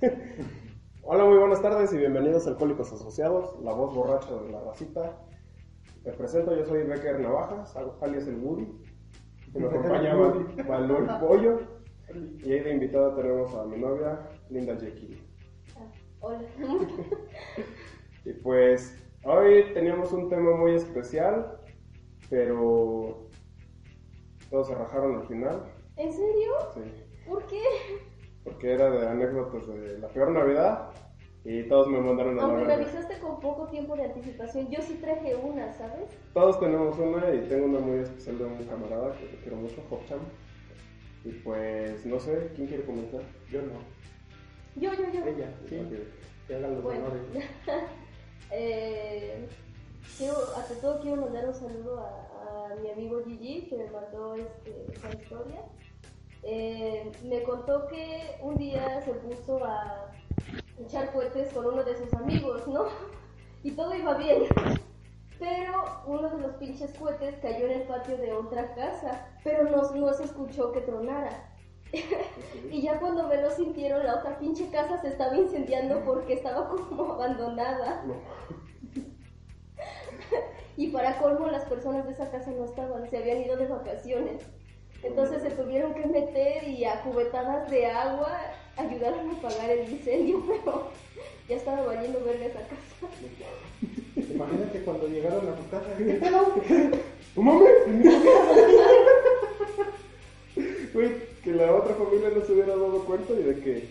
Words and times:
Hola, 1.02 1.24
muy 1.24 1.38
buenas 1.38 1.62
tardes 1.62 1.92
y 1.92 1.96
bienvenidos 1.98 2.46
a 2.46 2.50
Alcohólicos 2.50 2.92
Asociados, 2.92 3.58
la 3.62 3.72
voz 3.72 3.94
borracha 3.94 4.34
de 4.42 4.50
la 4.50 4.60
racita. 4.60 5.16
Me 6.04 6.12
presento, 6.12 6.54
yo 6.56 6.64
soy 6.64 6.84
Becker 6.84 7.20
Navajas, 7.20 7.74
alias 8.00 8.26
el 8.26 8.36
Woody. 8.36 8.66
Y 9.54 9.58
me 9.58 9.66
acompaña 9.68 10.14
Val- 10.14 10.46
Valor 10.68 11.20
Pollo. 11.20 11.58
Y 12.44 12.52
ahí 12.52 12.60
de 12.60 12.72
invitada 12.72 13.14
tenemos 13.16 13.54
a 13.54 13.64
mi 13.64 13.78
novia, 13.78 14.18
Linda 14.50 14.76
Jekyll. 14.76 15.20
Hola. 16.20 16.40
Y 18.24 18.32
pues, 18.34 19.02
hoy 19.24 19.72
teníamos 19.72 20.12
un 20.12 20.28
tema 20.28 20.54
muy 20.54 20.74
especial, 20.74 21.58
pero 22.28 23.26
todos 24.50 24.66
se 24.66 24.74
rajaron 24.74 25.20
al 25.20 25.26
final. 25.28 25.62
¿En 25.96 26.12
serio? 26.12 26.52
Sí, 26.74 26.80
¿Por 27.26 27.46
qué? 27.46 27.62
Porque 28.48 28.72
era 28.72 28.90
de 28.90 29.06
anécdotas 29.06 29.66
de 29.66 29.98
la 29.98 30.08
peor 30.08 30.30
Navidad 30.30 30.90
y 31.44 31.62
todos 31.64 31.88
me 31.88 32.00
mandaron 32.00 32.38
a 32.38 32.42
la 32.42 32.48
Aunque 32.48 32.64
me 32.64 32.72
avisaste 32.72 33.18
con 33.20 33.40
poco 33.40 33.68
tiempo 33.68 33.94
de 33.96 34.04
anticipación, 34.04 34.68
yo 34.70 34.80
sí 34.82 34.94
traje 34.94 35.36
una, 35.36 35.72
¿sabes? 35.72 36.10
Todos 36.34 36.58
tenemos 36.58 36.98
una 36.98 37.32
y 37.34 37.40
tengo 37.48 37.66
una 37.66 37.78
muy 37.78 37.98
especial 38.00 38.38
de 38.38 38.44
un 38.44 38.64
camarada 38.64 39.12
que 39.18 39.26
te 39.26 39.36
quiero 39.36 39.56
mucho, 39.56 39.82
Hopcham. 39.90 40.20
Y 41.24 41.30
pues, 41.30 42.04
no 42.06 42.18
sé, 42.18 42.50
¿quién 42.54 42.68
quiere 42.68 42.84
comenzar? 42.84 43.20
Yo 43.50 43.60
no. 43.62 43.72
Yo, 44.76 44.92
yo, 44.94 45.12
yo. 45.12 45.26
Ella, 45.26 45.50
sí. 45.68 45.80
Que 46.46 46.54
hagan 46.54 46.74
los 46.74 46.82
Bueno, 46.82 47.06
honores. 47.06 47.22
eh, 48.50 49.46
quiero, 50.16 50.34
ante 50.56 50.74
todo 50.76 51.00
quiero 51.00 51.20
mandar 51.20 51.46
un 51.46 51.54
saludo 51.54 52.00
a, 52.00 52.72
a 52.72 52.76
mi 52.76 52.90
amigo 52.90 53.22
Gigi 53.24 53.68
que 53.68 53.76
me 53.76 53.90
mandó 53.90 54.34
este, 54.34 54.86
esta 54.92 55.08
historia. 55.10 55.62
Eh, 56.42 57.10
me 57.24 57.42
contó 57.42 57.86
que 57.88 58.38
un 58.42 58.58
día 58.58 59.00
se 59.02 59.12
puso 59.14 59.64
a 59.64 60.12
echar 60.78 61.12
cohetes 61.12 61.52
con 61.52 61.66
uno 61.66 61.82
de 61.82 61.96
sus 61.96 62.12
amigos, 62.14 62.66
¿no? 62.66 62.86
Y 63.64 63.72
todo 63.72 63.92
iba 63.94 64.14
bien. 64.14 64.44
Pero 65.38 66.02
uno 66.06 66.28
de 66.28 66.38
los 66.38 66.54
pinches 66.56 66.96
cohetes 66.96 67.36
cayó 67.42 67.66
en 67.66 67.80
el 67.80 67.82
patio 67.82 68.16
de 68.16 68.32
otra 68.32 68.74
casa, 68.74 69.28
pero 69.42 69.64
no, 69.64 69.82
no 69.90 70.14
se 70.14 70.24
escuchó 70.24 70.72
que 70.72 70.80
tronara. 70.80 71.54
Y 72.70 72.82
ya 72.82 73.00
cuando 73.00 73.26
me 73.26 73.40
lo 73.40 73.50
sintieron, 73.50 74.04
la 74.04 74.16
otra 74.16 74.38
pinche 74.38 74.70
casa 74.70 75.00
se 75.00 75.08
estaba 75.08 75.36
incendiando 75.36 76.04
porque 76.04 76.34
estaba 76.34 76.68
como 76.88 77.12
abandonada. 77.12 78.04
Y 80.76 80.88
para 80.88 81.18
colmo, 81.18 81.48
las 81.48 81.64
personas 81.64 82.06
de 82.06 82.12
esa 82.12 82.30
casa 82.30 82.52
no 82.52 82.64
estaban, 82.64 83.08
se 83.10 83.18
habían 83.18 83.42
ido 83.42 83.56
de 83.56 83.66
vacaciones. 83.66 84.46
Entonces 85.02 85.42
se 85.42 85.50
tuvieron 85.50 85.94
que 85.94 86.06
meter 86.06 86.68
y 86.68 86.84
a 86.84 87.00
cubetadas 87.02 87.70
de 87.70 87.86
agua 87.86 88.38
ayudaron 88.76 89.30
a 89.30 89.32
apagar 89.32 89.70
el 89.70 89.90
incendio, 89.90 90.42
pero 90.48 90.90
ya 91.48 91.56
estaba 91.56 91.82
valiendo 91.82 92.22
verga 92.24 92.46
esa 92.46 92.60
casa. 92.60 93.06
Imagínate 94.16 94.82
cuando 94.82 95.06
llegaron 95.08 95.48
a 95.48 95.54
tu 95.56 95.68
casa. 95.70 95.86
¿qué. 95.96 96.18
Güey, 100.92 101.10
que 101.44 101.52
la 101.52 101.72
otra 101.72 101.94
familia 101.94 102.30
no 102.34 102.44
se 102.44 102.52
hubiera 102.52 102.74
dado 102.74 103.04
cuenta 103.04 103.32
y 103.32 103.42
de 103.42 103.60
que 103.60 103.88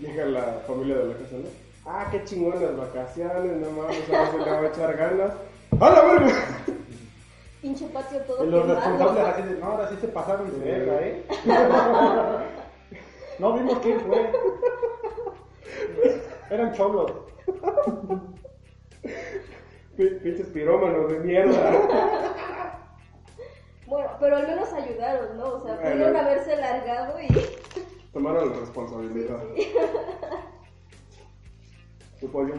llega 0.00 0.26
la 0.26 0.62
familia 0.66 0.96
de 0.96 1.06
la 1.06 1.14
casa, 1.14 1.36
¿no? 1.36 1.48
Ah, 1.84 2.06
qué 2.12 2.22
chingonas 2.24 2.76
vacaciones, 2.76 3.56
no 3.56 3.70
mames, 3.72 4.08
ahora 4.08 4.30
se 4.30 4.38
le 4.38 4.44
va 4.44 4.60
a 4.60 4.66
echar 4.68 4.96
ganas. 4.96 5.32
¡A 5.80 5.90
la 5.90 6.04
verga! 6.04 6.61
Pinche 7.62 7.86
patio 7.86 8.18
todo 8.22 8.44
Y 8.44 8.50
los 8.50 8.66
responsables 8.66 9.24
así 9.24 9.42
de, 9.42 9.60
no, 9.60 9.66
ahora 9.66 9.88
sí 9.88 9.96
se 10.00 10.08
pasaron 10.08 10.50
de 10.50 10.58
verga, 10.58 11.00
¿eh? 11.00 11.24
No 13.38 13.52
vimos 13.54 13.78
quién 13.78 14.00
fue. 14.00 14.30
Eran 16.50 16.72
cholos. 16.74 17.12
Pinches 19.96 20.46
pirómanos 20.48 21.10
de 21.10 21.18
mierda. 21.20 21.70
Bueno, 23.86 24.10
pero 24.20 24.36
al 24.36 24.46
menos 24.46 24.72
ayudaron, 24.72 25.38
¿no? 25.38 25.44
O 25.54 25.60
sea, 25.60 25.74
Bueno. 25.74 25.90
pudieron 25.90 26.16
haberse 26.16 26.56
largado 26.56 27.20
y... 27.20 27.28
Tomaron 28.12 28.50
la 28.50 28.58
responsabilidad. 28.58 29.40
¿Tu 32.20 32.30
pollo? 32.30 32.54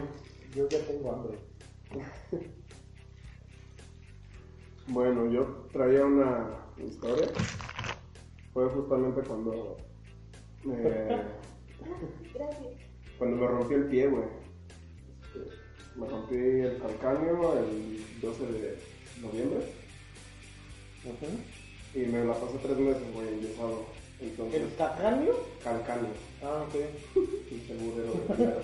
Yo 0.54 0.68
ya 0.68 0.78
tengo 0.86 1.12
hambre. 1.12 1.38
Bueno, 4.88 5.30
yo 5.30 5.44
traía 5.72 6.04
una 6.04 6.50
historia. 6.84 7.28
Fue 8.52 8.66
justamente 8.68 9.22
cuando. 9.22 9.76
eh, 10.70 11.22
Gracias. 12.34 12.68
cuando 13.18 13.36
me 13.36 13.46
rompí 13.46 13.74
el 13.74 13.84
pie, 13.86 14.06
güey. 14.08 14.24
Este, 15.22 15.50
me 15.96 16.06
rompí 16.08 16.34
el 16.36 16.78
calcáneo 16.80 17.58
el 17.58 18.04
12 18.20 18.46
de 18.46 18.78
noviembre. 19.22 19.60
Y 21.94 21.98
me 22.06 22.24
la 22.24 22.34
pasé 22.34 22.58
tres 22.62 22.78
meses, 22.78 23.02
güey, 23.14 23.28
enyesado. 23.34 23.84
Entonces, 24.20 24.62
¿El 24.62 24.68
tacaño? 24.76 25.32
calcáneo. 25.62 26.10
Ah, 26.42 26.64
ok. 26.68 26.74
Pinche 27.48 27.74
mierda. 28.36 28.54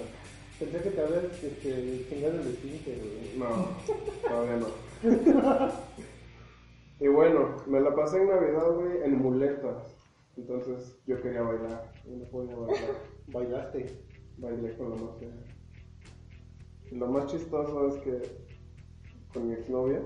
Pensé 0.59 0.79
que 0.83 0.91
te 0.91 1.01
habías 1.01 1.25
este, 1.43 2.07
chingado 2.09 2.41
el 2.41 2.49
esfínter, 2.49 2.99
güey. 2.99 3.39
No, 3.39 3.69
todavía 4.29 4.57
no. 4.57 4.69
Y 7.01 7.09
bueno, 7.09 7.57
me 7.67 7.81
la 7.81 7.95
pasé 7.95 8.21
en 8.21 8.29
Navidad, 8.29 8.73
güey, 8.75 9.03
en 9.03 9.19
muletas. 9.19 9.97
Entonces 10.37 11.01
yo 11.07 11.21
quería 11.21 11.43
bailar 11.43 11.93
y 12.05 12.11
no 12.11 12.25
podía 12.27 12.55
bailar. 12.55 12.95
Bailaste. 13.29 13.87
Bailé 14.37 14.77
con 14.77 14.91
la 14.91 14.97
más. 14.97 15.17
Y 16.91 16.95
lo 16.97 17.07
más 17.07 17.27
chistoso 17.27 17.89
es 17.89 17.95
que 18.03 18.21
con 19.33 19.49
mi 19.49 19.55
exnovia 19.55 20.03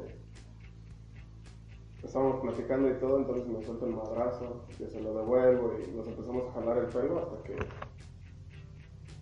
estábamos 2.03 2.41
platicando 2.43 2.91
y 2.91 2.94
todo, 2.94 3.19
entonces 3.19 3.47
me 3.47 3.62
suelto 3.62 3.87
el 3.87 3.94
madrazo, 3.94 4.66
yo 4.78 4.88
se 4.88 5.00
lo 5.00 5.15
devuelvo 5.15 5.72
y 5.78 5.91
nos 5.93 6.06
empezamos 6.06 6.49
a 6.49 6.53
jalar 6.53 6.78
el 6.78 6.87
pelo 6.87 7.19
hasta 7.19 7.43
que 7.43 7.56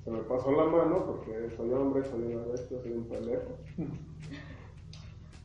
se 0.02 0.10
me 0.10 0.18
pasó 0.22 0.50
la 0.50 0.64
mano 0.64 1.06
porque 1.06 1.48
soy 1.56 1.72
hombre, 1.72 2.04
soy 2.04 2.34
una 2.34 2.44
bestia, 2.46 2.80
soy 2.82 2.92
un 2.92 3.08
pendejo. 3.08 3.56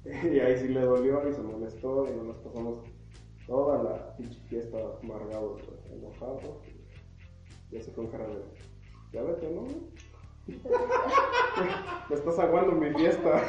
Y 0.32 0.40
ahí 0.40 0.58
sí 0.58 0.70
le 0.70 0.82
dolió 0.82 1.28
y 1.28 1.34
se 1.34 1.42
molestó 1.42 2.08
y 2.08 2.16
nos 2.26 2.38
pasamos 2.38 2.80
toda 3.46 3.84
la 3.84 4.16
pinche 4.18 4.40
fiesta 4.48 4.78
amargados, 5.04 5.62
enojados. 5.92 6.44
Y 7.72 7.78
así 7.78 7.92
con 7.92 8.08
cara 8.08 8.28
de, 8.28 8.42
ya 9.12 9.24
vete, 9.24 9.50
¿no? 9.52 9.64
Me 12.10 12.16
estás 12.16 12.40
aguando 12.40 12.72
mi 12.74 12.94
fiesta. 12.94 13.44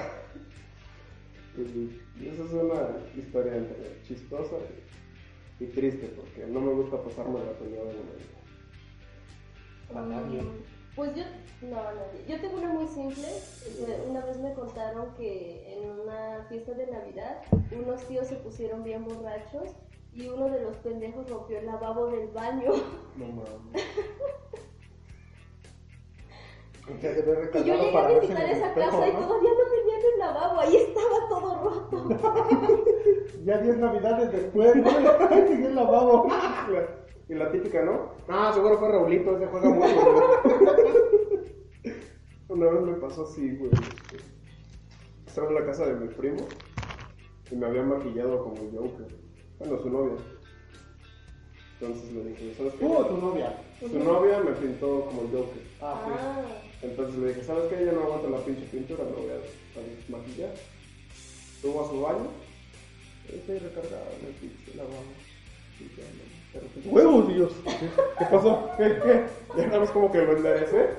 Y 1.56 2.26
esa 2.26 2.44
es 2.44 2.52
una 2.52 2.98
historia 3.16 3.56
entre 3.56 4.02
chistosa 4.02 4.56
y, 5.60 5.64
y 5.64 5.66
triste 5.68 6.06
porque 6.16 6.46
no 6.46 6.60
me 6.60 6.72
gusta 6.72 7.02
pasarme 7.02 7.40
la 7.40 7.52
pelea 7.52 7.84
de 7.84 7.94
momento. 7.94 8.38
Pues 10.98 11.14
yo, 11.14 11.22
no, 11.62 11.76
nadie. 11.76 12.24
Yo 12.26 12.40
tengo 12.40 12.56
una 12.58 12.70
muy 12.72 12.88
simple. 12.88 13.28
Eh, 13.28 14.04
Una 14.10 14.24
vez 14.24 14.36
me 14.40 14.52
contaron 14.52 15.14
que 15.14 15.78
en 15.78 15.90
una 16.00 16.44
fiesta 16.48 16.72
de 16.72 16.88
Navidad 16.88 17.40
unos 17.70 18.02
tíos 18.08 18.26
se 18.26 18.34
pusieron 18.34 18.82
bien 18.82 19.04
borrachos 19.04 19.76
y 20.12 20.26
uno 20.26 20.50
de 20.50 20.60
los 20.60 20.76
pendejos 20.78 21.30
rompió 21.30 21.60
el 21.60 21.66
lavabo 21.66 22.08
del 22.08 22.26
baño. 22.30 22.72
No 23.16 23.26
mames. 23.26 23.84
Y 26.88 27.64
yo 27.64 27.74
llegué 27.74 27.98
a 27.98 28.18
visitar 28.18 28.48
esa 28.48 28.68
espejo, 28.68 28.90
casa 28.90 29.08
y 29.08 29.12
¿no? 29.12 29.18
todavía 29.20 29.50
no 29.50 29.70
tenían 29.70 30.00
el 30.14 30.18
lavabo, 30.18 30.60
ahí 30.60 30.76
estaba 30.76 31.28
todo 31.28 31.62
roto. 31.62 32.84
Ya 33.44 33.58
10 33.58 33.76
navidades 33.76 34.32
después, 34.32 34.74
¿no? 34.76 34.90
El 35.30 35.74
lavabo. 35.74 36.28
Y 37.28 37.34
la 37.34 37.50
típica, 37.52 37.84
¿no? 37.84 38.12
Ah, 38.28 38.50
seguro 38.54 38.78
fue 38.78 38.88
Raulito, 38.90 39.36
ese 39.36 39.46
juega 39.46 39.68
mucho, 39.68 40.12
güey. 40.12 41.94
Una 42.48 42.70
vez 42.70 42.82
me 42.82 42.94
pasó 42.94 43.24
así, 43.24 43.54
güey. 43.56 43.70
Estaba 45.26 45.48
en 45.48 45.54
la 45.54 45.66
casa 45.66 45.86
de 45.86 45.94
mi 45.94 46.08
primo 46.14 46.46
y 47.50 47.56
me 47.56 47.66
había 47.66 47.82
maquillado 47.82 48.42
como 48.42 48.56
el 48.62 48.70
Joker. 48.76 49.06
Bueno, 49.58 49.78
su 49.78 49.90
novia. 49.90 50.16
Entonces 51.80 52.12
le 52.12 52.24
dije, 52.24 52.54
¿sabes 52.56 52.72
qué? 52.72 52.78
¿Tú 52.78 52.92
o 52.94 53.06
tu 53.06 53.16
novia? 53.18 53.62
Su 53.78 53.98
novia 53.98 54.40
me 54.40 54.52
pintó 54.52 55.04
como 55.04 55.22
el 55.22 55.28
Joker. 55.30 55.62
Ah. 55.80 56.02
Ah, 56.08 56.42
Entonces 56.82 57.16
le 57.20 57.28
dije, 57.28 57.44
¿sabes 57.44 57.64
qué? 57.70 57.84
Ya 57.84 57.92
no 57.92 58.02
aguanto 58.04 58.30
la 58.30 58.38
pinche 58.38 58.64
pintura, 58.66 59.04
me 59.04 59.10
voy 59.10 59.30
a, 59.30 59.34
a 59.78 59.82
desmaquillar. 59.84 60.54
Subo 61.60 61.84
a 61.84 61.88
su 61.88 62.00
baño. 62.00 62.30
Estoy 63.28 63.58
recargado 63.58 64.06
en 64.20 64.26
el 64.26 64.32
pinche 64.34 64.74
lavabo. 64.74 65.02
Y 65.78 65.84
ya, 65.94 66.04
no, 66.04 66.37
¡Huevos, 66.84 67.28
Dios! 67.28 67.52
¿Qué 68.18 68.24
pasó? 68.24 68.70
¿Qué? 68.76 68.98
¿Qué? 69.02 69.24
Ya 69.56 69.70
sabes 69.70 69.90
como 69.90 70.10
que 70.10 70.18
lo 70.18 70.36
enderecé. 70.36 70.90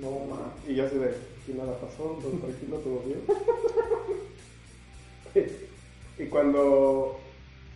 No, 0.00 0.10
ma. 0.28 0.52
Y 0.66 0.74
yo 0.74 0.86
así 0.86 0.96
de, 0.96 1.14
y 1.48 1.52
nada 1.52 1.78
pasó, 1.78 2.18
todo 2.20 2.30
tranquilo, 2.40 2.78
todo 2.78 3.00
bien. 3.06 3.20
y 6.18 6.26
cuando 6.26 7.18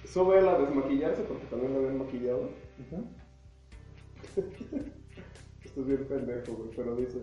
sube 0.04 0.38
él 0.38 0.48
a 0.48 0.58
desmaquillarse, 0.58 1.22
porque 1.22 1.46
también 1.46 1.72
lo 1.72 1.80
habían 1.80 1.98
maquillado, 1.98 2.50
Ujú. 2.78 3.04
esto 5.64 5.80
es 5.80 5.86
bien 5.86 6.04
pendejo, 6.06 6.52
güey, 6.52 6.70
pero 6.76 6.96
dice, 6.96 7.18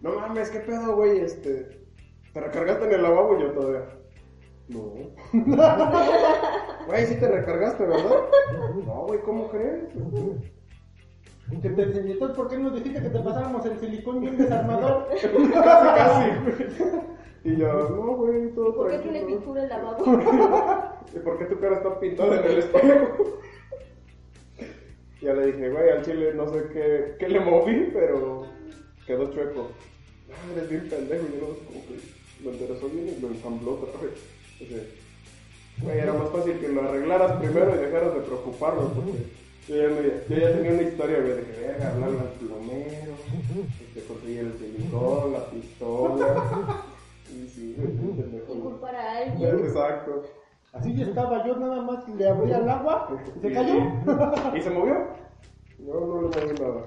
no 0.00 0.14
mames, 0.16 0.50
qué 0.50 0.60
pedo, 0.60 0.94
güey, 0.96 1.20
este, 1.20 1.80
te 2.32 2.40
recargaste 2.40 2.84
en 2.86 2.92
el 2.92 3.02
lavabo 3.02 3.38
y 3.38 3.42
yo 3.42 3.50
todavía, 3.52 3.84
no. 4.68 4.92
Güey, 6.90 7.06
sí 7.06 7.14
te 7.16 7.28
recargaste, 7.28 7.84
¿verdad? 7.84 8.24
No, 8.84 9.06
güey, 9.06 9.20
¿cómo 9.20 9.48
crees? 9.50 9.84
Que 11.62 11.68
te 11.68 11.82
entonces, 11.82 12.36
¿por 12.36 12.48
qué 12.48 12.58
nos 12.58 12.74
dijiste 12.74 13.02
que 13.02 13.08
te 13.10 13.18
pasáramos 13.20 13.64
el 13.66 13.78
silicón 13.78 14.20
bien 14.20 14.36
desarmador? 14.38 15.08
casi, 15.08 15.28
casi. 15.96 16.30
Y 17.42 17.56
yo, 17.56 17.72
no, 17.88 18.16
güey, 18.16 18.50
todo 18.54 18.74
¿por 18.74 18.86
qué 18.90 18.98
tranquilo. 18.98 19.12
tiene 19.14 19.26
pintura 19.26 19.62
el 19.62 19.68
lavabo? 19.68 20.04
¿Y 21.14 21.18
por 21.20 21.38
qué 21.38 21.44
tu 21.46 21.58
cara 21.58 21.76
está 21.76 21.98
pintada 21.98 22.40
en 22.40 22.44
el 22.44 22.58
espejo? 22.58 23.38
ya 25.22 25.32
le 25.32 25.46
dije, 25.46 25.70
güey, 25.70 25.90
al 25.90 26.02
chile 26.04 26.34
no 26.34 26.46
sé 26.48 26.64
qué, 26.72 27.16
qué 27.18 27.28
le 27.28 27.40
moví, 27.40 27.90
pero 27.92 28.46
quedó 29.06 29.30
chueco. 29.32 29.68
Ah, 30.30 30.52
eres 30.56 30.68
bien 30.70 30.88
pendejo, 30.88 31.24
y 31.26 31.40
yo 31.40 31.48
no 31.48 31.54
sé 31.54 31.60
cómo 31.66 31.80
que 31.86 32.44
lo 32.44 32.50
enderezó 32.52 32.88
bien 32.88 33.14
y 33.16 33.20
lo 33.20 33.28
ensambló 33.28 33.72
otra 33.72 34.00
vez. 34.02 34.12
O 34.62 34.66
sea, 34.66 34.82
güey, 35.82 35.98
era 35.98 36.12
más 36.12 36.28
fácil 36.30 36.58
que 36.58 36.68
lo 36.68 36.82
arreglaras 36.82 37.32
primero 37.38 37.74
y 37.74 37.78
dejaras 37.78 38.14
de 38.14 38.20
preocuparlo, 38.20 38.88
porque 38.94 39.12
yo 39.68 39.76
ya, 39.76 39.88
me- 39.88 40.34
yo 40.34 40.40
ya 40.40 40.52
tenía 40.56 40.72
una 40.72 40.82
historia, 40.82 41.18
güey, 41.20 41.32
de 41.36 41.42
que 41.44 41.60
verga, 41.60 41.88
hablarle 41.92 42.18
al 42.20 42.26
plomero, 42.38 43.12
este, 43.94 44.04
conseguir 44.06 44.38
el 44.40 44.58
silicón, 44.58 45.32
la 45.32 45.44
pistola. 45.50 46.82
Y 47.32 47.48
sí, 47.48 47.76
culpar 48.48 48.94
a 48.96 49.18
alguien. 49.18 49.58
Exacto. 49.60 50.22
Así 50.72 50.94
yo 50.96 51.04
estaba 51.06 51.46
yo, 51.46 51.56
nada 51.56 51.82
más 51.82 52.08
le 52.08 52.28
abría 52.28 52.58
el 52.58 52.68
agua, 52.68 53.08
y 53.36 53.40
se 53.40 53.52
cayó. 53.52 53.74
¿Y 54.56 54.60
se 54.62 54.70
movió? 54.70 54.94
No, 55.86 56.22
no 56.22 56.30
qué 56.30 56.38
tremendo. 56.40 56.86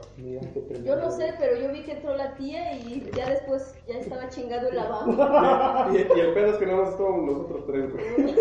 Yo 0.85 0.95
no 0.95 1.11
sé, 1.11 1.33
pero 1.39 1.59
yo 1.59 1.71
vi 1.71 1.83
que 1.83 1.93
entró 1.93 2.15
la 2.15 2.35
tía 2.35 2.77
y 2.77 3.09
ya 3.15 3.29
después 3.29 3.75
ya 3.87 3.99
estaba 3.99 4.29
chingado 4.29 4.69
el 4.69 4.75
lavabo. 4.75 5.91
Y, 5.93 5.97
y 5.97 6.19
el 6.19 6.33
pedo 6.33 6.47
es 6.47 6.57
que 6.57 6.65
nada 6.65 6.81
más 6.83 6.89
estábamos 6.91 7.25
nosotros 7.25 7.65
tres, 7.65 7.91
güey. 7.91 8.35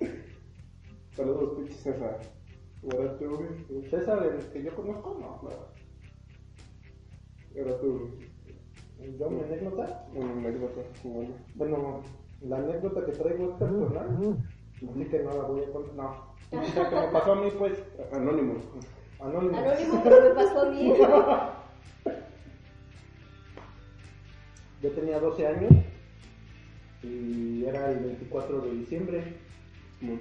Saludos, 1.16 1.54
pinche 1.56 1.74
César. 1.74 2.20
Era 2.82 3.18
tú, 3.18 3.36
güey. 3.36 3.84
César, 3.90 4.22
el 4.24 4.46
que 4.52 4.62
yo 4.62 4.74
conozco, 4.74 5.16
no. 5.20 5.48
Era 7.54 7.78
tú, 7.80 7.98
güey. 7.98 8.30
Yo, 9.18 9.30
mi 9.30 9.40
anécdota, 9.42 10.06
Una 10.14 10.32
anécdota 10.32 10.80
chingona. 11.00 11.30
bueno, 11.54 12.02
la 12.42 12.56
anécdota 12.58 13.04
que 13.04 13.12
traigo 13.12 13.50
es 13.50 13.56
personal, 13.56 14.36
así 14.76 15.04
que 15.06 15.18
no 15.22 15.30
la 15.32 15.42
voy 15.42 15.62
a 15.62 15.72
contar, 15.72 15.94
no. 15.94 16.30
O 16.60 16.64
sea, 16.64 16.88
que 16.90 16.96
me 16.96 17.08
pasó 17.08 17.32
a 17.32 17.36
mí, 17.36 17.50
pues, 17.58 17.78
Anónimo. 18.12 18.54
Anónimo. 19.22 19.58
Anónimo, 19.58 20.00
pero 20.02 20.22
me 20.22 20.30
pasó 20.30 20.62
a 20.62 20.70
mí. 20.70 20.94
Yo 24.82 24.90
tenía 24.92 25.20
12 25.20 25.46
años 25.46 25.72
y 27.02 27.64
era 27.64 27.90
el 27.90 27.98
24 28.00 28.60
de 28.62 28.70
diciembre. 28.72 29.36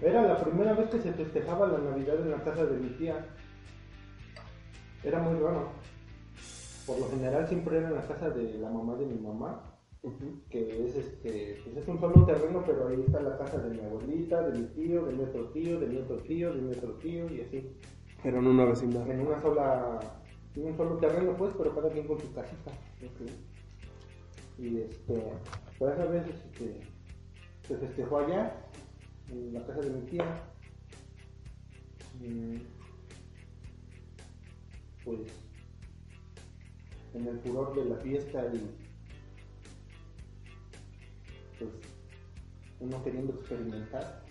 Era 0.01 0.23
la 0.23 0.37
primera 0.43 0.73
vez 0.73 0.89
que 0.89 0.99
se 0.99 1.13
festejaba 1.13 1.67
la 1.67 1.77
Navidad 1.77 2.19
en 2.19 2.31
la 2.31 2.43
casa 2.43 2.65
de 2.65 2.77
mi 2.77 2.89
tía. 2.97 3.25
Era 5.03 5.19
muy 5.19 5.39
raro. 5.39 5.69
Por 6.85 6.99
lo 6.99 7.09
general 7.09 7.47
siempre 7.47 7.77
era 7.77 7.87
en 7.87 7.95
la 7.95 8.05
casa 8.05 8.29
de 8.31 8.55
la 8.55 8.69
mamá 8.69 8.95
de 8.95 9.05
mi 9.05 9.17
mamá, 9.19 9.63
que 10.49 10.85
es 10.85 10.95
este, 10.95 11.61
pues 11.63 11.77
es 11.77 11.87
un 11.87 11.99
solo 11.99 12.25
terreno, 12.25 12.63
pero 12.65 12.87
ahí 12.87 13.01
está 13.05 13.21
la 13.21 13.37
casa 13.37 13.59
de 13.59 13.69
mi 13.69 13.79
abuelita, 13.79 14.41
de 14.49 14.59
mi 14.59 14.65
tío, 14.69 15.05
de 15.05 15.13
mi 15.13 15.23
otro 15.23 15.45
tío, 15.49 15.79
de 15.79 15.87
mi 15.87 15.97
otro 15.97 16.17
tío, 16.17 16.53
de 16.53 16.61
mi 16.61 16.73
otro 16.73 16.93
tío 16.95 17.29
y 17.31 17.41
así. 17.41 17.77
Era 18.23 18.37
en 18.37 18.47
una 18.47 18.65
vecindad. 18.65 19.09
En 19.09 19.25
una 19.25 19.41
sola, 19.41 19.99
en 20.55 20.65
un 20.65 20.77
solo 20.77 20.97
terreno 20.97 21.35
pues, 21.37 21.53
pero 21.57 21.73
cada 21.73 21.89
quien 21.89 22.07
con 22.07 22.19
su 22.19 22.33
casita. 22.33 22.71
Y 24.57 24.81
este, 24.81 25.23
por 25.77 25.93
esa 25.93 26.05
vez 26.05 26.27
este, 26.27 26.81
se 27.67 27.77
festejó 27.77 28.19
allá, 28.19 28.55
en 29.29 29.53
la 29.53 29.65
casa 29.65 29.79
de 29.81 29.89
mi 29.89 30.01
tía. 30.01 30.25
Mm, 32.19 32.57
Pues, 35.05 35.21
en 37.13 37.27
el 37.27 37.39
furor 37.39 37.73
de 37.73 37.85
la 37.85 37.95
fiesta 37.95 38.45
y 38.53 38.69
pues 41.57 41.71
uno 42.79 43.03
queriendo 43.03 43.33
experimentar. 43.33 44.23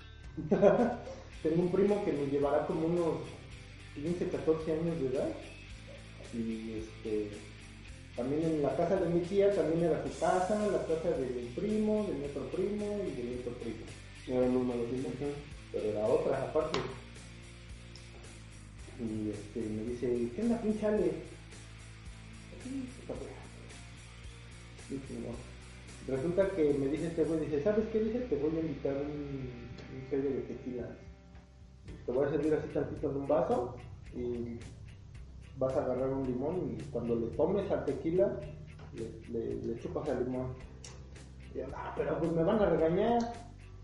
Tengo 1.42 1.62
un 1.62 1.72
primo 1.72 2.04
que 2.04 2.12
me 2.12 2.26
llevará 2.26 2.66
como 2.66 2.86
unos 2.86 3.16
15, 4.02 4.28
14 4.28 4.72
años 4.72 5.00
de 5.00 5.06
edad. 5.08 5.28
Y 6.34 6.78
este 6.78 7.30
también 8.18 8.42
en 8.42 8.62
la 8.62 8.76
casa 8.76 8.96
de 8.96 9.08
mi 9.10 9.20
tía 9.20 9.54
también 9.54 9.84
era 9.84 10.02
su 10.02 10.18
casa, 10.18 10.66
la 10.72 10.82
casa 10.86 11.16
de 11.16 11.24
mi 11.24 11.48
primo, 11.54 12.04
de 12.08 12.14
mi 12.14 12.24
otro 12.24 12.50
primo 12.50 12.98
y 13.06 13.16
de 13.16 13.22
mi 13.22 13.34
otro 13.38 13.52
primo. 13.52 13.86
Era 14.26 14.44
en 14.44 14.56
una 14.56 14.74
vecindad. 14.74 15.12
Pero 15.70 15.84
era 15.84 16.04
otra 16.04 16.42
aparte. 16.42 16.80
Y 18.98 19.30
este 19.30 19.60
me 19.60 19.84
dice, 19.84 20.32
¿qué 20.34 20.42
onda 20.42 20.60
pinche 20.60 20.84
Ale? 20.84 21.12
Resulta 26.08 26.50
que 26.56 26.74
me 26.74 26.88
dice 26.88 27.06
este 27.06 27.22
güey, 27.22 27.40
dice, 27.40 27.62
¿sabes 27.62 27.84
qué? 27.92 28.00
Dice, 28.00 28.18
te 28.18 28.34
voy 28.34 28.50
a 28.56 28.60
invitar 28.60 28.96
un, 28.96 29.48
un 29.94 30.10
sello 30.10 30.30
de 30.30 30.40
tequila. 30.40 30.88
Te 32.04 32.10
voy 32.10 32.26
a 32.26 32.30
servir 32.30 32.52
así 32.54 32.68
tantito 32.74 33.10
en 33.12 33.16
un 33.16 33.28
vaso 33.28 33.76
y 34.18 34.58
vas 35.58 35.76
a 35.76 35.84
agarrar 35.84 36.10
un 36.10 36.26
limón 36.26 36.76
y 36.78 36.82
cuando 36.90 37.16
le 37.16 37.26
tomes 37.28 37.70
al 37.70 37.84
tequila, 37.84 38.40
le, 39.30 39.78
chupas 39.80 40.08
al 40.08 40.24
limón. 40.24 40.54
Y 41.54 41.58
yo, 41.58 41.64
ah, 41.74 41.92
pero 41.96 42.18
pues 42.18 42.32
me 42.32 42.44
van 42.44 42.60
a 42.60 42.66
regañar. 42.66 43.18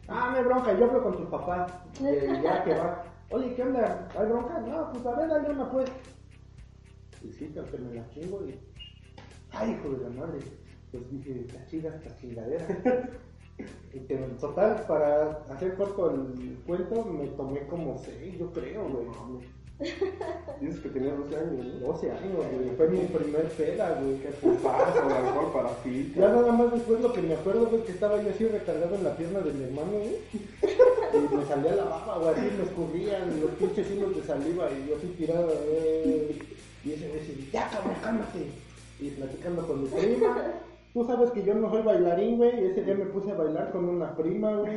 Ah, 0.09 0.31
no 0.33 0.37
hay 0.39 0.45
bronca, 0.45 0.79
yo 0.79 0.85
hablo 0.85 1.03
con 1.03 1.17
tu 1.17 1.31
papá. 1.31 1.85
Eh, 2.03 2.41
ya 2.43 2.63
que 2.63 2.75
va. 2.75 3.05
Oye, 3.31 3.55
¿qué 3.55 3.63
onda? 3.63 4.09
¿Hay 4.17 4.27
bronca? 4.27 4.61
No, 4.61 4.93
pues 4.93 5.07
a 5.07 5.17
ver, 5.17 5.29
dale 5.29 5.51
una 5.51 5.71
pues. 5.71 5.91
Y 7.23 7.33
sí, 7.33 7.47
que 7.49 7.79
me 7.79 7.95
la 7.95 8.09
chingo 8.11 8.45
y. 8.47 8.59
¡Ay, 9.53 9.73
hijo 9.73 9.91
de 9.91 10.05
la 10.05 10.11
madre! 10.11 10.41
Pues 10.91 11.11
dije, 11.11 11.47
la 11.53 11.67
chinga 11.67 11.95
esta 11.97 12.17
chingadera. 12.17 12.67
y 13.95 14.01
que 14.01 14.15
en 14.15 14.37
total, 14.37 14.85
para 14.87 15.31
hacer 15.51 15.75
corto 15.77 16.11
el 16.11 16.59
cuento, 16.67 17.05
me 17.05 17.29
tomé 17.29 17.67
como 17.67 17.97
seis, 17.99 18.39
yo 18.39 18.53
creo, 18.53 18.89
güey. 18.89 19.07
Dices 20.61 20.81
que 20.81 20.89
tenía 20.89 21.13
12 21.15 21.37
años, 21.37 21.67
¿no? 21.81 21.87
12 21.89 22.11
años, 22.11 22.33
güey. 22.37 22.77
Fue 22.77 22.89
mi 22.89 22.99
primer 23.07 23.49
peda, 23.49 24.01
güey. 24.01 24.19
Qué 24.21 24.29
putazo 24.29 25.09
de 25.09 25.15
alcohol 25.15 25.53
para 25.53 25.71
ti. 25.83 26.13
Ya 26.17 26.29
nada 26.29 26.53
más 26.53 26.73
después 26.73 27.01
lo 27.01 27.13
que 27.13 27.23
me 27.23 27.35
acuerdo, 27.35 27.67
güey, 27.67 27.83
que 27.83 27.93
estaba 27.93 28.23
yo 28.23 28.31
así 28.31 28.47
recargado 28.47 28.95
en 28.95 29.05
la 29.05 29.17
pierna 29.17 29.41
de 29.41 29.53
mi 29.53 29.65
hermano, 29.65 29.93
güey. 29.93 30.17
Y 31.15 31.35
me 31.37 31.45
salía 31.47 31.77
la 31.77 31.85
baba, 31.85 32.19
güey, 32.19 32.31
así 32.35 32.57
me 32.57 32.65
escurrían 32.65 33.41
los 33.41 33.51
pinches 33.53 33.89
hilos 33.89 34.17
de 34.17 34.23
saliva 34.25 34.69
y 34.69 34.89
yo 34.89 34.97
así 34.97 35.07
tirado, 35.17 35.53
eh. 35.69 36.37
Y 36.85 36.93
ese 36.93 37.09
güey 37.09 37.21
dice, 37.21 37.51
ya 37.53 37.69
cabrón, 37.69 37.95
cálmate. 38.03 38.51
Y 39.01 39.11
platicando 39.11 39.67
con 39.67 39.83
mi 39.83 39.89
prima. 39.89 40.55
Tú 40.93 41.05
sabes 41.07 41.31
que 41.31 41.45
yo 41.45 41.55
no 41.55 41.71
soy 41.71 41.83
bailarín, 41.83 42.37
güey, 42.37 42.63
y 42.63 42.67
ese 42.67 42.83
día 42.83 42.95
me 42.95 43.07
puse 43.07 43.31
a 43.31 43.35
bailar 43.35 43.71
con 43.71 43.89
una 43.89 44.17
prima, 44.17 44.57
güey. 44.57 44.77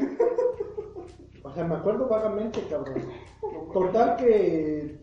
O 1.43 1.51
sea, 1.51 1.63
me 1.63 1.75
acuerdo 1.75 2.07
vagamente, 2.07 2.61
cabrón. 2.69 3.03
Total 3.73 4.17
que... 4.17 4.99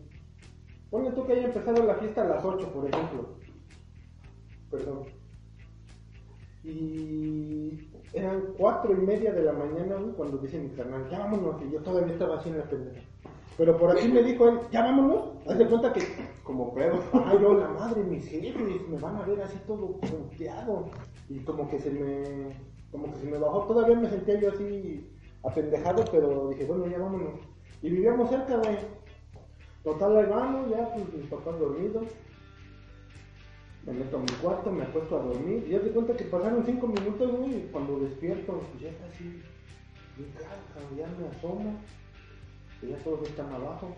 Ponle 0.89 1.11
tú 1.11 1.25
que 1.25 1.33
haya 1.33 1.45
empezado 1.45 1.83
la 1.83 1.95
fiesta 1.95 2.21
a 2.21 2.25
las 2.25 2.45
8, 2.45 2.71
por 2.71 2.87
ejemplo. 2.87 3.35
Perdón. 4.69 5.03
Y 6.63 7.89
eran 8.13 8.41
cuatro 8.57 8.93
y 8.93 9.05
media 9.05 9.31
de 9.33 9.43
la 9.43 9.53
mañana, 9.53 9.95
güey, 9.97 10.13
cuando 10.13 10.37
dice 10.37 10.59
mi 10.59 10.69
canal, 10.69 11.07
ya 11.09 11.19
vámonos, 11.19 11.61
y 11.61 11.71
yo 11.71 11.81
todavía 11.81 12.13
estaba 12.13 12.37
así 12.37 12.49
en 12.49 12.57
la 12.57 12.63
pendeja. 12.63 13.01
Pero 13.57 13.77
por 13.77 13.91
aquí 13.91 14.07
me 14.07 14.23
dijo 14.23 14.49
él, 14.49 14.59
ya 14.71 14.83
vámonos, 14.83 15.29
haz 15.47 15.57
de 15.57 15.67
cuenta 15.67 15.93
que, 15.93 16.01
Como 16.43 16.73
pedo. 16.73 16.99
ay, 17.13 17.37
yo, 17.41 17.53
la 17.53 17.69
madre, 17.69 18.03
mis 18.03 18.25
jefes, 18.27 18.87
me 18.89 18.97
van 18.97 19.15
a 19.17 19.25
ver 19.25 19.41
así 19.41 19.57
todo 19.67 19.99
confiado. 19.99 20.89
Y 21.29 21.39
como 21.39 21.69
que 21.69 21.79
se 21.79 21.91
me, 21.91 22.57
como 22.91 23.11
que 23.11 23.19
se 23.19 23.27
me 23.27 23.37
bajó, 23.37 23.61
todavía 23.67 23.95
me 23.95 24.09
sentía 24.09 24.39
yo 24.39 24.49
así 24.49 25.14
apendejado, 25.45 26.03
pero 26.11 26.49
dije, 26.49 26.65
bueno, 26.65 26.87
ya 26.87 26.97
vámonos. 26.97 27.39
Y 27.81 27.89
vivíamos 27.89 28.29
cerca, 28.29 28.57
güey. 28.57 28.77
Total, 29.83 30.17
ahí 30.17 30.25
vamos, 30.29 30.69
ya, 30.69 30.91
pues 30.93 31.13
mis 31.13 31.27
papás 31.27 31.59
dormidos. 31.59 32.05
Me 33.85 33.93
meto 33.93 34.17
a 34.17 34.19
mi 34.19 34.31
cuarto, 34.41 34.71
me 34.71 34.83
acuesto 34.83 35.19
a 35.19 35.23
dormir. 35.23 35.63
Y 35.67 35.71
ya 35.71 35.79
te 35.79 35.91
cuenta 35.91 36.15
que 36.15 36.23
pasaron 36.25 36.65
cinco 36.65 36.87
minutos, 36.87 37.31
güey, 37.37 37.57
y 37.57 37.69
cuando 37.71 37.99
despierto, 37.99 38.53
pues 38.53 38.81
ya 38.81 38.89
está 38.89 39.05
así. 39.05 39.43
Mi 40.17 40.25
casa, 40.31 40.79
ya 40.97 41.07
me 41.19 41.27
asomo. 41.27 41.79
Ya 42.81 42.97
todos 43.03 43.21
están 43.27 43.53
abajo. 43.53 43.95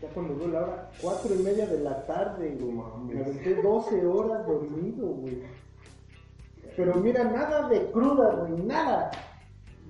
Ya 0.00 0.08
cuando 0.10 0.36
veo 0.36 0.48
la 0.48 0.62
hora, 0.62 0.90
cuatro 1.00 1.34
y 1.34 1.42
media 1.42 1.66
de 1.66 1.80
la 1.80 2.06
tarde, 2.06 2.56
güey. 2.60 2.76
Me 3.08 3.20
aventé 3.20 3.60
12 3.60 4.06
horas 4.06 4.46
dormido, 4.46 5.06
güey. 5.08 5.42
Pero 6.76 6.94
mira, 6.96 7.24
nada 7.24 7.68
de 7.68 7.90
cruda, 7.90 8.34
güey, 8.36 8.62
nada. 8.62 9.10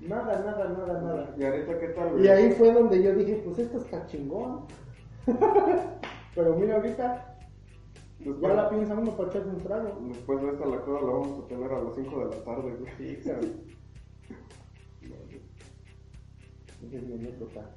Nada, 0.01 0.39
nada, 0.39 0.69
nada, 0.69 1.01
nada. 1.01 1.35
¿Y 1.37 1.43
ahorita 1.43 1.79
qué 1.79 1.87
tal, 1.89 2.23
Y 2.23 2.27
ahí 2.27 2.51
fue 2.51 2.73
donde 2.73 3.03
yo 3.03 3.13
dije, 3.13 3.41
pues 3.45 3.59
esto 3.59 3.77
está 3.77 4.05
chingón. 4.07 4.65
Pero 6.35 6.55
mira, 6.55 6.77
ahorita 6.77 7.27
Después, 8.19 8.41
ya 8.41 8.53
la 8.61 8.69
piensa 8.69 8.93
uno 8.93 9.11
para 9.17 9.29
echarse 9.29 9.49
un 9.49 9.57
trago. 9.57 9.99
después 10.07 10.41
de 10.41 10.49
esta 10.49 10.65
la 10.65 10.81
cruda 10.81 11.01
la 11.01 11.07
vamos 11.07 11.43
a 11.43 11.47
tener 11.47 11.71
a 11.71 11.81
las 11.81 11.95
5 11.95 12.19
de 12.19 12.25
la 12.35 12.43
tarde, 12.43 12.75
güey. 12.75 12.91
Sí. 12.97 13.17
Esa 13.19 13.39
es 16.91 17.03
mi 17.03 17.13
anécdota. 17.13 17.69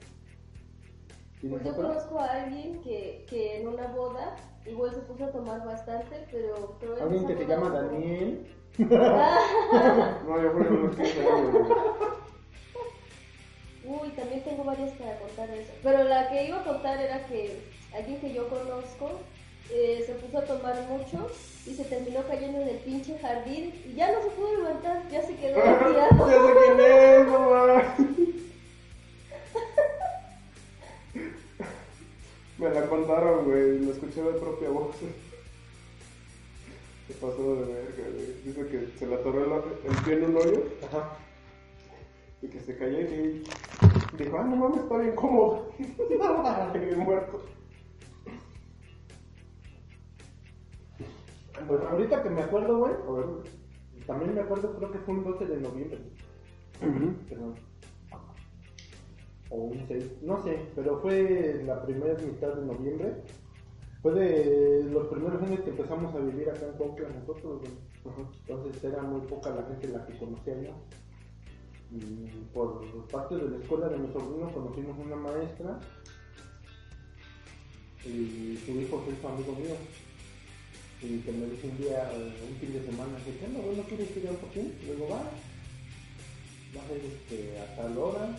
¿Y 1.43 1.49
Pues 1.49 1.65
yo 1.65 1.75
conozco 1.75 2.19
a 2.19 2.27
alguien 2.27 2.81
que, 2.81 3.27
que 3.29 3.61
en 3.61 3.69
una 3.69 3.89
boda 3.89 4.37
igual 4.67 4.95
se 4.95 5.01
puso 5.01 5.25
a 5.25 5.31
tomar 5.31 5.65
bastante, 5.65 6.27
pero... 6.31 6.77
pero 6.81 7.03
Alguien 7.03 7.27
que 7.27 7.37
se 7.37 7.47
llama 7.47 7.71
Daniel. 7.71 8.47
No, 8.79 10.43
yo 10.43 10.51
fui 10.53 10.67
unos 10.67 10.97
15 10.97 11.21
años, 11.21 11.53
güey. 11.53 11.65
Uy, 13.87 14.09
también 14.11 14.43
tengo 14.43 14.65
varias 14.65 14.93
para 14.93 15.19
contar 15.19 15.49
de 15.51 15.63
eso. 15.63 15.73
Pero 15.83 16.05
la 16.05 16.29
que 16.31 16.47
iba 16.47 16.61
a 16.61 16.65
contar 16.65 17.01
era 17.01 17.25
que 17.27 17.61
alguien 17.95 18.21
que 18.21 18.33
yo 18.33 18.49
conozco 18.49 19.21
eh, 19.71 20.03
se 20.07 20.15
puso 20.15 20.39
a 20.39 20.45
tomar 20.45 20.75
mucho 20.89 21.31
y 21.67 21.75
se 21.75 21.85
terminó 21.85 22.23
cayendo 22.27 22.61
en 22.63 22.69
el 22.69 22.77
pinche 22.79 23.19
jardín 23.19 23.75
y 23.87 23.95
ya 23.95 24.11
no 24.13 24.23
se 24.23 24.31
pudo 24.31 24.57
levantar, 24.57 25.09
ya 25.11 25.23
se 25.23 25.35
quedó 25.37 25.57
ya 25.65 25.79
tirado. 25.79 26.31
es, 26.81 27.27
no 27.27 27.51
mames. 27.51 27.85
Me 32.59 32.71
la 32.71 32.87
contaron, 32.87 33.45
güey, 33.45 33.81
la 33.81 33.93
escuché 33.93 34.23
de 34.23 34.33
propia 34.33 34.71
voz. 34.71 34.97
Pasó 37.21 37.57
de 37.57 37.73
verga, 37.73 38.05
güey. 38.13 38.43
Dice 38.45 38.67
que 38.67 38.99
se 38.99 39.07
le 39.07 39.15
atoró 39.15 39.45
el, 39.45 39.91
el 39.91 39.97
pie 40.05 40.15
en 40.15 40.25
un 40.25 40.37
hoyo 40.37 40.65
Ajá. 40.87 41.17
y 42.43 42.49
que 42.49 42.61
se 42.61 42.77
cayó 42.77 43.01
y 43.01 43.45
dijo, 44.19 44.39
ah, 44.39 44.45
no 44.45 44.57
mames, 44.57 44.83
está 44.83 44.99
bien 44.99 45.15
cómodo. 45.15 45.71
Y 46.75 46.79
bien 46.79 46.99
muerto. 46.99 47.41
Pues 51.67 51.81
ahorita 51.83 52.23
que 52.23 52.31
me 52.31 52.43
acuerdo, 52.43 52.79
güey, 52.79 52.93
A 52.93 53.13
ver, 53.13 53.27
también 54.07 54.35
me 54.35 54.41
acuerdo, 54.41 54.77
creo 54.77 54.93
que 54.93 54.99
fue 54.99 55.15
un 55.15 55.25
12 55.25 55.47
de 55.47 55.61
noviembre. 55.61 55.99
Perdón. 57.29 57.55
O 59.51 59.57
un 59.57 59.87
6, 59.87 60.23
no 60.23 60.43
sé, 60.43 60.59
pero 60.75 61.01
fue 61.01 61.63
la 61.65 61.83
primera 61.85 62.15
mitad 62.15 62.55
de 62.55 62.67
noviembre. 62.67 63.23
Fue 64.05 64.13
de 64.13 64.85
los 64.91 65.07
primeros 65.07 65.43
años 65.43 65.61
que 65.61 65.71
empezamos 65.71 66.15
a 66.15 66.19
vivir 66.19 66.51
acá 66.51 66.67
en 66.67 66.73
Cuautla 66.73 67.09
nosotros. 67.09 67.63
Entonces 68.47 68.85
era 68.85 69.01
muy 69.01 69.23
poca 69.23 69.49
la 69.49 69.63
gente 69.63 69.89
la 69.89 70.05
que 70.05 70.19
conocía 70.19 70.61
yo. 70.61 70.75
Y 71.91 72.29
por 72.53 72.85
parte 73.11 73.37
de 73.37 73.49
la 73.49 73.57
escuela 73.57 73.89
de 73.89 73.97
mi 73.97 74.13
sobrino 74.13 74.53
conocimos 74.53 74.99
una 74.99 75.17
maestra 75.17 75.81
y 78.05 78.61
su 78.67 78.73
hijo 78.73 79.03
se 79.07 79.13
hizo 79.13 79.27
amigo 79.27 79.53
mío. 79.55 79.75
Y 81.01 81.21
que 81.21 81.33
me 81.33 81.47
dice 81.47 81.69
un 81.69 81.79
día, 81.79 82.13
un 82.47 82.57
fin 82.57 82.75
de 82.75 82.85
semana, 82.85 83.17
que 83.25 83.39
¿qué 83.39 83.47
güey? 83.47 83.75
¿No 83.75 83.85
quieres 83.85 84.15
ir 84.19 84.29
a 84.29 84.33
un 84.33 84.37
poquín? 84.37 84.75
Y 84.83 84.87
luego 84.87 85.15
va, 85.15 85.23
vas 86.75 86.91
a 86.91 86.93
ir 86.93 87.05
este, 87.07 87.59
a 87.59 87.77
tal 87.77 87.97
hora, 87.97 88.37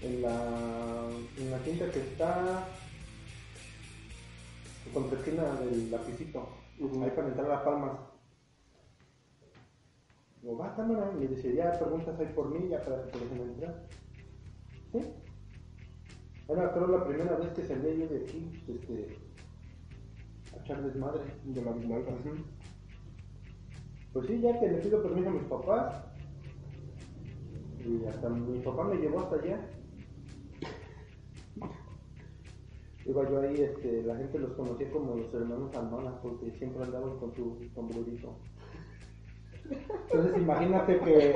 en 0.00 0.22
la, 0.22 1.08
en 1.38 1.50
la 1.50 1.58
quinta 1.64 1.90
que 1.90 1.98
está 1.98 2.68
con 4.92 5.08
la 5.10 5.18
esquina 5.18 5.44
del 5.60 5.90
lapicito, 5.90 6.48
Ujú. 6.80 7.02
ahí 7.02 7.10
para 7.10 7.28
entrar 7.28 7.46
a 7.46 7.54
las 7.54 7.62
palmas. 7.62 7.98
Digo, 10.42 10.58
va, 10.58 10.74
cámara, 10.76 11.12
y 11.14 11.20
me 11.20 11.26
dice, 11.28 11.54
ya 11.54 11.78
preguntas 11.78 12.18
ahí 12.18 12.32
por 12.34 12.50
mí, 12.50 12.68
ya 12.68 12.82
para 12.84 13.04
que 13.04 13.10
te 13.12 13.18
dejen 13.18 13.40
entrar. 13.40 13.88
¿Sí? 14.92 15.00
Era 16.48 16.72
creo 16.72 16.86
la 16.86 17.04
primera 17.04 17.36
vez 17.36 17.48
que 17.54 17.66
salía 17.66 17.94
yo 17.94 18.06
de 18.06 18.24
aquí, 18.24 18.62
este, 18.68 19.18
a 20.54 20.62
echar 20.62 20.82
desmadre. 20.84 21.24
De 21.44 21.62
la. 21.62 21.70
Ujú. 21.72 22.44
Pues 24.12 24.26
sí, 24.28 24.40
ya 24.40 24.58
que 24.60 24.68
le 24.68 24.78
pido 24.78 25.02
permiso 25.02 25.28
a 25.28 25.32
mis 25.32 25.42
papás. 25.44 26.04
Y 27.84 28.04
hasta 28.06 28.28
mi 28.28 28.60
papá 28.60 28.84
me 28.84 28.96
llevó 28.96 29.20
hasta 29.20 29.36
allá. 29.36 29.70
Iba 33.08 33.28
yo 33.30 33.40
ahí, 33.40 33.54
este, 33.60 34.02
la 34.02 34.16
gente 34.16 34.38
los 34.38 34.52
conocía 34.52 34.90
como 34.90 35.14
los 35.14 35.32
hermanos 35.32 35.74
Almanas 35.76 36.14
porque 36.22 36.50
siempre 36.58 36.82
andaban 36.82 37.16
con 37.18 37.32
su 37.34 37.56
sombrerito. 37.74 38.34
Entonces 39.68 40.36
imagínate 40.36 40.98
que 41.00 41.34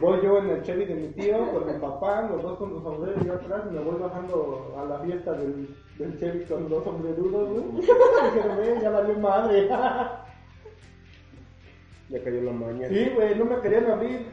voy 0.00 0.20
yo 0.22 0.38
en 0.38 0.50
el 0.50 0.62
Chevy 0.62 0.84
de 0.84 0.94
mi 0.96 1.08
tío 1.08 1.38
con 1.52 1.66
mi 1.66 1.78
papá, 1.80 2.22
los 2.22 2.42
dos 2.42 2.58
con 2.58 2.72
los 2.72 2.82
sombreros 2.82 3.22
y 3.22 3.26
yo 3.26 3.34
atrás 3.34 3.62
y 3.70 3.74
me 3.74 3.80
voy 3.80 4.00
bajando 4.00 4.74
a 4.76 4.84
la 4.84 4.98
fiesta 5.00 5.32
del, 5.34 5.68
del 5.98 6.18
Chevy 6.18 6.44
con 6.44 6.68
dos 6.68 6.82
sombrerudos, 6.84 7.48
güey. 7.50 7.86
Dijeron, 7.86 8.56
"Ve, 8.56 8.78
ya 8.82 8.90
valió 8.90 9.18
madre. 9.18 9.68
Ya 12.08 12.24
cayó 12.24 12.42
la 12.42 12.52
maña. 12.52 12.88
Sí, 12.88 13.10
güey, 13.14 13.38
no 13.38 13.44
me 13.44 13.60
querían 13.60 13.86
abrir. 13.88 14.26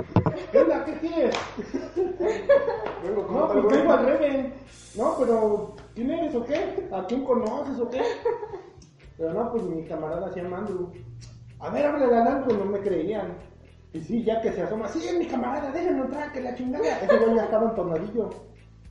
¿Qué 0.51 0.58
onda? 0.60 0.86
¿Qué 0.86 0.94
quieres? 0.94 1.36
Vengo 3.03 3.27
con 3.27 3.36
No, 3.36 3.48
pues 3.51 3.77
vengo 3.77 3.94
al 3.94 4.06
Reven. 4.06 4.53
No, 4.96 5.15
pero 5.20 5.75
¿quién 5.94 6.12
eres 6.12 6.36
o 6.36 6.44
qué? 6.46 6.88
¿A 6.91 7.06
quién 7.06 7.24
conoces 7.24 7.79
o 7.79 7.89
qué? 7.89 8.01
Pero 9.17 9.34
no, 9.34 9.51
pues 9.51 9.63
mi 9.63 9.84
camarada 9.84 10.32
se 10.32 10.41
llama 10.41 10.60
Andrew. 10.60 10.91
A 11.60 11.70
ver, 11.70 11.86
háblale 11.86 12.15
a 12.15 12.25
Andrew, 12.25 12.58
no 12.58 12.65
me 12.65 12.79
creían. 12.79 13.38
Y 13.94 14.01
sí, 14.01 14.24
ya 14.24 14.41
que 14.41 14.51
se 14.51 14.62
asoma, 14.62 14.88
sí, 14.88 15.08
mi 15.17 15.25
camarada, 15.25 15.72
déjenlo 15.72 16.06
entrar, 16.06 16.32
que 16.32 16.41
la 16.41 16.53
chingada. 16.56 17.00
Ese 17.01 17.17
güey 17.17 17.36
ya 17.36 17.46
estaba 17.46 17.70
entonadillo. 17.70 18.29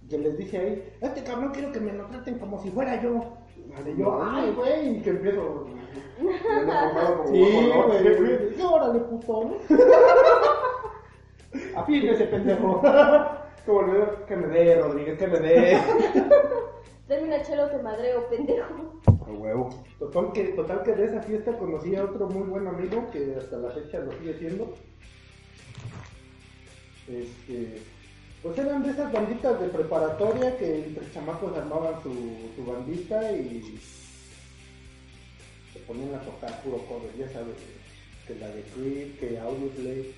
Que 0.08 0.18
les 0.18 0.38
dice 0.38 0.58
ahí, 0.58 0.92
este 1.00 1.24
cabrón 1.24 1.50
quiero 1.52 1.72
que 1.72 1.80
me 1.80 1.92
lo 1.92 2.06
traten 2.06 2.38
como 2.38 2.60
si 2.62 2.70
fuera 2.70 3.02
yo. 3.02 3.20
Y 3.84 3.98
yo, 3.98 4.22
ay, 4.22 4.52
güey, 4.56 4.98
y 4.98 5.02
que 5.02 5.10
empiezo. 5.10 5.66
Sí, 7.26 7.70
güey. 7.86 8.54
Y 8.54 8.62
órale, 11.76 12.00
puto. 12.00 12.14
Afírmese, 12.16 12.24
pendejo. 12.26 12.82
Como 13.66 13.82
le 13.82 13.92
digo, 13.92 14.26
que 14.26 14.36
me 14.36 14.46
dé, 14.46 14.80
Rodríguez, 14.80 15.18
que 15.18 15.26
me 15.26 15.38
dé. 15.40 15.80
Dame 17.08 17.22
una 17.22 17.42
chela 17.42 17.70
te 17.70 17.78
madreo, 17.82 18.28
pendejo. 18.28 19.00
A 19.06 19.30
huevo. 19.30 19.70
Total 19.98 20.32
que, 20.32 20.44
total 20.44 20.82
que 20.82 20.92
de 20.92 21.04
esa 21.04 21.22
fiesta 21.22 21.56
conocí 21.56 21.94
a 21.94 22.04
otro 22.04 22.28
muy 22.28 22.48
buen 22.48 22.66
amigo 22.66 23.08
que 23.12 23.36
hasta 23.38 23.58
la 23.58 23.70
fecha 23.70 24.00
lo 24.00 24.12
sigue 24.12 24.34
siendo. 24.34 24.74
Este, 27.08 27.80
pues 28.42 28.58
eran 28.58 28.82
de 28.82 28.90
esas 28.90 29.12
banditas 29.12 29.60
de 29.60 29.68
preparatoria 29.68 30.56
que 30.58 30.86
entre 30.86 31.10
chamacos 31.12 31.56
armaban 31.56 32.02
su, 32.02 32.12
su 32.56 32.64
bandita 32.70 33.32
y 33.32 33.78
se 35.72 35.78
ponían 35.80 36.14
a 36.14 36.20
tocar 36.20 36.60
puro 36.62 36.78
cover, 36.88 37.14
ya 37.16 37.28
sabes, 37.28 37.56
que 38.26 38.34
la 38.34 38.48
de 38.48 38.62
Creed, 38.62 39.18
que 39.18 39.38
Audioslave, 39.38 40.12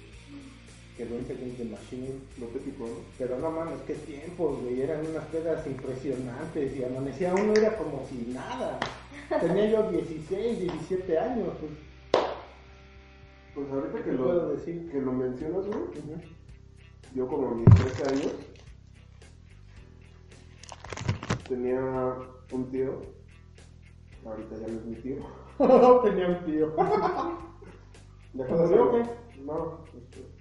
que 0.99 1.05
Against 1.05 1.59
the 1.59 1.65
Machine. 1.65 2.21
Lo 2.41 2.47
típico, 2.49 2.85
¿no? 2.87 2.95
Pero 3.17 3.39
no 3.39 3.51
mames, 3.53 3.81
qué 3.87 3.95
tiempos, 3.95 4.61
güey. 4.63 4.83
Eran 4.83 5.07
unas 5.07 5.25
pedas 5.27 5.65
impresionantes 5.67 6.77
y 6.77 6.83
amanecía 6.85 7.33
uno 7.35 7.53
era 7.55 7.77
como 7.77 8.05
si 8.09 8.33
nada. 8.33 8.81
Tenía 9.41 9.71
yo 9.71 9.91
16, 9.93 10.59
17 10.61 11.19
años. 11.19 11.49
Pues. 11.61 11.73
Pues 13.55 13.71
ahorita 13.71 13.99
que 13.99 14.11
¿Qué 14.11 14.13
lo, 14.13 14.49
decir? 14.51 14.91
que 14.91 15.01
lo 15.01 15.13
mencionas, 15.13 15.67
güey, 15.67 15.81
Ujú. 15.81 16.21
yo 17.15 17.27
como 17.29 17.49
a 17.49 17.55
mis 17.55 17.65
13 17.67 18.03
años 18.15 18.33
tenía 21.49 21.81
un 22.53 22.71
tío, 22.71 23.01
ahorita 24.25 24.57
ya 24.59 24.67
no 24.69 24.79
es 24.79 24.85
mi 24.85 24.95
tío. 24.97 25.17
Tenía 26.05 26.29
un 26.29 26.45
tío. 26.45 26.73
¿Deja 28.35 28.49
¿Cómo 28.49 28.63
de 28.63 28.69
serlo? 28.69 29.03
No, 29.45 29.85
este, 29.97 30.38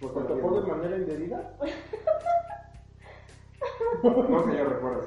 pues 0.00 0.12
¿Te 0.14 0.20
tocó 0.20 0.60
de 0.60 0.66
manera 0.66 0.96
indebida? 0.96 1.52
No 4.02 4.44
que 4.46 4.56
yo 4.56 4.64
recuerdo. 4.64 5.02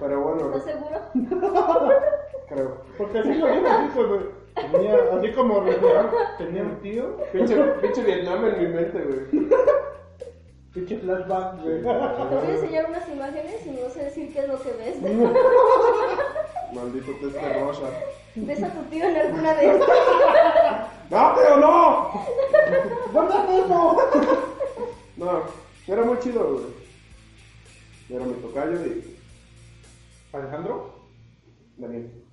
Pero 0.00 0.20
bueno, 0.20 0.54
¿Estás 0.54 0.64
seguro? 0.64 1.00
creo. 2.48 2.76
Porque 2.98 3.18
así 3.20 3.34
lo 3.34 3.46
digo, 3.46 3.68
así 3.68 3.88
como, 3.94 4.16
tenía, 4.72 4.96
así 5.16 5.32
como 5.32 5.64
tenía 6.38 6.62
un 6.62 6.76
tío. 6.82 7.16
Pinche, 7.32 7.56
pinche 7.56 8.02
Vietnam 8.02 8.44
en 8.46 8.58
mi 8.58 8.66
mente, 8.68 8.98
güey. 8.98 9.48
Pinche 10.74 10.98
flashback, 10.98 11.62
güey. 11.62 11.82
Te 11.82 11.88
voy 11.88 12.46
a 12.46 12.50
enseñar 12.50 12.86
unas 12.88 13.08
imágenes 13.08 13.66
y 13.66 13.70
no 13.70 13.88
sé 13.90 14.04
decir 14.04 14.32
qué 14.32 14.40
es 14.40 14.48
lo 14.48 14.60
que 14.60 14.72
ves. 14.72 15.00
Maldito 16.72 17.12
test 17.20 17.36
de 17.36 17.60
rosa. 17.60 17.86
¿Ves 18.36 18.62
a 18.62 18.68
tu 18.68 18.82
tío 18.82 19.04
en 19.04 19.16
alguna 19.16 19.54
de 19.54 19.66
estas? 19.66 19.88
¡No, 21.10 21.34
tío, 21.34 21.56
no! 21.56 22.12
¡Guárdate 23.12 23.58
eso! 23.58 23.98
No, 25.16 25.42
era 25.86 26.04
muy 26.04 26.18
chido, 26.20 26.52
güey. 26.52 26.64
Era 28.08 28.24
mi 28.24 28.34
tocayo 28.34 28.86
y 28.86 29.16
¿Alejandro? 30.32 30.94
Daniel. 31.76 32.24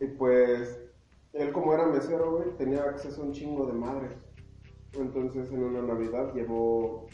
Y 0.00 0.06
pues, 0.06 0.80
él 1.32 1.52
como 1.52 1.74
era 1.74 1.86
mesero, 1.86 2.38
güey, 2.38 2.50
tenía 2.56 2.82
acceso 2.82 3.22
a 3.22 3.24
un 3.26 3.32
chingo 3.32 3.66
de 3.66 3.72
madres. 3.74 4.12
Entonces, 4.94 5.50
en 5.52 5.62
una 5.62 5.82
Navidad 5.82 6.34
llevó 6.34 7.06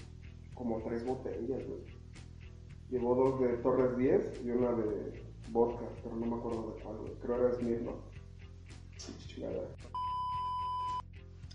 como 0.54 0.82
tres 0.82 1.04
botellas, 1.04 1.66
güey. 1.66 1.84
Llevó 2.88 3.14
dos 3.14 3.40
de 3.40 3.58
Torres 3.58 3.96
10 3.98 4.40
y 4.42 4.50
una 4.50 4.72
de 4.72 5.22
vodka, 5.50 5.84
pero 6.02 6.16
no 6.16 6.26
me 6.26 6.36
acuerdo 6.36 6.72
de 6.72 6.82
cuál, 6.82 6.96
güey. 6.96 7.12
Creo 7.20 7.36
era 7.36 7.54
Smith, 7.54 7.80
¿no? 7.80 7.92
Pinche 8.90 9.28
chingada. 9.28 9.68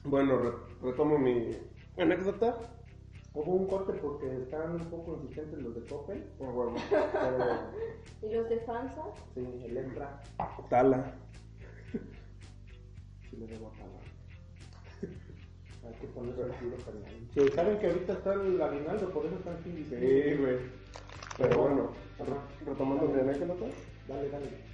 Bueno, 0.04 0.38
re- 0.38 0.52
retomo 0.82 1.18
mi 1.18 1.56
anécdota. 1.98 2.58
Hubo 3.34 3.52
un 3.56 3.68
corte 3.68 3.94
porque 3.94 4.28
están 4.44 4.74
un 4.74 4.86
poco 4.90 5.16
insistentes 5.22 5.60
los 5.60 5.74
de 5.76 5.82
Coppel, 5.88 6.24
huevo. 6.40 6.76
pero 6.90 7.72
¿Y 8.22 8.34
los 8.36 8.50
de 8.50 8.60
Fansa? 8.60 9.02
sí, 9.34 9.62
el 9.66 9.78
Embra 9.78 10.22
Tala. 10.70 11.14
sí 13.30 13.38
le 13.38 13.48
debo 13.48 13.68
a 13.68 13.72
Tala. 13.72 14.00
Hay 15.88 15.94
que 16.00 16.08
ponerse 16.08 16.42
el 16.42 16.52
tiro. 16.60 16.78
Sí, 17.34 17.50
saben 17.56 17.80
que 17.80 17.88
ahorita 17.88 18.14
está 18.14 18.34
el 18.34 18.62
aguinaldo, 18.62 19.10
por 19.10 19.26
eso 19.26 19.36
están 19.36 19.64
sin 19.64 19.84
Sí, 19.84 20.36
güey. 20.38 20.58
Pero 21.38 21.58
bueno, 21.62 21.92
retomando 22.66 23.08
mi 23.08 23.20
anécdota. 23.20 23.66
Dale, 24.08 24.30
dale. 24.30 24.73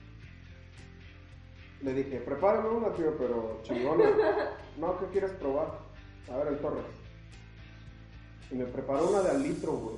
Le 1.81 1.93
dije, 1.93 2.19
prepárame 2.19 2.69
una, 2.69 2.93
tío, 2.93 3.15
pero 3.17 3.59
chingona. 3.63 4.05
No, 4.77 4.97
¿qué 4.97 5.05
quieres 5.07 5.31
probar? 5.31 5.79
A 6.31 6.37
ver, 6.37 6.47
el 6.53 6.59
Torres. 6.59 6.85
Y 8.49 8.55
me 8.55 8.63
preparó 8.65 9.09
una 9.09 9.21
de 9.23 9.29
al 9.31 9.43
litro, 9.43 9.73
güey. 9.73 9.95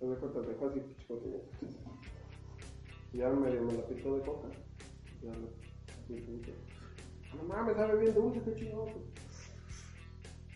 Te 0.00 0.06
doy 0.06 0.16
cuenta, 0.16 0.40
dejó 0.40 0.66
así. 0.66 0.82
Y 3.12 3.18
ya 3.18 3.30
medio 3.30 3.62
me 3.62 3.74
la 3.74 3.86
pintó 3.86 4.16
de 4.16 4.22
coca. 4.22 4.48
Ya 5.22 5.30
así, 5.30 6.14
pinche. 6.20 6.52
No 7.36 7.44
mames, 7.44 7.76
sabe 7.76 8.00
bien 8.00 8.12
dulce, 8.14 8.42
qué 8.44 8.54
chingón. 8.56 8.86
güey". 8.86 9.04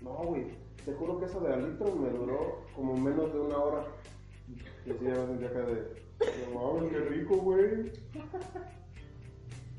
No, 0.02 0.14
güey. 0.24 0.46
Te 0.84 0.92
juro 0.94 1.20
que 1.20 1.26
esa 1.26 1.38
de 1.38 1.52
al 1.54 1.70
litro 1.70 1.94
me 1.94 2.10
duró 2.10 2.64
como 2.74 2.96
menos 2.96 3.32
de 3.32 3.38
una 3.38 3.58
hora. 3.58 3.84
Y 4.84 4.90
así 4.90 5.04
ya 5.04 5.10
me 5.10 5.26
sentía 5.26 5.48
acá 5.48 5.60
de. 5.60 6.02
No 6.52 6.74
mames, 6.74 6.90
qué 6.90 6.98
rico, 6.98 7.36
güey. 7.36 7.92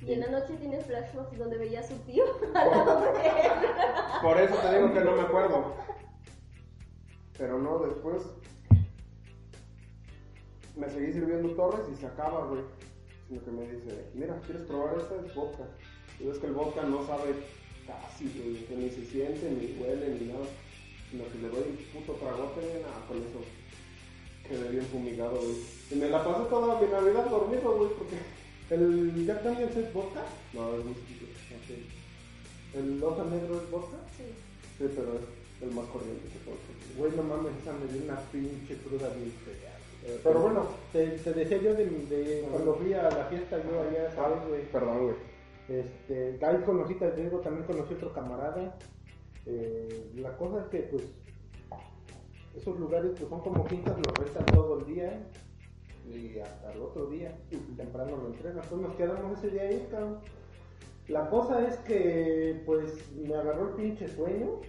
Y 0.02 0.14
en 0.14 0.22
la 0.22 0.28
noche 0.28 0.56
tiene 0.58 0.82
flashbacks 0.82 1.38
donde 1.38 1.58
veía 1.58 1.82
a 1.82 1.84
su 1.84 1.96
tío 2.00 2.24
al 2.56 2.70
lado 2.70 3.02
de 3.02 3.20
él. 3.20 3.52
Por 4.22 4.40
eso 4.40 4.56
te 4.56 4.76
digo 4.76 4.94
que 4.94 5.02
no 5.02 5.12
me 5.12 5.22
acuerdo. 5.22 5.74
Pero 7.38 7.60
no, 7.60 7.80
después 7.80 8.24
me 10.76 10.90
seguí 10.90 11.12
sirviendo 11.12 11.50
torres 11.56 11.82
y 11.92 11.96
se 11.96 12.08
acaba, 12.08 12.46
güey. 12.46 12.62
Sino 13.28 13.44
que 13.44 13.52
me 13.52 13.68
dice, 13.68 14.10
mira, 14.14 14.40
¿quieres 14.46 14.64
probar 14.64 14.98
esta? 14.98 15.16
Es 15.16 15.36
vodka. 15.36 15.64
Y 16.20 16.28
ves 16.28 16.40
que 16.40 16.48
el 16.48 16.54
vodka 16.54 16.82
no 16.84 17.06
sabe 17.06 17.36
casi, 17.86 18.26
güey, 18.36 18.66
que 18.66 18.76
ni 18.76 18.90
se 18.90 19.06
siente, 19.06 19.52
ni 19.52 19.82
huele, 19.82 20.18
ni 20.20 20.28
nada. 20.32 20.46
Sino 21.12 21.24
que 21.26 21.38
le 21.40 21.50
doy 21.50 21.70
un 21.70 22.02
puto 22.02 22.14
tragote, 22.14 22.82
nada, 22.82 23.06
con 23.08 23.18
eso 23.18 23.40
quedé 24.48 24.70
bien 24.70 24.86
fumigado, 24.86 25.36
güey. 25.36 25.58
Y 25.92 25.96
me 25.96 26.10
la 26.10 26.24
pasé 26.24 26.50
toda 26.50 26.80
mi 26.82 26.88
Navidad 26.88 27.30
dormido, 27.30 27.78
güey, 27.78 27.90
porque... 27.98 28.39
¿El 28.70 29.26
Jack 29.26 29.44
Daniels 29.44 29.76
es 29.76 29.94
vodka? 29.94 30.22
No, 30.54 30.74
es 30.76 30.86
whisky. 30.86 31.26
Ok. 31.56 32.76
¿El 32.76 33.04
oso 33.04 33.26
negro 33.26 33.56
es 33.62 33.72
vodka? 33.72 33.98
Sí. 34.16 34.24
Sí, 34.78 34.86
pero 34.96 35.16
es 35.16 35.62
el 35.64 35.72
más 35.72 35.86
corriente 35.88 36.28
que 36.30 36.40
puedo. 36.46 36.58
Güey, 36.98 37.12
no 37.18 37.24
mames, 37.24 37.52
esa 37.62 37.74
me 37.74 37.92
dio 37.92 38.04
una 38.04 38.20
pinche 38.32 38.76
cruda 38.78 39.10
bien 39.16 39.32
fea. 39.44 39.76
Eh, 40.06 40.20
Pero 40.24 40.40
bueno, 40.40 40.66
te, 40.94 41.08
te 41.08 41.34
decía 41.34 41.58
yo 41.58 41.74
de, 41.74 41.86
de 41.86 42.48
cuando 42.50 42.76
fui 42.76 42.94
a 42.94 43.04
la 43.04 43.26
fiesta, 43.26 43.58
yo 43.58 43.82
allá, 43.82 44.14
¿sabes, 44.16 44.38
Ah, 44.42 44.46
güey? 44.48 44.62
Perdón, 44.72 45.04
güey. 45.04 45.16
Este, 45.68 46.40
ahí 46.46 46.58
conocí, 46.66 46.94
te 46.96 47.12
digo, 47.16 47.40
también 47.40 47.66
conocí 47.66 47.94
otro 47.96 48.14
camarada. 48.14 48.76
Eh, 49.46 50.12
la 50.18 50.36
cosa 50.38 50.62
es 50.62 50.68
que, 50.70 50.78
pues, 50.92 51.04
esos 52.56 52.80
lugares 52.80 53.12
pues 53.18 53.30
son 53.30 53.42
como 53.42 53.66
quintas, 53.66 53.98
los 53.98 54.14
restan 54.16 54.46
todo 54.46 54.80
el 54.80 54.86
día 54.86 55.22
y 56.16 56.40
hasta 56.40 56.74
el 56.74 56.82
otro 56.82 57.08
día, 57.08 57.38
temprano 57.78 58.18
lo 58.18 58.28
entregan. 58.28 58.64
Entonces 58.64 58.88
nos 58.88 58.96
quedamos 58.98 59.38
ese 59.38 59.50
día 59.50 59.64
ahí, 59.64 59.88
cabrón. 59.92 60.20
La 61.08 61.30
cosa 61.30 61.68
es 61.68 61.76
que, 61.78 62.62
pues, 62.66 63.12
me 63.16 63.34
agarró 63.36 63.70
el 63.70 63.76
pinche 63.76 64.08
sueño. 64.08 64.62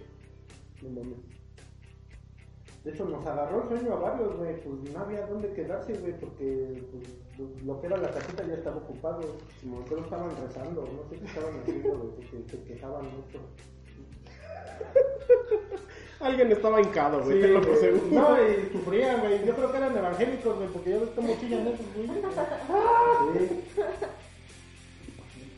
De 2.83 2.91
hecho, 2.91 3.05
nos 3.05 3.25
agarró 3.27 3.61
el 3.61 3.69
sueño 3.69 3.93
a 3.93 3.99
varios, 3.99 4.35
güey. 4.37 4.59
Pues 4.63 4.91
no 4.91 4.99
había 4.99 5.27
dónde 5.27 5.53
quedarse, 5.53 5.93
güey, 5.99 6.19
porque 6.19 6.83
pues, 7.37 7.63
lo 7.63 7.79
que 7.79 7.87
era 7.87 7.97
la 7.97 8.09
casita 8.09 8.43
ya 8.47 8.55
estaba 8.55 8.77
ocupado. 8.77 9.21
Como 9.61 9.85
que 9.85 9.95
estaban 9.99 10.31
rezando, 10.41 10.81
no 10.81 11.07
sé 11.09 11.19
qué 11.19 11.25
estaban 11.25 11.59
haciendo, 11.59 11.89
güey, 11.89 12.09
porque 12.15 12.49
se 12.49 12.63
quejaban 12.63 13.05
mucho. 13.05 13.39
Alguien 16.21 16.51
estaba 16.51 16.79
hincado, 16.79 17.21
güey. 17.23 17.37
Sí, 17.37 17.41
tenlo 17.41 17.61
por 17.61 17.77
seguro. 17.77 18.05
No, 18.11 18.37
y 18.37 18.69
sufrían, 18.71 19.19
güey. 19.21 19.45
Yo 19.45 19.55
creo 19.55 19.71
que 19.71 19.77
eran 19.77 19.97
evangélicos, 19.97 20.55
güey, 20.55 20.67
porque 20.69 20.91
yo 20.91 20.99
ves 21.01 21.09
cómo 21.15 21.35
chillan 21.39 21.67
esos, 21.67 21.85
güey. 21.95 22.07
Sí. 23.37 23.63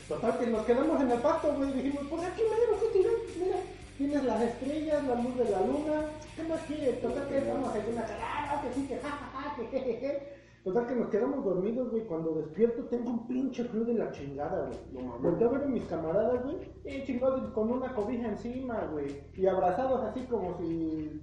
Total, 0.07 0.39
que 0.39 0.47
nos 0.47 0.65
quedamos 0.65 1.01
en 1.01 1.11
el 1.11 1.19
pasto, 1.19 1.53
güey. 1.53 1.71
Dijimos, 1.73 2.05
pues 2.09 2.23
aquí 2.23 2.41
mero, 2.43 2.79
¿qué 2.79 2.87
tienes? 2.93 3.13
Mira, 3.39 3.57
tienes 3.97 4.23
las 4.23 4.41
estrellas, 4.41 5.03
la 5.03 5.15
luz 5.15 5.37
de 5.37 5.49
la 5.49 5.59
luna. 5.61 6.05
¿Qué 6.35 6.43
más 6.43 6.61
quieres? 6.61 7.01
Total, 7.01 7.27
que 7.27 7.37
estamos 7.37 7.75
en 7.75 7.93
una 7.93 8.05
cara, 8.05 8.61
que 8.61 8.73
sí, 8.73 8.87
que 8.87 8.97
jajaja, 8.97 9.55
que 9.55 9.67
jejeje. 9.67 10.42
Total, 10.63 10.87
que 10.87 10.95
nos 10.95 11.09
quedamos 11.09 11.43
dormidos, 11.43 11.89
güey. 11.91 12.05
Cuando 12.05 12.35
despierto, 12.35 12.83
tengo 12.85 13.09
un 13.09 13.27
pinche 13.27 13.65
frío 13.65 13.83
de 13.83 13.95
la 13.95 14.11
chingada, 14.11 14.67
güey. 14.67 14.79
No 14.93 15.01
mames. 15.09 15.21
Volteo 15.23 15.49
a 15.49 15.51
ver 15.51 15.63
a 15.63 15.67
mis 15.67 15.83
camaradas, 15.85 16.43
güey. 16.43 16.57
Eh, 16.85 17.03
chingados, 17.05 17.49
con 17.51 17.69
una 17.69 17.93
cobija 17.93 18.29
encima, 18.29 18.87
güey. 18.91 19.21
Y 19.35 19.45
abrazados 19.45 20.01
así 20.05 20.21
como 20.27 20.57
si 20.57 21.21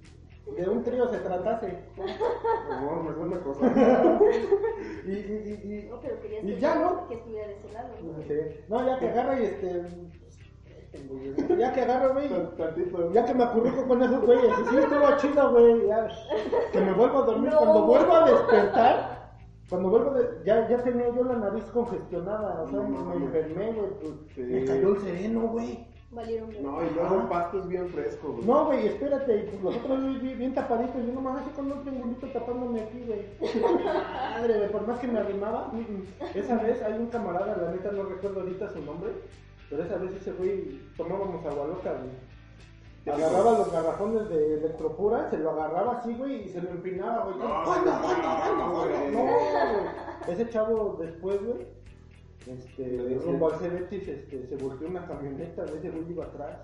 de 0.55 0.69
un 0.69 0.83
trío 0.83 1.07
se 1.07 1.17
tratase. 1.19 1.79
No, 2.69 3.03
mejor 3.03 3.27
una 3.27 3.39
cosa. 3.41 3.65
Y, 5.05 5.11
y, 5.11 5.13
y, 5.65 5.73
y- 5.73 5.89
No, 5.89 5.99
pero 5.99 6.19
querías 6.21 6.43
Y 6.43 6.47
que, 6.53 6.59
ya, 6.59 6.75
¿no? 6.75 7.07
que 7.07 7.15
estuviera 7.15 7.47
de 7.47 7.53
ese 7.55 7.73
lado. 7.73 7.89
¿no? 8.03 8.23
Sí. 8.23 8.59
No, 8.69 8.85
ya 8.85 8.99
que 8.99 9.09
agarra 9.09 9.39
y 9.39 9.43
este. 9.45 9.85
Ya 11.57 11.73
que 11.73 11.81
agarro, 11.81 12.13
güey. 12.13 12.29
Tantito. 12.57 13.11
Ya 13.13 13.25
que 13.25 13.33
me 13.33 13.43
acurruco 13.43 13.87
con 13.87 14.03
esos 14.03 14.21
güeyes. 14.21 14.45
Y 14.59 14.69
sí, 14.69 14.77
estuvo 14.77 15.17
chido, 15.17 15.51
güey. 15.51 15.87
Ya. 15.87 16.07
Que 16.71 16.81
me 16.81 16.93
vuelvo 16.93 17.19
a 17.19 17.25
dormir. 17.25 17.49
No. 17.51 17.57
Cuando 17.59 17.85
vuelvo 17.85 18.13
a 18.13 18.25
despertar. 18.29 19.10
Cuando 19.71 19.89
vuelvo 19.89 20.11
de, 20.11 20.27
ya, 20.43 20.67
ya 20.67 20.83
tenía 20.83 21.15
yo 21.15 21.23
la 21.23 21.37
nariz 21.37 21.63
congestionada. 21.71 22.63
O 22.63 22.69
sea, 22.69 22.79
No 22.81 22.89
me 22.89 23.25
enfermé, 23.25 23.71
güey. 23.71 23.89
pues, 24.01 24.13
Sí. 24.35 24.41
Me 24.41 24.65
cayó 24.65 24.95
el 24.95 25.01
sereno, 25.01 25.39
güey. 25.47 25.87
Valieron 26.11 26.49
bien. 26.49 26.63
No, 26.63 26.83
y 26.83 26.89
luego 26.93 27.21
el 27.21 27.27
pasto 27.29 27.59
es 27.59 27.67
bien 27.69 27.87
fresco, 27.87 28.33
güey. 28.33 28.45
No, 28.45 28.65
güey, 28.65 28.87
espérate, 28.87 29.33
y 29.33 29.43
pues 29.43 29.63
los 29.63 29.77
otros 29.77 30.21
bien, 30.21 30.37
bien 30.37 30.53
tapaditos, 30.53 31.05
yo 31.05 31.13
nomás 31.13 31.41
así 31.41 31.51
con 31.51 31.71
un 31.71 31.81
triangulito 31.83 32.27
tapándome 32.27 32.81
aquí, 32.81 33.01
güey. 33.07 33.25
Madre, 33.61 34.57
güey, 34.57 34.71
por 34.73 34.87
más 34.87 34.99
que 34.99 35.07
me 35.07 35.19
arrimaba, 35.19 35.69
mm, 35.71 35.77
mm. 35.77 36.03
esa 36.35 36.57
vez 36.57 36.81
hay 36.81 36.93
un 36.99 37.05
camarada, 37.05 37.55
la 37.55 37.71
neta 37.71 37.93
no 37.93 38.03
recuerdo 38.03 38.41
ahorita 38.41 38.73
su 38.73 38.81
nombre, 38.81 39.11
pero 39.69 39.85
esa 39.85 39.95
vez 39.95 40.13
ese 40.15 40.33
güey 40.33 40.81
tomábamos 40.97 41.45
agua 41.45 41.67
loca, 41.67 41.93
güey. 41.93 42.11
Agarraba 43.05 43.57
los 43.57 43.71
garrafones 43.71 44.29
de 44.29 44.53
electropura, 44.59 45.29
se 45.29 45.37
lo 45.39 45.51
agarraba 45.51 45.97
así, 45.97 46.13
güey, 46.13 46.43
y 46.45 46.49
se 46.49 46.61
lo 46.61 46.69
empinaba, 46.69 47.25
güey. 47.25 47.37
No, 47.37 47.65
¡Juana, 47.65 47.85
no, 47.85 47.91
Juana, 47.93 48.35
Juana, 48.37 48.63
no, 48.63 48.71
güey. 48.73 49.11
No, 49.11 49.23
güey. 49.23 50.33
Ese 50.35 50.49
chavo 50.49 50.97
después, 50.99 51.43
güey, 51.43 51.65
este, 52.47 53.19
rumbo 53.23 53.51
al 53.51 53.59
Cebetis, 53.59 54.07
este, 54.07 54.47
se 54.47 54.55
volteó 54.55 54.87
una 54.87 55.05
camioneta, 55.07 55.63
ese 55.65 55.89
güey 55.89 56.11
iba 56.11 56.25
atrás. 56.25 56.59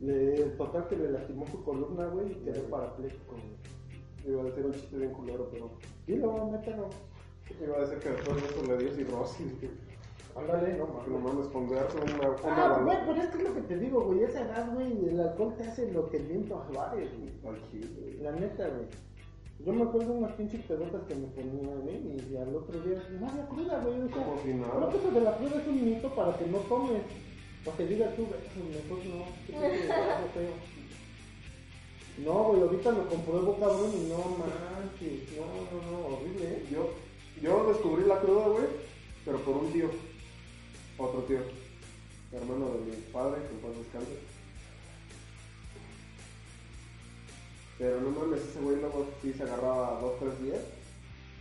Le, 0.00 0.42
total 0.56 0.86
que 0.88 0.96
le 0.96 1.12
lastimó 1.12 1.46
su 1.46 1.62
columna, 1.64 2.06
güey, 2.06 2.32
y 2.32 2.34
quedó 2.36 2.62
parapléjico, 2.64 3.36
güey. 3.36 4.34
Iba 4.34 4.42
a 4.42 4.44
decir 4.44 4.66
un 4.66 4.72
chiste 4.72 4.96
bien 4.96 5.12
culero, 5.12 5.48
pero. 5.50 5.70
Dilo, 6.06 6.46
mételo. 6.46 6.88
Iba 7.62 7.76
a 7.76 7.80
decir 7.80 7.98
que 7.98 8.10
después 8.10 8.42
de 8.42 8.48
eso 8.48 8.62
le 8.66 8.78
dio 8.78 8.92
cirrosis. 8.92 9.52
Ándale, 10.34 10.78
no 10.78 10.86
Que 11.04 11.10
no 11.10 11.18
mames. 11.18 11.34
mames 11.34 11.46
ponderse 11.48 11.96
una. 11.98 12.30
una 12.30 12.36
Ah, 12.44 12.80
güey, 12.82 12.96
pero 13.06 13.20
es 13.22 13.26
que 13.28 13.38
es 13.38 13.44
lo 13.48 13.54
que 13.54 13.60
te 13.62 13.78
digo, 13.78 14.00
güey. 14.02 14.22
Esa 14.24 14.40
edad, 14.42 14.72
güey, 14.74 15.08
el 15.08 15.20
alcohol 15.20 15.54
te 15.58 15.64
hace 15.64 15.92
lo 15.92 16.08
que 16.08 16.16
el 16.18 16.26
viento 16.26 16.56
a 16.56 16.64
Juárez, 16.72 17.10
güey. 17.18 17.30
Güey. 17.42 18.16
La 18.22 18.32
neta, 18.32 18.68
güey. 18.68 18.86
Yo 19.64 19.72
me 19.72 19.82
acuerdo 19.82 20.12
de 20.14 20.18
unas 20.18 20.32
pinches 20.32 20.62
pedotas 20.64 21.02
que 21.06 21.14
me 21.14 21.26
ponía, 21.28 21.74
güey, 21.76 21.96
y 22.32 22.36
al 22.36 22.56
otro 22.56 22.80
día, 22.80 23.00
no 23.20 23.28
había 23.28 23.46
cruda, 23.46 23.78
güey. 23.84 24.00
O 24.00 24.08
sea, 24.08 24.24
Como 24.24 24.42
si 24.42 24.54
nada. 24.54 24.72
creo 24.76 24.88
que 24.90 24.96
eso 24.96 25.10
de 25.12 25.20
la 25.20 25.36
cruda 25.36 25.60
es 25.60 25.68
un 25.68 25.84
mito 25.84 26.08
para 26.14 26.36
que 26.38 26.46
no 26.46 26.58
tomes. 26.58 27.02
O 27.64 27.76
que 27.76 27.86
digas 27.86 28.16
tú, 28.16 28.26
güey, 28.26 28.40
mejor 28.74 28.98
no. 29.06 29.24
feo. 30.34 30.52
No, 32.24 32.44
güey, 32.48 32.60
ahorita 32.62 32.90
lo 32.90 33.06
compruebo, 33.08 33.56
cabrón, 33.58 33.90
y 33.94 34.08
no 34.08 34.18
manches. 34.38 35.30
No, 35.36 35.46
no, 35.46 35.90
no, 35.90 36.06
horrible, 36.16 36.44
¿eh? 36.44 36.66
Yo, 36.70 36.90
yo 37.40 37.68
descubrí 37.68 38.04
la 38.04 38.18
cruda, 38.20 38.48
güey, 38.48 38.64
pero 39.24 39.38
por 39.38 39.56
un 39.58 39.72
tío. 39.72 39.88
Otro 40.98 41.20
tío. 41.22 41.38
Hermano 42.32 42.66
de 42.72 42.78
mi 42.90 42.96
padre, 43.12 43.42
que 43.42 43.54
en 43.54 43.60
paz 43.60 43.76
descanse. 43.76 44.18
Pero 47.78 48.00
no 48.00 48.10
mames, 48.10 48.40
ese 48.42 48.60
güey 48.60 48.76
luego 48.76 49.06
sí 49.20 49.32
se 49.32 49.42
agarraba 49.42 50.00
dos, 50.00 50.18
tres 50.20 50.42
días. 50.42 50.60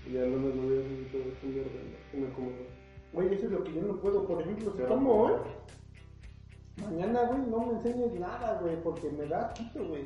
Y 0.07 0.13
ya 0.13 0.23
el 0.23 0.31
lunes 0.31 0.55
no 0.55 0.63
había 0.63 0.81
sido 0.81 1.07
todo 1.11 1.21
un 1.43 1.53
día 1.53 1.63
de 1.63 2.19
me. 2.19 2.27
Güey, 3.13 3.33
eso 3.35 3.45
es 3.45 3.51
lo 3.51 3.63
que 3.63 3.73
yo 3.73 3.81
no 3.83 3.95
puedo. 3.97 4.25
Por 4.25 4.41
ejemplo, 4.41 4.71
si 4.71 4.77
Pero- 4.77 4.89
tomo 4.89 5.23
hoy, 5.23 5.33
mañana, 6.81 7.23
güey, 7.25 7.41
no 7.49 7.65
me 7.67 7.73
enseñes 7.73 8.13
nada, 8.19 8.59
güey, 8.61 8.81
porque 8.81 9.09
me 9.11 9.27
da 9.27 9.53
quito, 9.53 9.85
güey. 9.87 10.03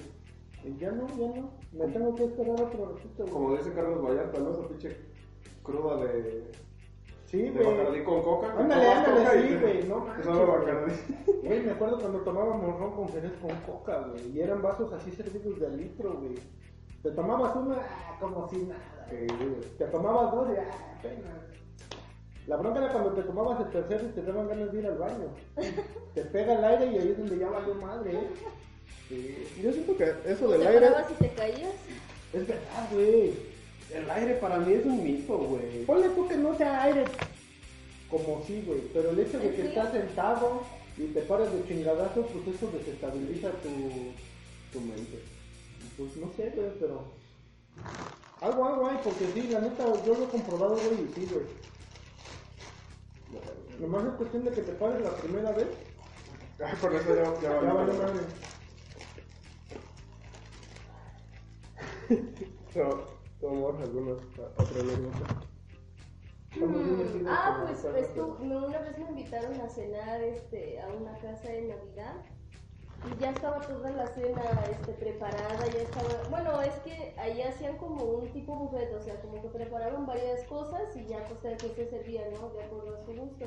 Y 0.63 0.77
ya 0.77 0.91
no, 0.91 1.07
ya 1.07 1.27
no. 1.39 1.51
Me 1.71 1.87
tengo 1.93 2.15
que 2.15 2.25
esperar 2.25 2.59
otro 2.61 2.93
ratito, 2.95 3.23
güey. 3.23 3.29
Como 3.31 3.55
dice 3.55 3.71
Carlos 3.73 4.03
Vallarta, 4.03 4.39
¿no? 4.39 4.51
Esa 4.51 4.67
pinche 4.67 4.97
cruda 5.63 5.97
de, 6.03 6.43
Sí, 7.35 7.49
güey. 7.49 7.65
Bacardí 7.77 8.03
con 8.03 8.21
coca. 8.23 8.53
Ándale, 8.57 8.87
ándale, 8.89 9.41
sí, 9.41 9.47
te- 9.49 9.59
güey, 9.59 9.83
no 9.83 9.95
te 10.03 10.07
manches, 10.09 10.25
güey. 10.27 10.45
Bacardí. 10.45 10.93
Güey, 11.43 11.59
me 11.63 11.71
acuerdo 11.71 11.99
cuando 11.99 12.19
tomábamos 12.19 12.79
ron 12.79 12.91
con 12.95 13.09
jerez 13.09 13.31
con 13.41 13.51
coca, 13.61 13.99
güey. 14.09 14.31
Y 14.31 14.41
eran 14.41 14.61
vasos 14.61 14.91
así 14.93 15.11
servidos 15.11 15.59
de 15.59 15.69
litro, 15.71 16.13
güey. 16.13 16.35
Te 17.03 17.11
tomabas 17.11 17.55
una, 17.55 17.75
ah, 17.75 18.17
como 18.19 18.47
si 18.49 18.57
nada. 18.63 19.07
Eh, 19.11 19.27
güey. 19.37 19.61
Te 19.77 19.85
tomabas 19.85 20.31
dos 20.31 20.47
y 20.49 20.57
ah, 20.57 20.95
apenas. 20.97 21.33
La 22.47 22.57
bronca 22.57 22.79
era 22.79 22.91
cuando 22.91 23.11
te 23.13 23.23
tomabas 23.23 23.59
el 23.59 23.71
tercero 23.71 24.05
y 24.05 24.11
te 24.11 24.21
daban 24.21 24.47
ganas 24.47 24.71
de 24.71 24.79
ir 24.79 24.85
al 24.87 24.97
baño. 24.97 25.27
te 26.13 26.21
pega 26.25 26.53
el 26.59 26.63
aire 26.63 26.85
y 26.87 26.97
ahí 26.99 27.09
es 27.09 27.17
donde 27.17 27.37
ya 27.39 27.49
valió 27.49 27.73
madre, 27.75 28.13
¿eh? 28.13 28.27
Sí. 29.09 29.61
Yo 29.63 29.71
siento 29.71 29.97
que 29.97 30.13
eso 30.25 30.45
¿O 30.47 30.51
del 30.51 30.61
te 30.61 30.67
aire. 30.67 30.87
parabas 30.87 31.11
y 31.11 31.13
te 31.15 31.29
caías? 31.33 31.73
Es 32.33 32.47
verdad, 32.47 32.87
güey. 32.91 33.54
El 33.93 34.09
aire 34.09 34.35
para 34.35 34.57
mí 34.57 34.73
es 34.73 34.85
un 34.85 35.03
mito, 35.03 35.37
güey. 35.37 35.85
Ponle 35.85 36.09
tú 36.09 36.27
que 36.27 36.37
no 36.37 36.57
sea 36.57 36.83
aire 36.83 37.05
como 38.09 38.43
sí, 38.45 38.63
güey. 38.65 38.81
Pero 38.93 39.11
el 39.11 39.19
hecho 39.19 39.39
de 39.39 39.53
que 39.55 39.67
estás 39.67 39.91
sentado 39.91 40.63
y 40.97 41.05
te 41.07 41.21
pares 41.21 41.51
de 41.51 41.67
chingadazo, 41.67 42.25
pues 42.27 42.55
eso 42.55 42.71
desestabiliza 42.71 43.51
tu, 43.51 43.69
Tu 44.71 44.81
mente. 44.81 45.23
Pues 45.97 46.15
no 46.17 46.31
sé, 46.35 46.51
güey, 46.55 46.71
pero. 46.79 47.03
Algo, 48.41 48.65
algo 48.65 48.87
hay, 48.87 48.97
porque 49.03 49.27
sí, 49.33 49.47
la 49.49 49.61
neta, 49.61 49.85
yo 50.05 50.13
lo 50.13 50.23
he 50.25 50.27
comprobado, 50.27 50.75
güey, 50.75 50.93
y 50.93 51.13
sí, 51.13 51.27
güey. 51.31 51.45
Nomás 53.79 54.05
es 54.05 54.13
cuestión 54.13 54.43
de 54.45 54.51
que 54.51 54.61
te 54.61 54.71
pares 54.73 55.01
la 55.01 55.11
primera 55.11 55.51
vez, 55.51 55.67
Ah, 56.57 56.73
Con 56.79 56.95
eso 56.95 57.13
ya, 57.13 57.23
ya 57.41 57.41
ya 57.41 57.73
valió 57.73 57.73
vale 57.73 57.93
madre. 57.93 58.21
¿Tomamos 63.39 63.75
alguna 63.81 64.13
otra 64.13 64.79
anécdota? 64.81 65.25
Mm, 66.55 67.27
Ah, 67.27 67.65
pues 67.67 67.83
esto, 67.83 68.37
me- 68.39 68.55
una 68.57 68.79
vez 68.79 68.97
me 68.97 69.09
invitaron 69.09 69.59
a 69.59 69.67
cenar 69.69 70.21
este, 70.21 70.79
a 70.81 70.87
una 70.87 71.11
casa 71.19 71.49
de 71.49 71.63
Navidad 71.63 72.15
y 73.03 73.21
ya 73.21 73.31
estaba 73.31 73.59
toda 73.67 73.89
la 73.91 74.07
cena 74.07 74.41
este, 74.71 74.93
preparada, 74.93 75.67
ya 75.67 75.81
estaba, 75.81 76.29
bueno, 76.29 76.61
es 76.61 76.73
que 76.79 77.13
ahí 77.19 77.41
hacían 77.41 77.77
como 77.77 78.03
un 78.03 78.27
tipo 78.31 78.55
buffet, 78.55 78.93
o 78.93 79.01
sea, 79.01 79.21
como 79.21 79.41
que 79.41 79.49
preparaban 79.49 80.05
varias 80.05 80.43
cosas 80.45 80.95
y 80.95 81.05
ya 81.07 81.19
pues 81.27 81.57
quien 81.59 81.75
se 81.75 81.87
servía, 81.89 82.21
¿no? 82.39 82.49
De 82.49 82.63
acuerdo 82.63 82.95
a 82.95 83.05
su 83.05 83.13
gusto. 83.13 83.45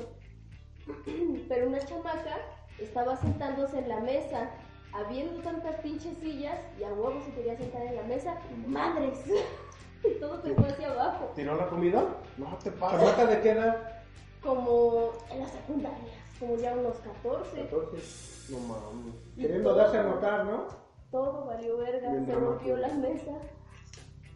Pero 1.49 1.67
una 1.67 1.79
chamaca 1.79 2.37
estaba 2.79 3.15
sentándose 3.17 3.79
en 3.79 3.89
la 3.89 4.01
mesa, 4.01 4.51
habiendo 4.93 5.41
tantas 5.41 5.75
pinches 5.77 6.17
sillas 6.19 6.59
y 6.79 6.83
a 6.83 6.89
huevo 6.89 7.19
se 7.25 7.31
quería 7.33 7.57
sentar 7.57 7.81
en 7.81 7.95
la 7.95 8.03
mesa, 8.03 8.37
¡madres! 8.67 9.17
y 10.03 10.13
todo 10.19 10.41
se 10.41 10.53
fue 10.53 10.67
hacia 10.67 10.91
abajo. 10.91 11.31
¿Tiró 11.35 11.55
la 11.55 11.67
comida? 11.67 12.03
No 12.37 12.57
te 12.63 12.71
pases. 12.71 12.99
¿Chamaca 12.99 13.25
de 13.25 13.41
qué 13.41 13.51
edad? 13.51 13.99
como 14.41 15.11
en 15.31 15.39
las 15.39 15.51
secundarias, 15.51 16.17
como 16.39 16.55
ya 16.57 16.73
unos 16.75 16.95
14. 16.97 17.61
14. 17.61 18.51
No 18.51 18.59
mames. 18.59 19.15
Queriendo 19.35 19.75
darse 19.75 19.97
a 19.97 20.03
notar, 20.03 20.45
¿no? 20.45 20.67
Todo 21.11 21.45
valió 21.45 21.77
verga, 21.77 22.25
se 22.25 22.35
rompió 22.35 22.77
la 22.77 22.87
mesa. 22.95 23.31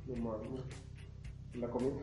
No 0.07 0.15
mames. 0.15 0.61
La 1.55 1.67
comida. 1.69 2.01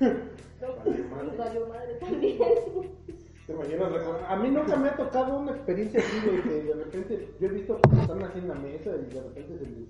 No, 0.00 0.76
Valió 0.84 1.04
madre. 1.08 1.36
valió 1.38 1.66
madre 1.66 1.94
también. 1.94 2.38
¿Te 3.46 3.52
imaginas 3.52 3.90
A 4.28 4.36
mí 4.36 4.50
nunca 4.50 4.76
me 4.76 4.88
ha 4.88 4.96
tocado 4.96 5.38
una 5.38 5.50
experiencia 5.50 6.00
así, 6.00 6.20
güey, 6.24 6.42
que 6.42 6.62
de 6.62 6.74
repente 6.74 7.34
yo 7.40 7.48
he 7.48 7.50
visto 7.50 7.80
que 7.82 8.00
están 8.00 8.22
así 8.22 8.38
en 8.38 8.48
la 8.48 8.54
mesa 8.54 8.90
y 8.90 9.12
de 9.12 9.20
repente 9.20 9.58
se 9.58 9.66
les 9.66 9.88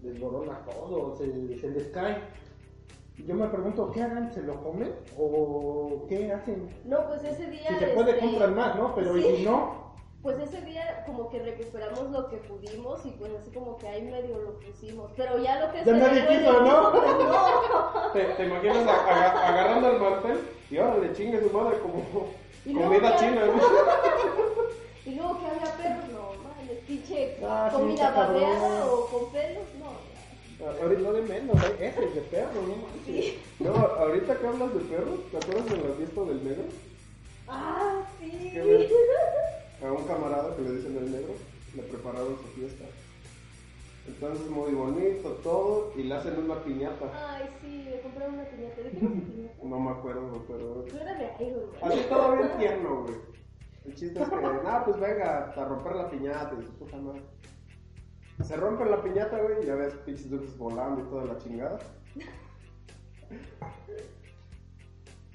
desborona 0.00 0.62
todo, 0.66 1.16
se, 1.16 1.58
se 1.58 1.70
les 1.70 1.88
cae. 1.88 2.18
Yo 3.18 3.34
me 3.34 3.46
pregunto, 3.46 3.90
¿qué 3.92 4.02
harán? 4.02 4.32
¿Se 4.34 4.42
lo 4.42 4.62
comen? 4.62 4.92
¿O 5.18 6.04
qué 6.08 6.32
hacen? 6.32 6.68
No, 6.84 7.06
pues 7.06 7.22
ese 7.24 7.46
día. 7.46 7.68
Si 7.68 7.74
se 7.78 7.86
puede, 7.88 8.10
este, 8.12 8.22
compran 8.24 8.54
más, 8.56 8.74
¿no? 8.76 8.94
Pero 8.94 9.14
sí. 9.14 9.20
¿y 9.26 9.36
si 9.36 9.44
no? 9.44 9.84
Pues 10.22 10.38
ese 10.38 10.62
día 10.62 11.04
como 11.06 11.28
que 11.28 11.38
recuperamos 11.42 12.10
lo 12.10 12.28
que 12.30 12.38
pudimos 12.38 13.04
y 13.04 13.10
pues 13.10 13.30
así 13.38 13.50
como 13.50 13.76
que 13.76 13.86
ahí 13.88 14.02
medio 14.02 14.38
lo 14.38 14.58
pusimos. 14.58 15.10
Pero 15.16 15.38
ya 15.38 15.60
lo 15.60 15.70
que 15.70 15.78
Ya 15.78 15.84
se 15.84 15.92
nadie 15.92 16.26
quiso, 16.26 16.60
¿no? 16.62 16.90
No. 16.92 18.10
¿Te, 18.14 18.24
te 18.24 18.44
imaginas 18.46 18.86
a- 18.88 19.48
agarrando 19.48 19.90
el 19.90 20.00
mantel 20.00 20.40
y 20.70 20.78
ahora 20.78 20.96
le 20.98 21.12
chingue 21.12 21.40
su 21.42 21.50
madre 21.56 21.78
como 21.80 22.02
Y 22.64 22.74
comida 22.74 23.16
china? 23.16 23.42
Y 25.06 25.16
luego 25.16 25.38
que 25.38 25.46
había 25.46 25.76
perros, 25.76 26.08
no, 26.14 26.32
mames, 26.42 26.78
pinche 26.88 27.36
Ah, 27.46 27.68
sí, 27.70 27.76
comida 27.76 28.14
cabrón. 28.14 28.42
babeada 28.42 28.86
o 28.86 29.06
con 29.10 29.32
pelos, 29.32 29.66
no. 29.78 29.83
Ahorita 30.60 31.02
no 31.02 31.12
de 31.12 31.22
menos, 31.22 31.56
hay 31.62 31.86
ese 31.86 32.00
de 32.00 32.20
perro, 32.22 32.62
¿no? 32.62 32.76
manches. 32.76 33.34
No, 33.58 33.72
ahorita 33.74 34.38
que 34.38 34.46
hablas 34.46 34.74
de 34.74 34.80
perros, 34.80 35.20
¿te 35.30 35.36
acuerdas 35.36 35.70
de 35.70 35.88
la 35.88 35.94
fiesta 35.94 36.20
del 36.22 36.44
negro? 36.44 36.64
Ah, 37.48 38.02
sí. 38.18 38.52
A 39.82 39.92
un 39.92 40.04
camarada 40.04 40.56
que 40.56 40.62
le 40.62 40.72
dicen 40.76 40.96
el 40.96 41.12
negro, 41.12 41.34
le 41.74 41.82
prepararon 41.82 42.36
su 42.36 42.60
fiesta. 42.60 42.84
Entonces 44.06 44.50
muy 44.50 44.72
bonito 44.72 45.30
todo 45.42 45.92
y 45.96 46.02
le 46.02 46.14
hacen 46.14 46.38
una 46.38 46.62
piñata. 46.62 47.06
Ay, 47.14 47.48
sí, 47.60 47.88
me 47.90 48.00
compraron 48.00 48.34
una 48.34 48.44
piñata. 48.44 48.82
¿De 48.82 48.90
qué 48.90 48.98
piñata? 48.98 49.54
No 49.62 49.80
me 49.80 49.90
acuerdo, 49.90 50.44
pero 50.46 50.84
era 51.00 51.14
de 51.14 51.24
Man. 51.82 51.92
así 51.92 52.00
todo 52.08 52.36
bien 52.36 52.58
tierno, 52.58 53.02
güey. 53.02 53.14
El 53.86 53.94
chiste 53.94 54.22
es 54.22 54.28
que, 54.28 54.36
ah, 54.66 54.82
pues 54.84 55.00
venga, 55.00 55.52
a 55.54 55.64
romper 55.64 55.96
la 55.96 56.10
piñata 56.10 56.54
y 56.58 56.64
su 56.64 56.72
puta 56.72 56.96
madre. 56.96 57.22
Se 58.42 58.56
rompe 58.56 58.84
la 58.84 59.02
piñata, 59.02 59.38
güey, 59.38 59.62
y 59.62 59.66
ya 59.66 59.74
ves 59.74 59.94
pinches 60.04 60.28
dulces 60.30 60.56
volando 60.58 61.00
y 61.02 61.04
toda 61.04 61.24
la 61.24 61.38
chingada. 61.38 61.78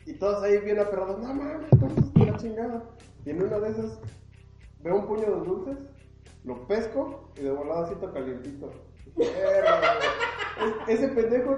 Y 0.06 0.14
todos 0.14 0.44
ahí 0.44 0.58
bien 0.60 0.80
aferrados, 0.80 1.20
no 1.20 1.34
mames, 1.34 1.70
dulces 1.72 2.14
de 2.14 2.26
la 2.26 2.38
chingada. 2.38 2.84
Y 3.26 3.30
en 3.30 3.44
una 3.44 3.60
de 3.60 3.70
esas 3.70 4.00
veo 4.82 4.96
un 4.96 5.08
puño 5.08 5.22
de 5.26 5.46
dulces, 5.46 5.78
lo 6.44 6.68
pesco 6.68 7.30
y 7.38 7.42
de 7.42 7.52
volada 7.52 7.88
siento 7.88 8.12
calientito. 8.12 8.72
Es- 9.18 11.00
Ese 11.00 11.08
pendejo, 11.10 11.58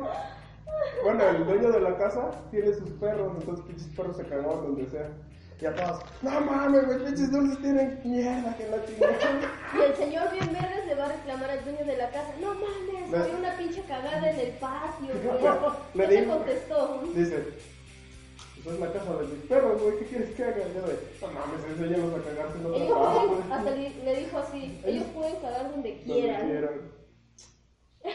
bueno, 1.03 1.23
el 1.29 1.45
dueño 1.45 1.71
de 1.71 1.79
la 1.81 1.97
casa 1.97 2.31
tiene 2.51 2.73
sus 2.73 2.89
perros, 2.91 3.33
entonces 3.39 3.65
pinches 3.65 3.87
perros 3.95 4.17
se 4.17 4.25
cagaban 4.25 4.61
donde 4.61 4.85
sea. 4.87 5.09
Y 5.61 5.65
a 5.67 5.75
todos, 5.75 6.01
no 6.23 6.41
mames, 6.41 6.87
güey, 6.87 7.05
pinches 7.05 7.31
dulces 7.31 7.59
tienen 7.61 8.01
mierda 8.03 8.57
que 8.57 8.67
la 8.67 8.83
chingada. 8.83 9.13
Y 9.77 9.81
el 9.81 9.95
señor 9.95 10.31
bien 10.31 10.51
verdes 10.51 10.87
le 10.87 10.95
va 10.95 11.05
a 11.05 11.09
reclamar 11.09 11.51
al 11.51 11.63
dueño 11.63 11.85
de 11.85 11.97
la 11.97 12.09
casa. 12.09 12.33
No 12.41 12.55
mames, 12.55 13.13
hay 13.13 13.35
una 13.37 13.55
pinche 13.57 13.83
cagada 13.83 14.31
en 14.31 14.39
el 14.39 14.51
patio, 14.53 15.13
güey. 15.23 15.43
Le 15.93 16.07
¿Qué 16.07 16.17
te 16.17 16.27
contestó? 16.27 17.03
Dice, 17.13 17.43
pues 18.63 18.75
es 18.75 18.81
la 18.81 18.91
casa 18.91 19.13
de 19.17 19.27
mis 19.27 19.45
perros, 19.45 19.81
güey, 19.83 19.99
¿qué 19.99 20.05
quieres 20.05 20.29
que 20.31 20.43
haga? 20.43 20.57
Y 20.57 20.73
yo 20.73 20.81
de, 20.81 20.97
no 21.21 21.27
mames, 21.27 21.63
enséñalos 21.69 22.13
a 22.13 22.23
cagarse 22.23 22.57
en 22.57 22.63
parte. 22.63 23.27
pueden, 23.27 23.51
hasta 23.51 23.71
le, 23.71 24.15
dijo 24.15 24.37
así, 24.39 24.81
ellos 24.83 25.05
pueden 25.13 25.35
cagar 25.41 25.71
donde 25.71 25.95
Donde 25.95 26.03
quieran. 26.05 26.81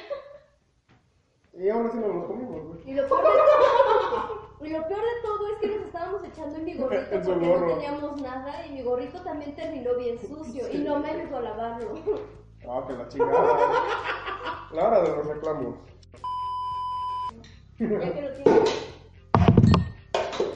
Y 1.58 1.70
aún 1.70 1.86
así 1.86 1.96
no 1.96 2.08
los 2.08 2.26
comimos, 2.26 2.66
güey. 2.66 2.90
Y 2.90 2.94
lo, 2.94 3.08
peor 3.08 3.22
y 4.60 4.68
lo 4.70 4.88
peor 4.88 5.00
de 5.00 5.22
todo 5.22 5.48
es 5.52 5.58
que 5.60 5.76
nos 5.76 5.86
estábamos 5.86 6.24
echando 6.24 6.56
en 6.56 6.64
mi 6.64 6.74
gorrito 6.78 7.22
porque 7.22 7.46
no 7.46 7.66
teníamos 7.66 8.22
nada 8.22 8.66
y 8.66 8.72
mi 8.72 8.82
gorrito 8.82 9.20
también 9.22 9.54
terminó 9.54 9.96
bien 9.96 10.18
sucio 10.18 10.70
y 10.72 10.78
no 10.78 10.98
me 10.98 11.10
ayudó 11.10 11.38
a 11.38 11.42
lavarlo. 11.42 11.94
Ah, 12.68 12.82
que 12.84 12.94
la 12.94 13.06
chingada. 13.06 13.42
La 14.72 14.88
hora 14.88 15.00
de 15.02 15.08
los 15.08 15.26
reclamos. 15.26 15.76
Ya 17.78 18.12
que 18.12 18.22
lo 18.22 18.32
tienes. 18.32 18.92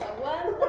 Aguanta. 0.01 0.67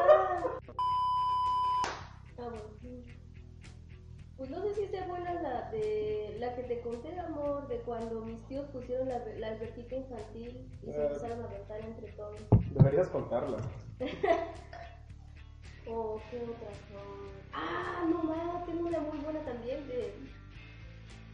Pues 4.37 4.49
no 4.51 4.61
sé 4.61 4.73
si 4.75 4.87
sea 4.89 5.07
buena 5.07 5.33
la 5.33 5.71
de 5.71 6.20
la 6.41 6.55
que 6.55 6.63
te 6.63 6.81
conté, 6.81 7.17
amor, 7.19 7.67
de 7.67 7.77
cuando 7.81 8.21
mis 8.21 8.43
tíos 8.47 8.65
pusieron 8.71 9.07
la, 9.07 9.19
la 9.37 9.47
alberquita 9.49 9.95
infantil 9.95 10.67
y 10.81 10.85
se 10.91 10.97
Eh. 10.99 11.05
empezaron 11.05 11.41
a 11.41 11.45
aventar 11.45 11.79
entre 11.81 12.11
todos. 12.13 12.41
Deberías 12.73 13.07
contarla. 13.09 13.57
¿O 15.87 16.19
qué 16.31 16.37
otras 16.37 16.77
son? 16.91 17.29
Ah, 17.53 18.05
no 18.09 18.23
más, 18.23 18.65
tengo 18.65 18.87
una 18.87 18.99
muy 18.99 19.19
buena 19.19 19.39
también 19.41 19.87
de 19.87 20.13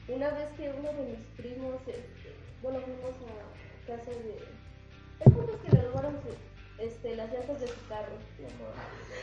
una 0.10 0.30
vez 0.32 0.50
que 0.58 0.70
uno 0.78 0.91
de 0.91 1.04
mis 1.04 1.20
primos, 1.38 1.76
este, 1.88 2.36
bueno, 2.62 2.80
fuimos 2.80 3.12
a 3.32 3.88
casa 3.88 4.12
de... 4.12 4.43
El 5.26 5.32
punto 5.32 5.54
es 5.54 5.60
que 5.62 5.72
le 5.78 5.82
robaron 5.88 6.15
este, 6.80 7.15
las 7.15 7.32
llantas 7.32 7.60
de 7.62 7.67
su 7.67 7.88
carro. 7.88 8.13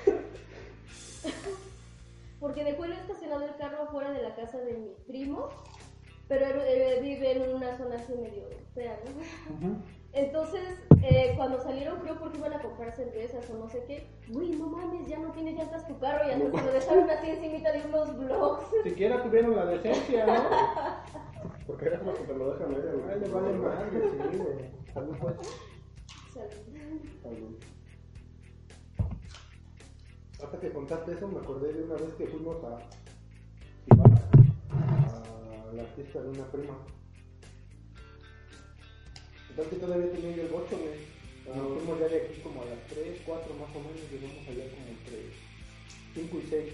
Porque 2.40 2.64
dejó 2.64 2.84
el 2.84 2.92
estacionado 2.92 3.44
el 3.44 3.56
carro 3.56 3.82
afuera 3.82 4.10
de 4.12 4.22
la 4.22 4.34
casa 4.34 4.58
de 4.58 4.74
mi 4.74 4.90
primo, 5.06 5.48
pero 6.28 6.46
él, 6.46 6.60
él 6.60 7.02
vive 7.02 7.32
en 7.32 7.54
una 7.54 7.76
zona 7.76 7.96
así 7.96 8.12
medio 8.14 8.44
fea, 8.74 8.98
¿no? 9.04 9.80
Entonces, 10.12 10.78
eh, 11.02 11.32
cuando 11.36 11.58
salieron, 11.60 11.98
creo 12.00 12.18
porque 12.18 12.38
iban 12.38 12.52
a 12.52 12.62
comprar 12.62 12.92
cervezas 12.92 13.50
o 13.50 13.54
no 13.58 13.68
sé 13.68 13.82
qué, 13.86 14.06
uy, 14.32 14.50
no 14.50 14.68
mames, 14.68 15.08
ya 15.08 15.18
no 15.18 15.32
tiene 15.32 15.52
llantas 15.54 15.88
tu 15.88 15.98
carro, 15.98 16.24
y 16.28 16.30
hasta 16.30 16.58
se 16.58 16.64
lo 16.64 16.72
dejaron 16.72 17.10
así 17.10 17.30
encimita 17.30 17.72
de 17.72 17.82
unos 17.86 18.16
blogs. 18.16 18.66
Siquiera 18.84 19.22
tuvieron 19.24 19.56
la 19.56 19.66
decencia, 19.66 20.24
¿no? 20.26 20.44
Porque 21.66 21.86
era 21.86 21.98
como 21.98 22.14
que 22.14 22.24
te 22.24 22.34
lo 22.34 22.52
dejan 22.52 22.74
ahí. 22.74 22.80
güey. 22.80 23.12
Ay, 23.12 23.20
le 23.20 23.28
vale 23.28 23.52
madre, 23.54 24.10
sí, 24.10 24.38
güey. 24.38 24.70
Salud, 24.92 25.16
pues. 25.20 25.36
Salud. 26.32 27.56
Hasta 30.42 30.60
que 30.60 30.72
contaste 30.72 31.12
eso, 31.12 31.28
me 31.28 31.38
acordé 31.38 31.72
de 31.72 31.84
una 31.84 31.94
vez 31.94 32.12
que 32.14 32.26
fuimos 32.26 32.56
a 32.64 32.80
la 35.74 35.84
fiesta 35.94 36.22
de 36.22 36.28
una 36.28 36.46
prima. 36.50 36.76
Que 39.70 39.76
todavía 39.76 40.10
tenía 40.10 40.34
el 40.34 40.48
bocho, 40.48 40.76
güey. 40.76 41.14
Nos 41.46 41.78
fuimos 41.78 42.00
ya 42.00 42.08
de 42.08 42.22
aquí 42.22 42.40
como 42.40 42.62
a 42.62 42.64
las 42.64 42.78
3, 42.88 43.20
4 43.24 43.54
más 43.54 43.76
o 43.76 43.80
menos, 43.80 44.10
llegamos 44.10 44.48
allá 44.48 44.64
como 44.70 44.86
entre 44.88 45.18
5 46.14 46.38
y 46.38 46.50
6. 46.50 46.72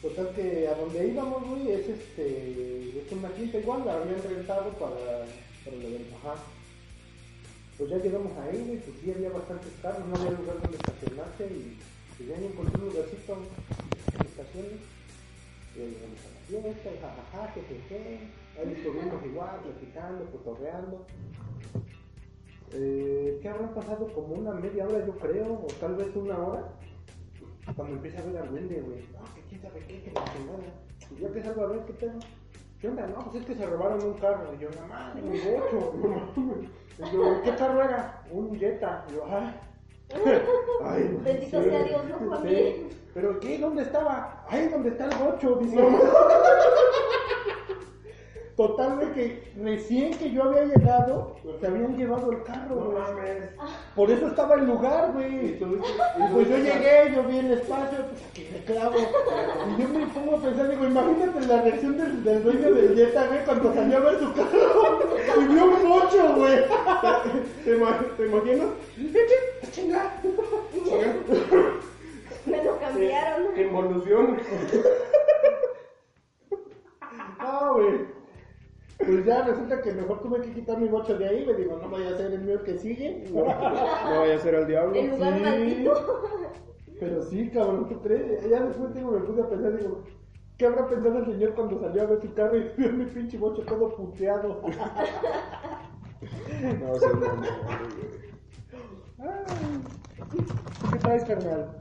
Total 0.00 0.34
que 0.34 0.68
a 0.68 0.74
donde 0.74 1.08
íbamos, 1.08 1.48
güey, 1.48 1.70
es 1.72 1.88
este, 1.88 2.98
es 2.98 3.12
una 3.12 3.28
quinta 3.34 3.58
igual, 3.58 3.84
la 3.84 3.94
habían 3.94 4.22
rentado 4.22 4.70
para, 4.72 5.26
para 5.64 5.76
el 5.76 5.84
evento. 5.84 6.16
Ajá. 6.16 6.34
Pues 7.82 7.90
ya 7.90 7.98
llegamos 7.98 8.30
ahí, 8.38 8.62
güey, 8.64 8.78
pues 8.78 8.96
sí 9.02 9.10
había 9.10 9.30
bastantes 9.30 9.72
carros, 9.82 10.06
no 10.06 10.14
había 10.14 10.38
lugar 10.38 10.54
donde 10.62 10.76
estacionarse 10.76 11.50
y 11.50 12.26
ya 12.28 12.36
encontré 12.36 12.78
un 12.80 12.88
lugarcito 12.90 13.34
en 13.34 14.20
estaciones. 14.24 14.78
Y 15.74 15.80
ahí 15.80 15.90
llegamos 15.90 16.20
a 16.22 16.30
la 16.30 16.62
fiesta, 16.62 16.90
jajaja, 17.02 17.54
que. 17.54 18.18
Ahí 18.54 18.72
estuvimos 18.72 19.26
igual, 19.26 19.60
platicando, 19.62 20.30
cotorreando. 20.30 21.06
Eh, 22.70 23.40
¿Qué 23.42 23.48
habrán 23.48 23.74
pasado? 23.74 24.06
Como 24.14 24.34
una 24.34 24.52
media 24.52 24.86
hora, 24.86 25.04
yo 25.04 25.16
creo, 25.18 25.52
o 25.52 25.66
tal 25.80 25.96
vez 25.96 26.14
una 26.14 26.38
hora. 26.38 26.62
Cuando 27.74 27.96
empieza 27.96 28.22
a 28.22 28.26
ver 28.26 28.36
al 28.36 28.48
duende, 28.48 28.80
güey. 28.80 29.08
No, 29.10 29.24
que 29.34 29.40
quién 29.48 29.60
sabe 29.60 29.80
qué, 29.88 30.02
que 30.04 30.12
la. 30.12 30.22
Y 31.10 31.20
yo 31.20 31.42
salgo 31.42 31.64
a 31.64 31.66
ver 31.66 31.80
qué 31.86 31.94
pedo. 31.94 32.20
¿Qué 32.80 32.88
onda? 32.88 33.08
No, 33.08 33.24
pues 33.24 33.42
es 33.42 33.46
que 33.46 33.56
se 33.56 33.66
robaron 33.66 34.00
un 34.04 34.14
carro. 34.20 34.54
Y 34.54 34.62
yo, 34.62 34.70
no 34.70 34.86
mames, 34.86 35.24
un 35.24 35.32
bocho. 35.32 36.68
Y 36.98 37.12
yo, 37.12 37.42
¿qué 37.42 37.54
carro 37.56 37.82
era? 37.82 38.22
Un 38.30 38.58
Jetta. 38.58 39.04
Y 39.08 39.14
yo, 39.14 39.24
ay. 39.28 39.60
Ay, 40.84 41.18
Bendito 41.24 41.62
sea 41.62 41.82
Dios, 41.84 42.04
no 42.04 42.18
fue 42.18 42.48
sí. 42.48 42.88
Pero 43.14 43.40
¿qué? 43.40 43.58
¿Dónde 43.58 43.82
estaba? 43.82 44.44
Ahí 44.48 44.68
donde 44.68 44.90
está 44.90 45.06
el 45.06 45.16
bocho, 45.16 45.56
dice. 45.56 45.76
Total, 48.68 48.94
güey, 48.96 49.12
que 49.12 49.52
recién 49.60 50.16
que 50.18 50.30
yo 50.30 50.44
había 50.44 50.64
llegado, 50.64 51.34
se 51.60 51.66
habían 51.66 51.96
llevado 51.96 52.30
el 52.30 52.42
carro, 52.44 52.76
No 52.76 52.84
güey. 52.90 53.02
mames. 53.02 53.50
Por 53.96 54.10
eso 54.10 54.26
estaba 54.28 54.54
el 54.54 54.66
lugar, 54.66 55.10
güey. 55.12 55.46
Y 55.46 55.58
pues 56.32 56.48
yo 56.48 56.56
llegué, 56.58 57.12
yo 57.14 57.24
vi 57.24 57.38
el 57.38 57.52
espacio, 57.52 57.98
pues 58.08 58.22
aquí 58.30 58.48
me 58.52 58.64
clavo. 58.64 58.96
Y 58.98 59.82
yo 59.82 59.88
me 59.88 60.06
pongo 60.06 60.36
a 60.36 60.40
pensar, 60.42 60.68
digo, 60.70 60.84
imagínate 60.86 61.40
la 61.46 61.62
reacción 61.62 61.96
del, 61.98 62.22
del 62.22 62.42
dueño 62.44 62.72
del 62.72 62.94
Jetta, 62.96 63.26
güey, 63.26 63.44
cuando 63.44 63.74
salió 63.74 63.96
a 63.96 64.00
ver 64.00 64.18
su 64.20 64.32
carro 64.32 64.98
y 65.40 65.44
vio 65.52 65.64
un 65.64 65.88
bocho, 65.88 66.34
güey. 66.36 66.58
¿Te, 67.64 67.74
te 68.16 68.26
imaginas? 68.26 68.68
Me 72.46 72.64
lo 72.64 72.78
cambiaron. 72.78 73.54
¡Qué 73.54 73.62
involución! 73.62 74.38
No, 77.40 77.74
güey. 77.74 78.21
Pues 79.04 79.24
ya 79.26 79.42
resulta 79.42 79.82
que 79.82 79.92
mejor 79.92 80.20
tuve 80.22 80.40
que 80.42 80.52
quitar 80.52 80.78
mi 80.78 80.86
bocho 80.88 81.18
de 81.18 81.28
ahí, 81.28 81.44
me 81.46 81.54
digo, 81.54 81.76
no 81.76 81.88
vaya 81.90 82.10
a 82.10 82.16
ser 82.16 82.32
el 82.32 82.42
mío 82.42 82.62
que 82.62 82.78
sigue. 82.78 83.24
No, 83.32 83.40
no 83.40 84.20
vaya 84.20 84.36
a 84.36 84.38
ser 84.38 84.54
el 84.54 84.66
diablo. 84.66 84.94
El 84.94 85.10
lugar 85.10 85.34
Sí. 85.34 85.40
maldito. 85.42 85.94
Pero 87.00 87.22
sí, 87.22 87.50
cabrón, 87.50 87.88
¿tú 87.88 88.00
crees? 88.00 88.48
Ya 88.48 88.62
después 88.62 88.94
digo, 88.94 89.10
me 89.10 89.20
puse 89.20 89.40
a 89.40 89.48
pensar, 89.48 89.76
digo, 89.76 90.04
¿qué 90.56 90.66
habrá 90.66 90.86
pensado 90.88 91.18
el 91.18 91.26
señor 91.26 91.54
cuando 91.54 91.80
salió 91.80 92.02
a 92.02 92.06
ver 92.06 92.20
su 92.22 92.32
carro 92.34 92.56
y 92.56 92.70
vio 92.76 92.92
mi 92.92 93.06
pinche 93.06 93.38
bocho 93.38 93.62
todo 93.62 93.96
puteado? 93.96 94.60
No, 94.62 94.68
sí, 96.94 97.06
no, 97.14 97.20
no, 97.20 97.34
no, 97.34 97.42
Ay, 99.18 99.82
¿Qué 100.92 100.98
traes, 100.98 101.24
carnal? 101.24 101.76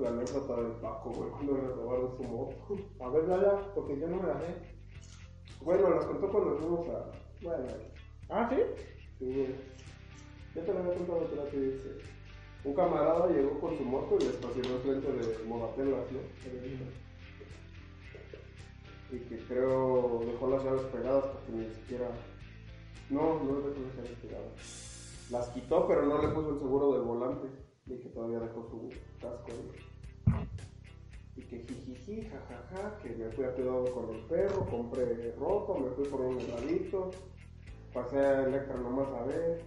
La 0.00 0.08
anécdota 0.10 0.54
del 0.60 0.72
Paco, 0.72 1.10
güey, 1.10 1.30
cuando 1.30 1.54
le 1.54 1.68
robaron 1.68 2.14
su 2.16 2.22
moto. 2.24 2.54
A 3.00 3.08
ver, 3.08 3.26
dala, 3.26 3.72
porque 3.74 3.98
yo 3.98 4.06
no 4.08 4.16
me 4.18 4.28
la 4.28 4.38
sé. 4.38 4.77
Bueno, 5.62 5.90
la 5.90 6.06
contó 6.06 6.28
cuando 6.30 6.56
fuimos 6.56 6.88
a. 6.88 7.10
Bueno, 7.42 7.66
¿Ah, 8.30 8.50
sí? 8.50 8.56
sí. 9.18 9.54
Ya 10.54 10.64
te 10.64 10.72
lo 10.72 10.78
había 10.80 10.94
contado 10.94 11.18
otra 11.20 11.42
vez. 11.44 11.52
que 11.52 11.60
dice, 11.60 11.98
Un 12.64 12.74
camarada 12.74 13.28
llegó 13.28 13.60
con 13.60 13.76
su 13.76 13.84
moto 13.84 14.16
y 14.20 14.24
le 14.24 14.30
estacionó 14.30 14.76
enfrente 14.76 15.12
de 15.12 15.44
Modatelas, 15.44 16.12
¿no? 16.12 16.20
Y 19.10 19.18
que 19.20 19.38
creo 19.46 20.20
dejó 20.24 20.50
las 20.50 20.64
llaves 20.64 20.82
pegadas 20.82 21.24
porque 21.24 21.52
ni 21.52 21.74
siquiera. 21.74 22.10
No, 23.10 23.42
no 23.42 23.56
dejó 23.60 23.80
las 23.80 23.96
llaves 23.96 24.18
pegadas. 24.22 25.28
Las 25.30 25.48
quitó, 25.48 25.86
pero 25.86 26.04
no 26.06 26.20
le 26.20 26.28
puso 26.28 26.50
el 26.54 26.58
seguro 26.58 26.92
del 26.92 27.02
volante. 27.02 27.48
Y 27.86 27.96
que 27.98 28.08
todavía 28.10 28.40
dejó 28.40 28.68
su 28.68 28.90
casco 29.18 29.46
ahí. 29.48 30.46
Y 31.38 31.42
que 31.42 31.60
jijiji, 31.60 32.28
jajaja, 32.28 32.98
que 32.98 33.10
me 33.10 33.30
fui 33.30 33.44
a 33.44 33.54
cuidado 33.54 33.84
con 33.94 34.12
el 34.12 34.22
perro, 34.22 34.66
compré 34.66 35.32
ropa, 35.38 35.78
me 35.78 35.90
fui 35.90 36.04
por 36.06 36.22
un 36.22 36.40
heladito, 36.40 37.12
pasé 37.94 38.18
a 38.18 38.42
Electra 38.42 38.76
nomás 38.76 39.06
a 39.12 39.22
ver. 39.24 39.62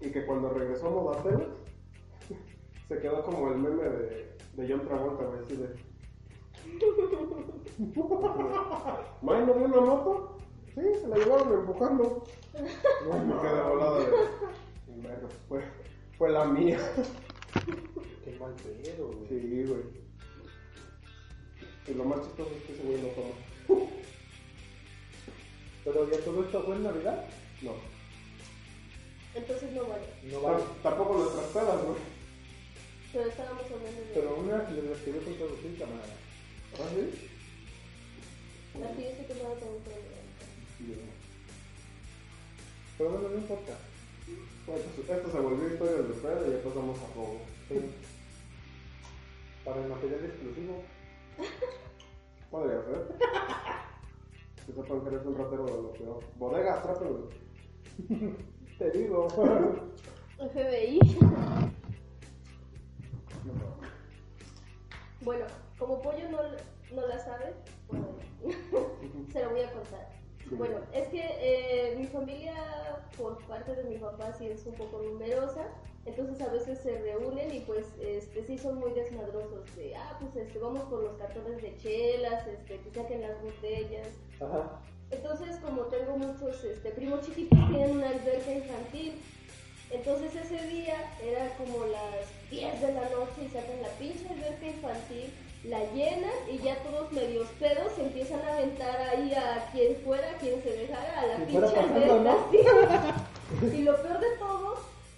Y 0.00 0.10
que 0.10 0.24
cuando 0.24 0.48
regresó 0.48 0.86
a 0.86 0.90
Modatelas, 0.92 1.48
se 2.88 2.98
quedó 3.00 3.22
como 3.22 3.50
el 3.50 3.58
meme 3.58 3.82
de, 3.82 4.34
de 4.54 4.66
John 4.66 4.86
Travolta, 4.86 5.24
güey, 5.24 5.40
así 5.40 5.56
de... 5.56 5.68
¿May 9.20 9.44
no 9.44 9.52
vio 9.52 9.66
una 9.66 9.80
moto? 9.80 10.38
Sí, 10.74 10.80
se 11.02 11.08
la 11.08 11.18
llevaron 11.18 11.52
empujando. 11.52 12.24
Me 12.54 13.40
quedé 13.42 13.62
volado 13.62 13.98
de... 13.98 14.06
Verga, 14.86 15.28
Fue, 15.48 15.62
fue 16.16 16.30
la 16.30 16.46
mía. 16.46 16.78
Qué 18.24 18.30
mal 18.38 18.54
pedo, 18.54 19.08
güey. 19.08 19.28
Sí, 19.28 19.64
güey. 19.64 19.82
Y 21.88 21.94
lo 21.94 22.04
más 22.04 22.20
chistoso 22.24 22.50
es 22.56 22.62
que 22.64 22.72
ese 22.72 22.82
güey 22.82 23.02
no 23.02 23.08
toma. 23.08 23.34
Pero 25.84 26.10
ya 26.10 26.18
todo 26.24 26.44
esto 26.44 26.62
fue 26.62 26.76
en 26.76 26.84
Navidad. 26.84 27.24
No. 27.62 27.72
Entonces 29.34 29.72
no 29.72 29.86
vale. 29.88 30.06
No 30.30 30.40
vale. 30.40 30.58
Tam- 30.62 30.82
Tampoco 30.82 31.18
nuestras 31.18 31.46
pedas, 31.46 31.82
güey. 31.84 31.96
Pero 33.12 33.28
estábamos 33.28 33.64
hablando 33.64 34.00
de. 34.00 34.06
Pero 34.14 34.36
una 34.36 34.58
de 34.58 34.82
las 34.82 34.98
que 35.00 35.12
yo 35.12 35.20
contado 35.24 35.50
sí, 35.62 35.76
camarada. 35.78 36.16
¿Ah, 36.78 36.88
sí? 36.94 37.28
La 38.80 38.88
sé 38.94 39.26
que 39.26 39.32
estaba 39.32 39.54
con 39.54 39.68
Pero 42.98 43.10
bueno, 43.10 43.28
no 43.28 43.36
importa. 43.36 43.76
Bueno, 44.66 44.82
pues, 44.96 45.10
esto 45.10 45.32
se 45.32 45.38
volvió 45.40 45.68
historia 45.68 45.92
de 45.96 46.02
peda 46.14 46.48
y 46.48 46.52
ya 46.52 46.62
pasamos 46.62 46.98
a 46.98 47.06
juego. 47.14 47.40
Para 49.64 49.80
el 49.80 49.88
material 49.88 50.24
exclusivo. 50.24 50.82
Podría 52.50 52.82
ser. 52.82 53.16
Sepan 54.66 55.00
que 55.00 55.08
eres 55.08 55.26
un 55.26 55.36
ratero 55.36 55.64
de 55.64 55.82
lo 55.82 55.92
peor. 55.92 56.24
Bodega, 56.36 56.78
atrápenlo. 56.78 57.28
Te 58.78 58.90
digo. 58.90 59.28
FBI. 60.52 61.00
Bueno, 65.24 65.46
como 65.78 66.02
Pollo 66.02 66.28
no, 66.30 66.38
no 66.94 67.06
la 67.06 67.18
sabe, 67.18 67.54
bueno, 67.88 68.08
se 69.32 69.44
lo 69.44 69.50
voy 69.50 69.60
a 69.60 69.72
contar. 69.72 70.08
Sí. 70.48 70.54
Bueno, 70.56 70.78
es 70.92 71.08
que 71.08 71.20
eh, 71.22 71.96
mi 71.96 72.06
familia, 72.06 72.54
por 73.16 73.38
parte 73.46 73.74
de 73.76 73.84
mi 73.84 73.98
papá, 73.98 74.32
sí 74.32 74.48
es 74.48 74.66
un 74.66 74.74
poco 74.74 75.00
numerosa, 75.00 75.68
entonces 76.04 76.40
a 76.40 76.52
veces 76.52 76.78
se 76.80 76.98
reúnen 76.98 77.54
y 77.54 77.60
pues 77.60 77.86
este, 78.00 78.44
sí 78.44 78.58
son 78.58 78.78
muy 78.78 78.90
desmadrosos 78.92 79.64
de, 79.76 79.94
ah, 79.94 80.16
pues 80.20 80.46
este, 80.46 80.58
vamos 80.58 80.82
por 80.84 81.02
los 81.02 81.16
cartones 81.16 81.62
de 81.62 81.76
chelas, 81.78 82.46
este, 82.46 82.80
que 82.80 82.90
saquen 82.90 83.22
las 83.22 83.40
botellas. 83.40 84.08
Ajá. 84.40 84.80
Entonces, 85.10 85.56
como 85.58 85.82
tengo 85.82 86.16
muchos 86.16 86.64
este, 86.64 86.90
primos 86.90 87.20
chiquitos, 87.20 87.58
tienen 87.68 87.90
una 87.98 88.08
alberca 88.08 88.52
infantil. 88.52 89.20
Entonces 89.90 90.34
ese 90.34 90.66
día 90.68 90.96
era 91.22 91.54
como 91.58 91.84
las 91.84 92.50
10 92.50 92.80
de 92.80 92.94
la 92.94 93.02
noche 93.10 93.44
y 93.44 93.48
sacan 93.48 93.82
la 93.82 93.90
pinche 93.98 94.26
alberca 94.26 94.66
infantil 94.66 95.30
la 95.64 95.78
llenan 95.92 96.32
y 96.50 96.58
ya 96.58 96.76
todos 96.82 97.12
medios 97.12 97.46
pedos 97.60 97.92
se 97.94 98.02
empiezan 98.02 98.40
a 98.40 98.54
aventar 98.54 99.00
ahí 99.00 99.32
a 99.34 99.70
quien 99.70 99.96
fuera, 99.98 100.30
a 100.30 100.38
quien 100.38 100.60
se 100.62 100.70
dejara, 100.70 101.20
a 101.20 101.26
la 101.26 101.36
pinche 101.46 101.78
alberca, 101.78 102.14
¿no? 102.16 102.50
sí. 103.70 103.76
Y 103.76 103.82
lo 103.82 104.02
peor 104.02 104.18
de 104.18 104.36
todo 104.38 104.71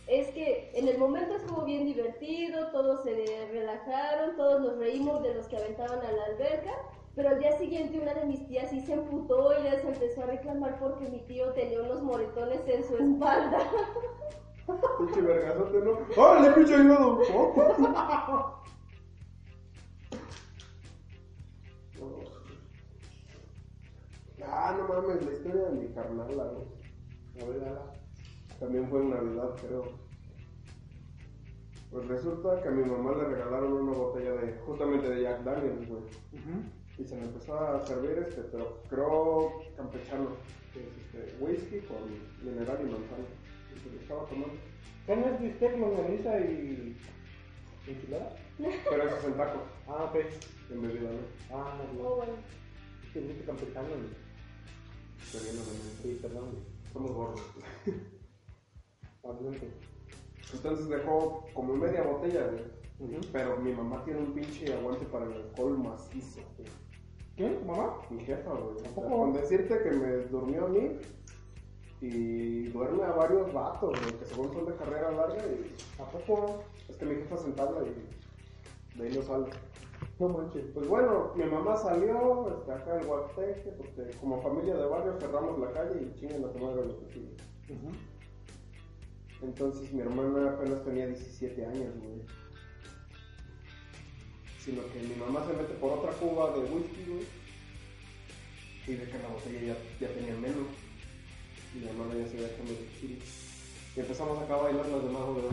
es 0.07 0.31
que 0.33 0.71
en 0.75 0.89
el 0.89 0.99
momento 0.99 1.35
estuvo 1.35 1.65
bien 1.65 1.87
divertido, 1.87 2.71
todos 2.73 3.03
se 3.03 3.49
relajaron, 3.51 4.37
todos 4.37 4.61
nos 4.61 4.79
reímos 4.79 5.23
de 5.23 5.35
los 5.35 5.49
que 5.49 5.57
aventaban 5.57 6.01
a 6.01 6.13
la 6.13 6.25
alberca, 6.27 6.73
pero 7.15 7.31
al 7.31 7.39
día 7.39 7.57
siguiente 7.57 7.99
una 7.99 8.13
de 8.15 8.27
mis 8.27 8.47
tías 8.47 8.71
sí 8.71 8.81
se 8.81 8.93
emputó 8.93 9.59
y 9.59 9.63
les 9.63 9.85
empezó 9.85 10.23
a 10.23 10.27
reclamar 10.27 10.79
porque 10.79 11.09
mi 11.09 11.21
tío 11.21 11.53
tenía 11.53 11.81
unos 11.81 12.03
moretones 12.03 12.61
en 12.69 12.85
su 12.85 12.97
espalda. 12.97 13.59
Pinche 14.99 15.21
vergazote, 15.21 15.79
¿no? 15.79 15.99
¡Órale, 16.17 16.51
pinche 16.53 16.75
hígado! 16.75 17.21
¿No? 17.79 18.65
Ah, 24.47 24.77
no 24.79 24.89
mames, 24.89 25.25
la 25.25 25.33
historia 25.33 25.63
de 25.65 25.73
mi 25.73 25.89
carnal, 25.95 26.35
güey. 26.35 27.43
A 27.43 27.47
ver. 27.47 28.04
También 28.61 28.89
fue 28.89 29.01
en 29.01 29.11
Navidad, 29.11 29.51
creo. 29.67 29.85
Pues 31.91 32.07
resulta 32.09 32.61
que 32.63 32.69
a 32.69 32.73
mi 32.73 32.85
mamá 32.85 33.13
le 33.17 33.25
regalaron 33.25 33.73
una 33.73 33.93
botella 33.93 34.33
de, 34.33 34.53
justamente 34.67 35.09
de 35.11 35.23
Jack 35.23 35.45
Daniels, 35.45 35.89
güey. 35.89 36.03
Y 36.99 37.05
se 37.05 37.17
le 37.17 37.23
empezó 37.23 37.59
a 37.59 37.85
servir 37.87 38.19
este, 38.19 38.43
pero 38.53 38.81
creo 38.89 39.61
campechano, 39.77 40.29
que 40.73 40.81
es 40.81 40.87
este, 41.27 41.37
whisky 41.45 41.81
con 41.87 41.99
mineral 42.45 42.79
y 42.81 42.85
manzana. 42.85 43.25
Y 43.75 43.79
se 43.81 43.91
lo 43.95 44.01
estaba 44.01 44.25
tomando. 44.27 44.55
¿Qué 45.07 45.17
no 45.17 45.27
es 45.27 45.41
bistec, 45.41 45.79
longaniza 45.79 46.41
y 46.41 46.97
enchilada? 47.87 48.37
Pero 48.59 49.03
eso 49.05 49.17
es 49.17 49.25
en 49.25 49.35
taco, 49.35 49.61
Ah, 49.89 50.05
ok. 50.05 50.17
en 50.71 50.83
bebida, 50.83 51.11
¿no? 51.11 51.57
Ah, 51.57 51.77
Oh, 51.81 52.03
no. 52.03 52.17
bueno. 52.17 52.33
Es 53.05 53.11
que 53.13 53.45
campechano. 53.45 53.89
güey. 53.89 54.25
Sí, 56.03 56.19
perdón. 56.23 56.51
güey. 56.51 56.63
Somos 56.93 57.11
gordos. 57.13 57.43
Entonces 60.53 60.89
dejó 60.89 61.45
como 61.55 61.75
media 61.75 62.03
botella, 62.03 62.47
güey. 62.99 63.21
Pero 63.33 63.57
mi 63.59 63.73
mamá 63.73 64.03
tiene 64.05 64.21
un 64.21 64.33
pinche 64.33 64.73
aguante 64.73 65.05
para 65.07 65.25
el 65.27 65.33
alcohol 65.33 65.79
macizo, 65.79 66.41
güey. 66.57 66.69
¿Quién? 67.37 67.59
¿Tu 67.59 67.65
mamá? 67.65 68.01
Mi 68.11 68.21
jefa, 68.25 68.51
güey. 68.51 68.77
O 68.77 68.79
sea, 68.79 68.91
poco? 68.95 69.09
con 69.09 69.33
decirte 69.33 69.83
que 69.83 69.91
me 69.91 70.17
durmió 70.27 70.67
a 70.67 70.69
mí 70.69 70.99
y 72.01 72.69
duerme 72.69 73.03
a 73.03 73.13
varios 73.13 73.53
vatos, 73.53 73.99
güey, 74.01 74.19
que 74.19 74.27
según 74.27 74.53
son 74.53 74.67
de 74.67 74.77
carrera 74.77 75.11
larga 75.11 75.43
y 75.47 75.75
¿A 76.01 76.05
poco? 76.05 76.63
es 76.89 76.97
que 76.97 77.05
mi 77.07 77.15
jefa 77.17 77.37
se 77.39 77.47
entabla 77.47 77.81
y 77.83 78.99
de 78.99 79.09
ahí 79.09 79.17
no 79.17 79.23
sale. 79.23 79.47
No 80.21 80.29
manches. 80.29 80.67
Pues 80.75 80.87
bueno, 80.87 81.33
mi 81.35 81.45
mamá 81.45 81.77
salió, 81.77 82.57
este, 82.57 82.73
acá 82.73 83.01
el 83.01 83.07
Huasteque, 83.07 83.71
porque 83.77 84.17
como 84.21 84.41
familia 84.41 84.77
de 84.77 84.87
barrio 84.87 85.15
cerramos 85.19 85.59
la 85.59 85.73
calle 85.73 86.03
y 86.03 86.21
chingan 86.21 86.45
a 86.45 86.53
tu 86.53 86.59
madre 86.59 86.87
lo 86.87 87.01
que 87.01 87.07
sigue. 87.13 87.35
Ujú. 87.71 87.91
Entonces 89.43 89.93
mi 89.93 90.01
hermana 90.01 90.51
apenas 90.51 90.85
tenía 90.85 91.07
17 91.07 91.67
años, 91.67 91.95
güey. 92.01 92.23
Sino 94.59 94.83
que 94.93 95.01
mi 95.01 95.15
mamá 95.17 95.47
se 95.47 95.53
mete 95.53 95.75
por 95.75 95.99
otra 95.99 96.13
cuba 96.13 96.53
de 96.53 96.61
whisky, 96.61 97.05
güey. 97.07 97.27
Y 98.87 98.95
ve 98.97 99.11
que 99.11 99.19
la 99.19 99.29
botella 99.29 99.77
ya, 100.01 100.09
tenía 100.09 100.35
menos. 100.35 100.69
Y 101.75 101.79
mi 101.79 101.89
hermana 101.89 102.15
ya 102.15 102.29
se 102.29 102.37
había 102.37 102.49
echando 102.49 102.73
de 102.73 103.01
chile. 103.01 103.19
Y 103.97 104.01
empezamos 104.01 104.43
acá 104.43 104.55
a 104.55 104.63
bailar 104.63 104.87
las 104.87 105.03
demás, 105.03 105.23
güey. 105.27 105.45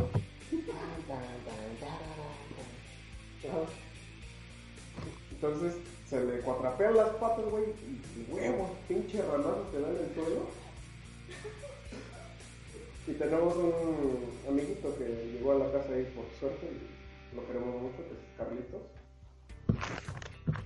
Entonces 5.31 5.75
se 6.07 6.23
le 6.23 6.39
cuatrapean 6.41 6.95
las 6.95 7.09
patas, 7.15 7.45
güey. 7.49 7.65
Y 7.65 8.31
huevos, 8.31 8.69
pinche 8.87 9.21
ranazo 9.21 9.65
que 9.71 9.79
da 9.79 9.89
en 9.89 9.97
el 9.97 10.13
suelo. 10.13 10.47
Y 13.07 13.13
tenemos 13.13 13.55
un 13.55 14.29
amiguito 14.47 14.95
que 14.97 15.05
llegó 15.33 15.53
a 15.53 15.55
la 15.55 15.71
casa 15.71 15.93
ahí 15.93 16.05
por 16.15 16.25
suerte 16.39 16.67
y 16.67 17.35
lo 17.35 17.45
queremos 17.47 17.81
mucho, 17.81 17.97
que 17.97 18.13
es 18.13 18.19
Carlitos. 18.37 18.81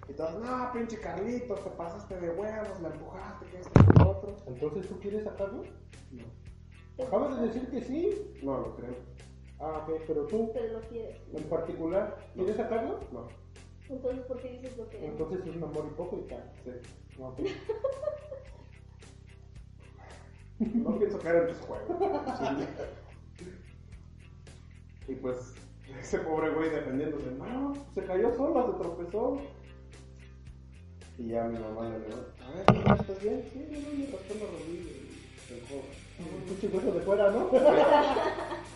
Y 0.09 0.13
todos, 0.13 0.39
no, 0.43 0.69
pinche 0.73 0.99
Carlitos, 0.99 1.63
te 1.63 1.69
pasaste 1.71 2.19
de 2.19 2.29
huevos, 2.31 2.81
la 2.81 2.89
empujaste, 2.89 3.45
que 3.47 3.57
esto, 3.59 3.71
que 3.73 4.03
lo 4.03 4.09
otro. 4.11 4.35
Entonces, 4.47 4.87
¿tú 4.87 4.99
quieres 4.99 5.23
sacarlo? 5.23 5.63
No, 6.11 7.05
Acabas 7.05 7.39
de 7.41 7.47
decir 7.47 7.69
que 7.69 7.81
sí. 7.81 8.33
no 8.43 8.57
lo 8.59 8.75
creo. 8.75 8.95
Ah, 9.59 9.85
ok, 9.87 10.01
pero 10.05 10.25
tú, 10.27 10.51
Pero 10.53 10.79
lo 10.79 10.87
quieres. 10.87 11.17
en 11.33 11.43
particular, 11.45 12.17
¿quieres 12.35 12.57
sacarlo? 12.57 12.99
No, 13.11 13.27
Entonces, 13.89 14.25
¿por 14.25 14.41
qué 14.41 14.49
dices 14.49 14.77
lo 14.77 14.89
que 14.89 15.05
Entonces 15.05 15.39
es 15.47 15.55
un 15.55 15.63
amor 15.63 15.85
hipócrita. 15.89 16.51
sí. 16.65 16.71
Ah, 17.21 17.27
ok. 17.29 17.39
No 20.59 20.97
pienso 20.97 21.19
caer 21.19 21.43
en 21.43 21.47
tus 21.49 21.65
juegos. 21.65 21.97
Sí. 23.37 23.45
Y 25.07 25.15
pues, 25.15 25.53
ese 25.99 26.19
pobre 26.19 26.49
güey 26.51 26.69
defendiéndose, 26.69 27.31
no, 27.31 27.73
se 27.93 28.03
cayó 28.03 28.35
sola, 28.35 28.65
se 28.65 28.73
tropezó. 28.81 29.41
Y 31.17 31.27
ya 31.27 31.43
mi 31.43 31.59
mamá 31.59 31.89
le 31.89 31.99
dijo, 31.99 32.19
a 32.41 32.51
ver, 32.51 32.87
¿no 32.87 32.95
¿estás 32.95 33.21
bien? 33.21 33.43
Sí, 33.53 33.67
no, 33.71 33.79
no, 33.79 33.97
me 33.97 34.05
raspé 34.11 34.35
la 34.35 34.45
rodilla 34.45 34.91
y 34.91 35.47
se 35.47 35.57
enjugó. 35.59 35.83
Un 36.17 36.93
de 36.93 37.01
fuera, 37.01 37.31
¿no? 37.31 37.49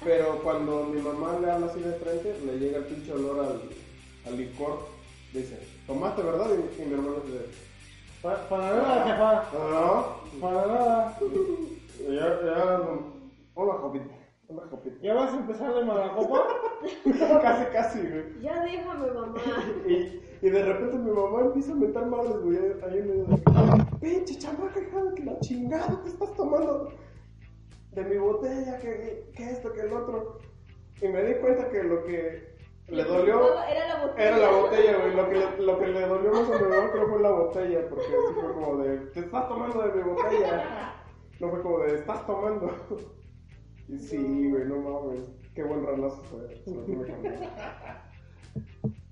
Pero 0.04 0.44
cuando 0.44 0.86
mi 0.86 1.02
mamá 1.02 1.40
le 1.40 1.50
habla 1.50 1.68
así 1.68 1.80
de 1.80 1.94
frente, 1.94 2.38
le 2.46 2.60
llega 2.60 2.80
el 2.80 2.86
pinche 2.86 3.14
olor 3.14 3.40
al, 3.46 3.62
al 4.26 4.38
licor. 4.38 4.88
Dice, 5.34 5.58
¿tomaste 5.88 6.22
verdad? 6.22 6.50
Y, 6.52 6.82
y 6.82 6.86
mi 6.86 6.94
hermano 6.94 7.22
dice, 7.26 7.46
Pa- 8.22 8.50
para 8.50 8.76
nada, 8.76 9.06
jefa. 9.06 9.58
no, 9.58 10.42
Para 10.42 10.68
nada. 10.68 11.18
Ya, 12.10 12.42
ya, 12.46 12.82
hola, 13.56 13.74
jopita. 13.76 14.14
Hola, 14.48 14.64
jopita. 14.70 14.96
¿Ya 15.02 15.14
vas 15.14 15.34
a 15.34 15.38
empezar 15.38 15.74
de 15.74 15.86
malacopa? 15.86 16.44
casi, 17.42 17.66
casi, 17.72 18.00
güey. 18.02 18.42
Ya 18.42 18.62
déjame, 18.64 19.12
mamá. 19.12 19.40
Y, 19.88 20.22
y 20.42 20.50
de 20.50 20.64
repente 20.66 20.98
mi 20.98 21.12
mamá 21.12 21.42
empieza 21.46 21.72
a 21.72 21.76
meter 21.76 22.06
madres, 22.08 22.42
güey, 22.42 22.58
ahí 22.58 23.00
en 23.00 23.08
medio 23.08 23.26
de... 23.26 23.38
Pinche 24.02 24.38
chamaca, 24.38 24.80
hija 24.82 25.04
de 25.04 25.16
que 25.16 25.24
la 25.24 25.40
chingada 25.40 26.02
te 26.04 26.10
estás 26.10 26.34
tomando 26.36 26.92
de 27.94 28.04
mi 28.06 28.18
botella, 28.18 28.78
que, 28.80 29.30
que 29.36 29.50
esto, 29.50 29.72
que 29.74 29.82
el 29.82 29.94
otro. 29.94 30.40
Y 31.02 31.08
me 31.08 31.24
di 31.24 31.36
cuenta 31.36 31.70
que 31.70 31.84
lo 31.84 32.04
que 32.04 32.49
le 32.92 33.04
dolió 33.04 33.64
Era 33.64 33.88
la 33.88 34.06
botella. 34.06 34.28
era 34.28 34.38
la 34.38 34.52
botella, 34.52 34.98
güey. 34.98 35.16
Lo 35.16 35.30
que, 35.30 35.36
le, 35.36 35.58
lo 35.66 35.80
que 35.80 35.88
le 35.88 36.02
dolió 36.08 36.32
más 36.32 36.50
a 36.50 36.64
mi 36.64 36.70
mamá 36.70 36.92
creo 36.92 37.10
fue 37.10 37.22
la 37.22 37.32
botella, 37.32 37.90
porque 37.90 38.06
así 38.06 38.34
fue 38.42 38.54
como 38.54 38.78
de, 38.78 38.98
te 38.98 39.20
estás 39.20 39.48
tomando 39.48 39.82
de 39.82 40.04
mi 40.04 40.10
botella. 40.10 40.96
No 41.40 41.50
fue 41.50 41.62
como 41.62 41.80
de, 41.80 41.96
estás 41.96 42.26
tomando. 42.26 42.72
Y 43.88 43.98
sí, 43.98 44.50
güey, 44.50 44.66
no 44.66 44.78
mames. 44.78 45.30
Qué 45.56 45.64
buen 45.64 45.86
ranazo 45.86 46.22
fue. 46.24 46.62
Se 46.64 46.72
lo 46.72 46.82
tuve 46.84 47.06
que 47.06 47.12
cambiar. 47.12 47.34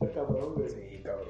Está 0.02 0.14
cabrón, 0.14 0.54
güey. 0.56 0.70
Sí, 0.70 1.02
cabrón. 1.04 1.28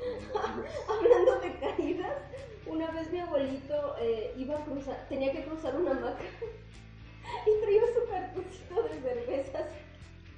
Hablando 0.90 1.40
de 1.40 1.60
caídas, 1.60 2.18
una 2.66 2.92
vez 2.92 3.12
mi 3.12 3.20
abuelito 3.20 3.96
eh, 4.00 4.34
iba 4.38 4.58
a 4.58 4.66
cruzar, 4.66 5.06
tenía 5.10 5.32
que 5.32 5.46
cruzar 5.46 5.76
una 5.76 5.92
hamaca 5.92 6.18
y 7.46 7.62
traía 7.62 7.82
su 7.94 8.10
cartuchito 8.10 8.84
de 8.84 9.02
cervezas. 9.02 9.68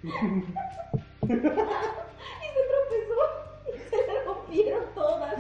y 1.24 1.28
se 1.28 2.62
tropezó 2.70 3.20
y 3.68 3.90
se 3.90 3.98
le 4.08 4.24
rompieron 4.24 4.84
todas. 4.96 5.36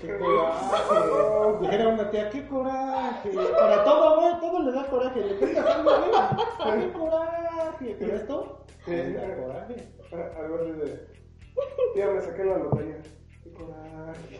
¡Qué 0.00 0.16
coraje! 0.18 1.58
Dijera 1.60 1.88
una 1.88 2.10
tía, 2.10 2.30
¡qué 2.30 2.46
coraje! 2.46 3.30
Para 3.30 3.84
todo, 3.84 4.20
güey, 4.20 4.40
todo 4.40 4.62
le 4.62 4.72
da 4.72 4.86
coraje. 4.86 5.20
Le 5.20 5.34
cuentas 5.36 5.66
algo, 5.66 5.90
güey. 5.90 6.80
¡Qué 6.80 6.92
coraje! 6.92 7.96
¿Pero 7.98 8.16
esto? 8.16 8.64
Sí. 8.84 8.90
Le 8.92 9.12
da 9.14 9.36
coraje. 9.36 9.88
Algo 10.40 10.54
así 10.56 10.72
de, 10.72 11.06
tía, 11.94 12.06
me 12.06 12.20
saqué 12.20 12.44
la 12.44 12.58
lotería. 12.58 12.96
Qué 13.42 13.52
coraje. 13.52 14.38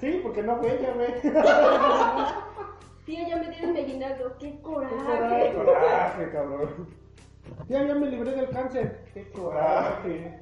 Sí, 0.00 0.20
porque 0.22 0.42
no 0.42 0.56
fue 0.58 0.78
ella, 0.78 0.92
güey. 0.94 1.12
Tía, 3.04 3.26
ya 3.28 3.36
me 3.36 3.48
dieron 3.48 3.76
aguinaldo. 3.76 4.36
¡Qué 4.38 4.50
¡Qué 4.52 4.60
coraje! 4.62 4.94
coraje! 4.96 5.54
Coraje, 5.54 6.30
cabrón. 6.30 6.88
Ya, 7.68 7.86
ya 7.86 7.94
me 7.94 8.10
libré 8.10 8.32
del 8.32 8.48
cáncer. 8.50 9.04
¡Qué 9.14 9.30
coraje! 9.30 10.40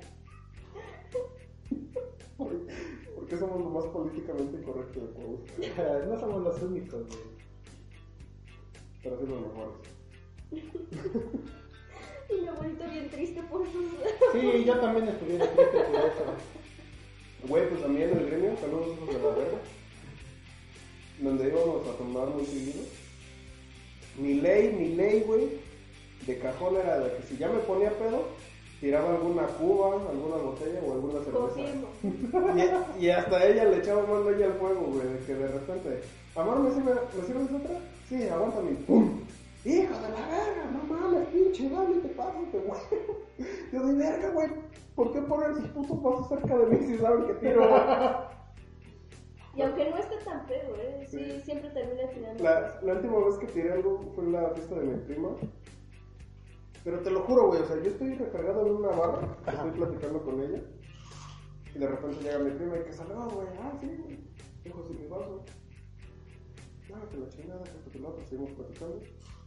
¿Por 2.37 3.27
qué 3.29 3.37
somos 3.37 3.61
lo 3.61 3.71
más 3.71 3.85
políticamente 3.87 4.59
incorrectos 4.59 5.03
de 5.03 5.09
Cuau? 5.15 5.41
No 6.09 6.21
somos 6.21 6.43
los 6.43 6.63
únicos, 6.63 7.07
güey. 7.07 7.19
Pero 9.03 9.19
sí 9.19 9.27
los 9.27 9.41
mejores. 9.41 9.75
Y 12.29 12.41
mi 12.41 12.49
abuelito 12.49 12.85
bien 12.91 13.09
triste 13.09 13.41
por 13.43 13.65
sus... 13.71 13.85
Sí, 14.33 14.65
yo 14.65 14.81
también 14.81 15.07
estuviera 15.07 15.47
triste 15.47 15.79
por 15.85 16.01
eso. 16.01 16.25
Güey, 17.49 17.69
pues 17.69 17.83
también 17.83 18.11
en 18.11 18.19
el 18.19 18.27
gremio, 18.27 18.57
saludos 18.57 18.97
hijos 18.97 19.15
de 19.15 19.23
la 19.23 19.29
verga. 19.29 19.59
Donde 21.21 21.47
íbamos 21.47 21.87
a 21.87 21.93
tomar 21.93 22.29
muy 22.29 22.45
seguido. 22.45 22.83
Mi 24.19 24.35
ley, 24.35 24.73
mi 24.73 24.97
ley, 24.97 25.21
güey, 25.21 25.61
de 26.27 26.39
cajón 26.39 26.77
era 26.77 26.99
de 27.01 27.17
que 27.17 27.23
si 27.25 27.37
ya 27.37 27.49
me 27.49 27.59
ponía 27.61 27.91
pedo, 27.99 28.25
tiraba 28.81 29.11
alguna 29.11 29.47
cuba, 29.47 29.95
alguna 30.11 30.37
botella 30.37 30.81
o 30.87 30.93
alguna 30.93 31.21
cerveza. 31.25 32.91
Y, 32.99 33.05
y 33.05 33.11
hasta 33.11 33.47
ella 33.47 33.65
le 33.65 33.79
echaba 33.79 34.03
más 34.07 34.25
leña 34.27 34.47
al 34.47 34.53
fuego, 34.55 34.81
güey, 34.93 35.07
de 35.09 35.19
que 35.27 35.35
de 35.35 35.49
repente, 35.49 36.01
amor, 36.35 36.59
¿me 36.61 36.71
sirve, 36.73 36.93
¿me 37.17 37.27
sirves 37.27 37.53
otra? 37.53 37.79
Sí, 38.09 38.29
aguántame. 38.29 38.71
¡Pum! 38.87 39.21
¡Hijo 39.65 39.95
de 39.95 40.09
la 40.11 40.29
verga! 40.29 40.71
No 40.73 40.95
mames, 40.95 41.27
pinche, 41.29 41.69
dale, 41.69 41.97
te 42.01 42.09
pásate, 42.11 42.59
güey. 42.59 42.81
Yo 43.73 43.87
de 43.87 43.95
verga, 43.95 44.29
güey. 44.31 44.49
¿Por 44.95 45.13
qué 45.13 45.21
ponen 45.23 45.55
sus 45.57 45.69
putos 45.71 45.99
pasos 45.99 46.29
cerca 46.29 46.57
de 46.57 46.67
mí 46.67 46.87
si 46.87 46.99
saben 46.99 47.27
que 47.27 47.35
tiro? 47.35 47.69
Y 49.55 49.63
aunque 49.63 49.91
no 49.91 49.97
esté 49.99 50.17
tan 50.25 50.47
pedo, 50.47 50.77
¿eh? 50.77 51.07
Sí, 51.11 51.19
Sí. 51.19 51.41
siempre 51.45 51.71
termina 51.71 52.09
tirando. 52.11 52.45
La, 52.45 52.79
la 52.83 52.93
última 52.95 53.19
vez 53.27 53.37
que 53.39 53.47
tiré 53.47 53.73
algo 53.73 54.01
fue 54.15 54.25
en 54.25 54.33
la 54.33 54.51
fiesta 54.51 54.75
de 54.75 54.85
mi 54.87 54.99
prima. 55.05 55.29
Pero 56.87 57.01
te 57.01 57.11
lo 57.11 57.23
juro, 57.23 57.49
güey, 57.49 57.63
o 57.63 57.67
sea, 57.67 57.83
yo 57.83 57.91
estoy 57.91 58.15
recargado 58.15 58.65
en 58.65 58.77
una 58.77 58.91
barra, 58.91 59.37
estoy 59.45 59.71
platicando 59.73 60.23
con 60.23 60.41
ella. 60.41 60.63
Y 61.75 61.79
de 61.81 61.87
repente 61.89 62.23
llega 62.23 62.39
mi 62.39 62.53
prima 62.53 62.77
y 62.77 62.85
que 62.85 62.93
salió, 62.93 63.29
güey, 63.29 63.49
ah, 63.61 63.73
sí, 63.81 63.89
güey. 64.05 64.21
Dejo 64.63 64.83
así 64.85 64.93
mi 64.93 65.09
vaso. 65.09 65.43
No, 66.89 67.09
que 67.09 67.17
la 67.17 67.29
chingada, 67.29 67.65
que 67.65 67.71
esto 67.71 67.91
que 67.91 67.99
lo 67.99 68.09
otro, 68.11 68.25
seguimos 68.27 68.53
platicando. 68.53 69.01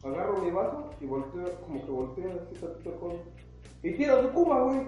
Agarro 0.04 0.42
mi 0.42 0.52
vaso 0.52 0.90
y 1.00 1.06
volteo, 1.06 1.46
como 1.62 1.86
que 1.86 1.90
volteo 1.90 2.42
así 2.42 2.60
tantito 2.60 3.00
con. 3.00 3.12
Y 3.84 3.92
tiro 3.94 4.22
su 4.22 4.30
cuba, 4.32 4.62
güey. 4.64 4.82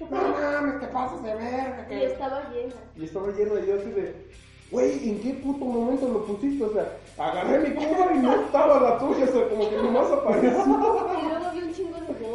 No 0.00 0.30
mames, 0.30 0.80
te 0.80 0.86
pasas 0.86 1.22
de 1.22 1.34
verga, 1.34 1.84
Y 1.84 1.88
que. 1.90 2.06
estaba 2.06 2.50
llena. 2.50 2.74
Y 2.96 3.04
estaba 3.04 3.28
lleno 3.32 3.58
y 3.58 3.66
yo 3.66 3.74
así 3.74 3.90
de, 3.90 4.30
güey, 4.70 5.10
¿en 5.10 5.20
qué 5.20 5.34
puto 5.44 5.62
momento 5.62 6.08
lo 6.08 6.24
pusiste? 6.24 6.64
O 6.64 6.72
sea, 6.72 6.96
agarré 7.18 7.68
mi 7.68 7.74
cuba 7.74 8.14
y 8.14 8.18
no 8.20 8.34
estaba 8.34 8.80
la 8.80 8.98
tuya, 8.98 9.24
o 9.24 9.28
sea, 9.28 9.48
como 9.50 9.68
que 9.68 9.76
nomás 9.76 10.10
apareció. 10.10 11.67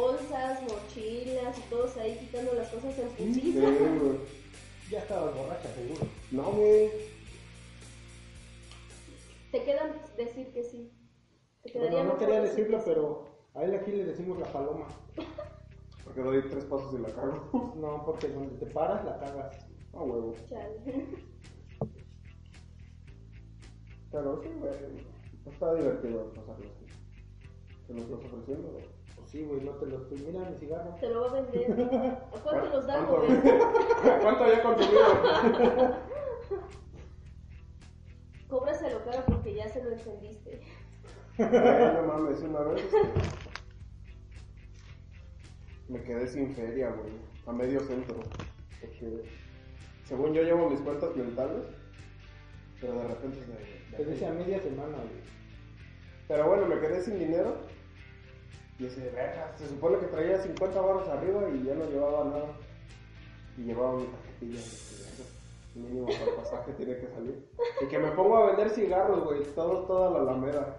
Bolsas, 0.04 0.62
mochilas 0.62 1.58
y 1.58 1.62
todos 1.70 1.96
ahí 1.96 2.16
quitando 2.18 2.52
las 2.54 2.68
cosas 2.68 2.98
en 2.98 3.34
Sí, 3.34 3.40
putiza. 3.40 3.60
güey. 3.60 4.18
Ya 4.90 4.98
estabas 4.98 5.34
borracha, 5.34 5.68
seguro. 5.74 6.06
No, 6.30 6.52
güey. 6.52 6.90
Te 9.50 9.64
queda 9.64 9.90
decir 10.18 10.52
que 10.52 10.62
sí. 10.62 10.92
Te 11.62 11.78
Bueno, 11.78 12.04
no 12.04 12.18
quería 12.18 12.42
decir 12.42 12.66
decirlo, 12.68 12.82
pero 12.84 13.24
a 13.54 13.64
él 13.64 13.74
aquí 13.74 13.92
le 13.92 14.04
decimos 14.04 14.38
la 14.38 14.52
paloma. 14.52 14.86
Porque 16.04 16.20
doy 16.20 16.42
tres 16.50 16.66
pasos 16.66 16.92
y 16.94 16.98
la 16.98 17.08
cago. 17.08 17.72
No, 17.76 18.04
porque 18.04 18.28
donde 18.28 18.58
te 18.58 18.66
paras 18.66 19.02
la 19.06 19.18
cagas. 19.18 19.66
Ah, 19.94 20.02
huevo. 20.02 20.34
Chale. 20.50 21.06
Pero 24.12 24.42
sí, 24.42 24.48
güey. 24.60 25.06
Está 25.50 25.74
divertido 25.74 26.30
pasarlo 26.34 26.66
así. 26.66 26.86
¿Te 27.86 27.94
lo 27.94 28.00
estás 28.00 28.18
ofreciendo? 28.32 28.68
güey? 28.70 28.84
Pues 29.34 29.42
sí, 29.42 29.48
güey, 29.48 29.64
no 29.64 29.72
te 29.72 29.86
lo 29.86 29.96
estoy. 29.98 30.18
Mira 30.18 30.48
mi 30.48 30.56
cigarro. 30.58 30.94
Te 31.00 31.08
lo 31.08 31.22
va 31.22 31.26
a 31.26 31.42
vender. 31.42 31.72
¿A 31.72 32.38
cuánto 32.44 32.68
los 32.68 32.86
dan, 32.86 33.06
¿Cuánto, 33.06 33.26
joven? 33.26 33.42
¿Cuánto 34.22 34.44
había 34.44 34.62
consumido? 34.62 35.02
Cóbraselo 38.48 39.04
caro 39.04 39.24
porque 39.26 39.54
ya 39.54 39.68
se 39.68 39.82
lo 39.82 39.90
encendiste. 39.90 40.60
Güey, 41.36 41.50
no 41.50 42.02
mames, 42.06 42.42
una 42.42 42.60
vez 42.60 42.84
me 45.88 46.00
quedé 46.04 46.28
sin 46.28 46.54
feria, 46.54 46.90
güey, 46.90 47.12
a 47.46 47.52
medio 47.52 47.80
centro. 47.80 48.20
Porque 48.80 49.24
según 50.04 50.32
yo 50.32 50.44
llevo 50.44 50.70
mis 50.70 50.80
cuentas 50.80 51.16
mentales, 51.16 51.66
pero 52.80 53.00
de 53.00 53.08
repente 53.08 53.40
se... 53.40 53.96
Te 53.96 54.04
dice 54.04 54.26
a 54.26 54.32
media 54.32 54.62
semana, 54.62 54.96
güey. 54.96 55.24
Pero 56.28 56.46
bueno, 56.46 56.66
me 56.66 56.78
quedé 56.78 57.00
sin 57.00 57.18
dinero. 57.18 57.73
Y 58.78 58.86
ese, 58.86 59.10
verga, 59.10 59.52
se 59.56 59.68
supone 59.68 59.98
que 59.98 60.06
traía 60.06 60.38
50 60.38 60.80
baros 60.80 61.08
arriba 61.08 61.48
y 61.50 61.64
ya 61.64 61.74
no 61.74 61.86
llevaba 61.86 62.24
nada. 62.24 62.46
Y 63.56 63.62
llevaba 63.62 63.96
mi 63.98 64.06
tarjetilla. 64.06 64.60
Mínimo 65.74 66.06
para 66.06 66.24
el 66.24 66.34
pasaje 66.36 66.72
tiene 66.74 66.96
que 66.96 67.08
salir. 67.08 67.48
Y 67.80 67.86
que 67.86 67.98
me 67.98 68.10
pongo 68.12 68.36
a 68.36 68.46
vender 68.46 68.70
cigarros, 68.70 69.24
güey, 69.24 69.42
todo, 69.54 69.84
toda 69.86 70.10
la 70.10 70.30
alameda. 70.30 70.76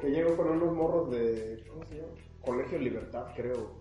Que 0.00 0.10
llego 0.10 0.36
con 0.36 0.48
unos 0.48 0.74
morros 0.74 1.10
de. 1.10 1.64
¿Cómo 1.68 1.84
se 1.84 1.96
llama? 1.96 2.08
Colegio 2.42 2.78
Libertad, 2.78 3.26
creo. 3.36 3.80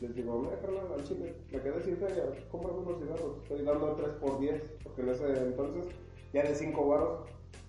Les 0.00 0.14
digo, 0.14 0.40
mira, 0.40 0.60
carnal, 0.60 0.92
al 0.92 1.04
chile, 1.04 1.34
me 1.50 1.60
quedé 1.60 1.82
sin 1.82 1.96
feria, 1.96 2.24
cómprame 2.50 2.78
unos 2.80 3.00
cigarros. 3.00 3.38
Estoy 3.42 3.62
dando 3.64 3.94
3 3.94 4.08
por 4.20 4.38
10, 4.38 4.62
porque 4.84 5.02
en 5.02 5.08
ese 5.08 5.42
entonces, 5.42 5.86
ya 6.34 6.42
de 6.42 6.54
5 6.54 6.86
baros, 6.86 7.20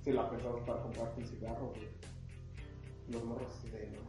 si 0.04 0.12
la 0.12 0.30
pensamos 0.30 0.62
para 0.68 0.82
comprarte 0.82 1.22
un 1.22 1.28
cigarro, 1.28 1.68
güey. 1.68 1.88
Los 3.10 3.24
morros 3.24 3.64
de, 3.72 3.88
no 3.88 4.07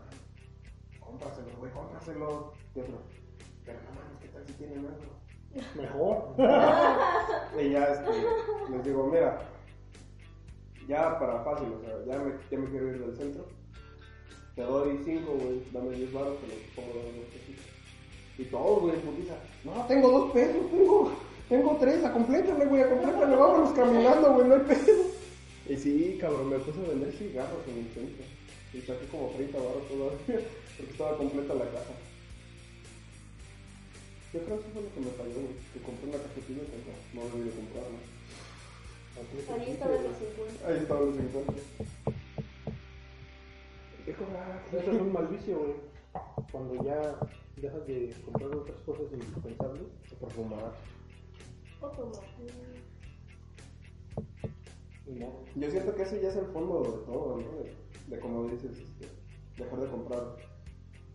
cómpraselo, 1.09 1.49
güey, 1.59 1.73
cómpraselo. 1.73 2.53
Y 2.75 2.81
otro, 2.81 2.99
pero 3.65 3.79
no 3.83 3.91
mames, 3.97 4.19
¿qué 4.21 4.29
tal 4.29 4.47
si 4.47 4.53
tienen 4.55 4.79
algo? 4.79 5.19
Mejor. 5.75 6.35
Y 7.59 7.71
ya 7.71 7.85
este, 7.85 8.11
les 8.71 8.85
digo, 8.85 9.07
mira, 9.07 9.41
ya 10.87 11.19
para 11.19 11.43
fácil, 11.43 11.73
o 11.73 11.81
sea, 11.81 12.05
ya 12.07 12.19
me, 12.23 12.33
ya 12.51 12.59
me 12.59 12.71
quiero 12.71 12.89
ir 12.89 13.01
del 13.01 13.17
centro. 13.17 13.47
Te 14.55 14.63
doy 14.63 15.01
5, 15.05 15.33
güey, 15.33 15.63
dame 15.73 15.97
10 15.97 16.13
baros, 16.13 16.37
te 16.41 16.47
los 16.49 16.57
pongo 16.77 17.03
de 17.03 17.17
dos 17.17 17.27
pesitos. 17.33 17.65
Y 18.39 18.45
todos, 18.45 18.81
güey, 18.83 18.97
putiza. 19.01 19.35
No, 19.65 19.87
tengo 19.87 20.11
dos 20.11 20.33
pesos, 20.33 20.71
tengo, 20.71 21.13
tengo 21.49 21.77
tres, 21.81 22.05
a 22.05 22.13
complétale, 22.13 22.67
güey, 22.67 22.83
a 22.83 22.91
complétale, 22.91 23.37
vámonos 23.37 23.73
caminando, 23.73 24.35
güey, 24.35 24.49
no 24.49 24.55
hay 24.55 24.61
peso. 24.61 24.93
Y 25.69 25.77
sí, 25.77 26.19
cabrón, 26.21 26.51
me 26.51 26.59
puse 26.59 26.79
a 26.85 26.89
vender 26.89 27.13
cigarros 27.13 27.67
en 27.67 27.79
el 27.79 27.89
centro. 27.93 28.25
Y 28.73 28.81
saqué 28.83 29.07
como 29.07 29.29
30 29.31 29.59
baros 29.59 29.89
todavía, 29.89 30.47
porque 30.79 30.93
estaba 30.93 31.19
completa 31.19 31.55
la 31.55 31.65
casa. 31.65 31.93
Yo 34.33 34.41
creo 34.45 34.61
que 34.61 34.65
eso 34.65 34.73
fue 34.73 34.83
lo 34.83 34.95
que 34.95 35.01
me 35.01 35.11
falló, 35.11 35.35
güey, 35.35 35.57
que 35.73 35.81
compré 35.83 36.09
una 36.09 36.19
cajetilla 36.19 36.63
y 36.63 36.71
pensé, 36.71 36.93
no 37.15 37.23
debí 37.35 37.51
de 37.51 37.57
comprarla. 37.57 37.99
Ahí 39.19 39.73
estaban 39.73 40.03
los 40.05 40.17
50. 40.17 40.69
Ahí 40.69 40.77
estaban 40.79 41.07
los 41.07 41.17
50. 41.17 41.53
¿Qué 44.05 44.13
cobrar? 44.15 44.63
Eso 44.73 44.93
es 44.93 45.01
un 45.01 45.13
mal 45.13 45.27
vicio, 45.27 45.59
güey. 45.59 45.75
Cuando 46.53 46.85
ya 46.85 47.19
dejas 47.57 47.87
de 47.87 48.15
comprar 48.25 48.55
otras 48.55 48.81
cosas 48.83 49.13
indispensables. 49.13 49.83
Por 50.21 50.33
fumar. 50.33 50.73
O 51.81 51.89
no. 55.07 55.45
Yo 55.57 55.71
siento 55.71 55.95
que 55.95 56.03
eso 56.03 56.17
ya 56.21 56.29
es 56.29 56.37
el 56.37 56.47
fondo 56.47 56.83
de 56.83 57.07
todo, 57.07 57.39
¿no? 57.39 57.59
De, 57.59 57.75
de 58.09 58.21
como 58.21 58.45
dices, 58.49 58.79
este, 58.79 59.09
dejar 59.57 59.81
de 59.81 59.89
comprar. 59.89 60.48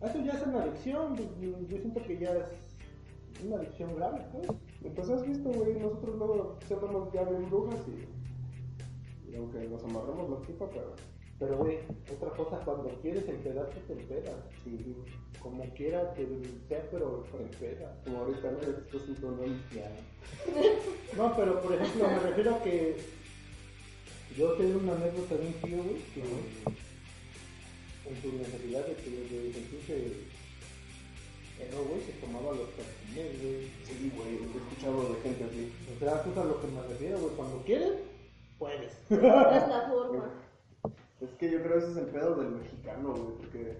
Eso 0.02 0.20
ya 0.24 0.32
es 0.32 0.46
una 0.46 0.62
adicción. 0.62 1.16
Yo, 1.40 1.58
yo 1.68 1.78
siento 1.78 2.02
que 2.02 2.18
ya 2.18 2.30
es 2.32 3.44
una 3.44 3.56
adicción 3.56 3.94
grave, 3.96 4.20
pues. 4.32 4.46
Pues 4.94 5.08
has 5.08 5.26
visto, 5.26 5.48
güey, 5.50 5.74
nosotros 5.80 6.16
luego 6.16 6.58
nos 6.92 7.12
ya 7.12 7.22
bien 7.24 7.48
brujas 7.48 7.80
y, 7.88 9.30
y 9.32 9.36
aunque 9.36 9.66
nos 9.68 9.82
amarramos 9.84 10.28
la 10.30 10.46
pipa, 10.46 10.68
pero 10.70 10.92
Pero, 11.38 11.56
güey, 11.58 11.78
otra 12.14 12.30
cosa, 12.30 12.58
cuando 12.64 12.90
quieres 13.00 13.26
empedarte, 13.28 13.80
te 13.86 13.92
empedas. 13.94 14.34
sí, 14.62 14.94
Como 15.42 15.64
quiera 15.74 16.12
que 16.14 16.26
sea, 16.68 16.82
pero 16.90 17.24
te 17.32 17.42
empedas. 17.42 17.96
como 18.04 18.18
ahorita 18.18 18.50
no 18.50 18.58
esto 18.60 18.96
es 18.98 19.08
un 19.08 19.14
problema. 19.16 19.56
No, 21.16 21.36
pero 21.36 21.60
por 21.62 21.72
ejemplo, 21.74 22.06
me 22.08 22.18
refiero 22.20 22.54
a 22.54 22.62
que 22.62 22.96
yo 24.36 24.52
tengo 24.52 24.78
una 24.80 24.92
anécdota 24.92 25.34
de 25.36 25.46
un 25.46 25.52
tío, 25.54 25.76
güey, 25.82 25.96
que 26.14 26.22
en 28.06 28.22
su 28.22 28.32
necesidad 28.36 28.86
de 28.86 28.94
que 28.96 29.10
de 29.10 29.52
sentirse 29.52 30.34
pero, 31.58 31.84
güey, 31.84 32.00
se 32.02 32.12
tomaba 32.14 32.52
los 32.52 32.68
perfumes, 32.70 33.42
güey. 33.42 33.70
Sí, 33.84 34.12
güey, 34.16 34.38
he 34.42 34.58
escuchado 34.58 35.14
de 35.14 35.20
gente 35.20 35.44
así. 35.44 35.72
O 35.94 35.98
sea, 35.98 36.22
es 36.26 36.36
a 36.36 36.44
lo 36.44 36.60
que 36.60 36.66
me 36.66 36.82
refiero, 36.82 37.18
güey. 37.18 37.36
Cuando 37.36 37.62
quieres, 37.64 37.92
puedes. 38.58 38.92
Es 39.10 39.22
la 39.22 39.88
forma. 39.88 40.30
Es 41.20 41.30
que 41.38 41.50
yo 41.50 41.62
creo 41.62 41.78
que 41.78 41.78
ese 41.78 41.92
es 41.92 41.96
el 41.96 42.06
pedo 42.06 42.34
del 42.34 42.50
mexicano, 42.50 43.14
güey, 43.14 43.36
porque 43.38 43.78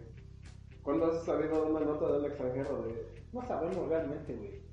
¿cuándo 0.83 1.07
has 1.07 1.25
sabido 1.25 1.65
de 1.65 1.73
una 1.73 1.81
nota 1.81 2.13
del 2.13 2.27
extranjero 2.27 2.83
de 2.83 3.07
No 3.33 3.47
sabemos 3.47 3.89
realmente, 3.89 4.35
güey. 4.35 4.64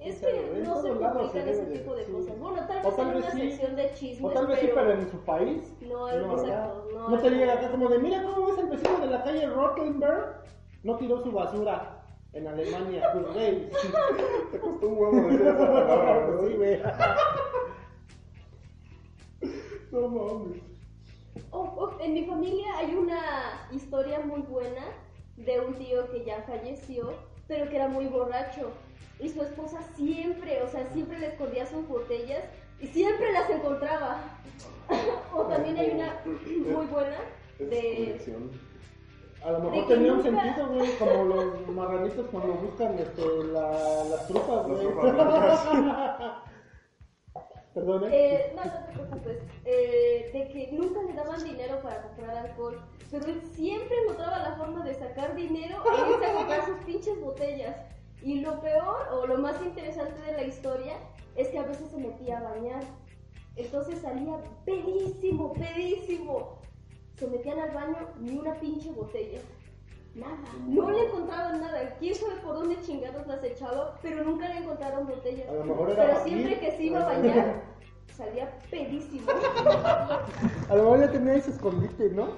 Es 0.00 0.16
que 0.20 0.28
en 0.30 0.62
no 0.62 0.80
se 0.80 0.88
publican 0.90 1.30
se 1.32 1.50
ese 1.50 1.64
de- 1.66 1.78
tipo 1.78 1.94
de 1.94 2.04
sí. 2.04 2.12
cosas. 2.12 2.38
Bueno, 2.38 2.66
tal 2.68 2.82
vez 2.82 2.96
tal 2.96 3.08
en 3.08 3.14
vez 3.14 3.24
una 3.24 3.30
sí. 3.32 3.50
sección 3.50 3.76
de 3.76 3.94
chismes, 3.94 4.24
O 4.30 4.34
tal 4.34 4.46
vez 4.46 4.58
sí, 4.60 4.70
pero 4.72 4.92
en 4.92 5.10
su 5.10 5.18
país. 5.24 5.74
No, 5.80 6.08
exacto, 6.08 6.88
no. 6.94 7.08
no 7.08 7.18
te 7.18 7.30
llega 7.30 7.52
acá 7.54 7.70
como 7.72 7.88
de, 7.88 7.98
mira 7.98 8.22
cómo 8.22 8.46
ves 8.46 8.58
el 8.58 8.66
vecino 8.68 8.98
de 9.00 9.06
la 9.06 9.22
calle 9.24 9.46
Rottenberg. 9.46 10.44
No 10.84 10.96
tiró 10.96 11.20
su 11.20 11.32
basura 11.32 12.04
en 12.32 12.46
Alemania, 12.46 13.10
pues, 13.12 13.34
güey. 13.34 13.68
te 14.52 14.60
costó 14.60 14.86
un 14.88 14.98
huevo 14.98 15.16
decir 15.28 15.42
esa 15.42 15.56
palabra, 15.58 16.38
Sí, 16.46 16.54
güey. 16.54 16.80
No 19.90 20.08
mames. 20.08 20.62
Oh, 21.50 21.74
oh, 21.76 21.96
en 22.00 22.12
mi 22.14 22.24
familia 22.26 22.66
hay 22.76 22.94
una 22.94 23.20
historia 23.72 24.20
muy 24.20 24.42
buena 24.42 24.82
de 25.36 25.60
un 25.60 25.74
tío 25.74 26.10
que 26.10 26.24
ya 26.24 26.42
falleció, 26.42 27.14
pero 27.46 27.68
que 27.70 27.76
era 27.76 27.88
muy 27.88 28.06
borracho. 28.06 28.70
Y 29.20 29.28
su 29.28 29.42
esposa 29.42 29.78
siempre, 29.96 30.62
o 30.62 30.68
sea, 30.68 30.86
siempre 30.92 31.18
le 31.18 31.26
escondía 31.28 31.66
sus 31.66 31.86
botellas 31.88 32.44
y 32.80 32.86
siempre 32.86 33.32
las 33.32 33.50
encontraba. 33.50 34.20
o 35.34 35.42
también 35.44 35.76
hay 35.76 35.90
una 35.90 36.20
muy 36.24 36.86
buena 36.86 37.16
de... 37.58 38.20
A 39.44 39.52
lo 39.52 39.60
mejor 39.60 39.86
tenía 39.86 40.12
un 40.14 40.24
nunca- 40.24 40.42
sentido, 40.42 40.66
güey, 40.68 40.90
como 40.98 41.24
los 41.24 41.68
marranitos 41.68 42.26
cuando 42.32 42.54
buscan 42.54 42.98
este, 42.98 43.22
la, 43.52 43.70
las 44.10 44.26
trufas, 44.26 44.66
Las 44.68 44.80
güey. 44.80 44.88
Perdón, 47.74 48.04
¿eh? 48.04 48.08
Eh, 48.12 48.52
no, 48.56 48.64
no 48.64 48.70
te 48.72 48.92
preocupes. 48.92 49.38
Eh, 49.64 50.30
de 50.32 50.48
que 50.48 50.70
nunca 50.72 51.02
le 51.02 51.12
daban 51.12 51.44
dinero 51.44 51.80
para 51.82 52.02
comprar 52.02 52.36
alcohol. 52.36 52.80
Pero 53.12 53.26
él 53.26 53.40
siempre 53.54 53.96
encontraba 54.02 54.38
la 54.40 54.56
forma 54.56 54.84
de 54.84 54.94
sacar 54.94 55.36
dinero 55.36 55.84
e 55.84 56.10
irse 56.10 56.26
a 56.26 56.34
comprar 56.34 56.64
sus 56.66 56.78
pinches 56.78 57.20
botellas. 57.20 57.76
Y 58.22 58.40
lo 58.40 58.60
peor, 58.60 59.08
o 59.12 59.26
lo 59.26 59.38
más 59.38 59.60
interesante 59.62 60.20
de 60.22 60.32
la 60.32 60.44
historia, 60.44 60.94
es 61.36 61.48
que 61.48 61.58
a 61.58 61.62
veces 61.62 61.90
se 61.90 61.98
metía 61.98 62.38
a 62.38 62.42
bañar. 62.42 62.82
Entonces 63.56 64.00
salía 64.00 64.38
pedísimo, 64.64 65.52
pedísimo. 65.54 66.58
Se 67.16 67.26
metían 67.26 67.58
al 67.58 67.70
baño 67.70 67.96
ni 68.20 68.38
una 68.38 68.54
pinche 68.54 68.90
botella. 68.90 69.40
Nada. 70.14 70.36
No 70.66 70.90
le 70.90 71.06
encontraban 71.06 71.60
nada. 71.60 71.94
Quién 71.98 72.14
sabe 72.14 72.36
por 72.36 72.54
dónde 72.54 72.80
chingados 72.82 73.26
las 73.26 73.42
echaba, 73.44 73.98
pero 74.02 74.24
nunca 74.24 74.48
le 74.48 74.58
encontraron 74.58 75.06
botellas. 75.06 75.48
A 75.48 75.52
lo 75.52 75.64
mejor 75.64 75.90
era 75.90 76.06
Pero 76.06 76.24
siempre 76.24 76.58
que 76.58 76.72
se 76.72 76.82
iba 76.84 77.00
a 77.00 77.04
bañar, 77.04 77.62
salía 78.16 78.50
pedísimo. 78.70 79.30
A 80.68 80.74
lo 80.74 80.82
mejor 80.82 81.00
ya 81.00 81.10
tenía 81.12 81.34
ese 81.34 81.50
escondite, 81.50 82.10
¿no? 82.10 82.28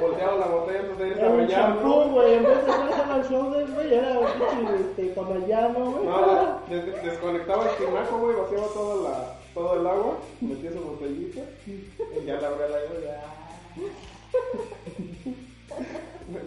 Volteaba 0.00 0.36
la 0.38 0.46
botella 0.46 0.80
a 0.80 1.06
Era 1.06 1.28
un 1.28 1.36
bañar, 1.38 1.50
champú, 1.50 2.02
güey, 2.10 2.34
en 2.34 2.42
vez 2.44 2.64
de 2.64 2.70
hacerse 2.72 3.02
al 3.02 3.28
shoulder, 3.28 3.70
güey, 3.72 3.94
era 3.94 4.18
un 4.18 4.26
pinche 4.26 4.74
este, 4.80 5.02
panayano, 5.20 5.90
güey. 5.92 6.04
No, 6.06 6.58
des- 6.68 7.02
desconectaba 7.04 7.70
el 7.70 7.76
tinaco, 7.76 8.18
güey, 8.18 8.36
vaciaba 8.36 8.66
toda 8.68 9.10
la, 9.10 9.34
todo 9.52 9.80
el 9.80 9.86
agua, 9.86 10.16
metía 10.40 10.72
su 10.72 10.80
botellita 10.80 11.40
y 11.66 12.24
ya 12.24 12.40
la 12.40 12.48
abría 12.48 12.68
la 12.68 12.78
llave, 12.78 13.04
ya. 13.04 13.20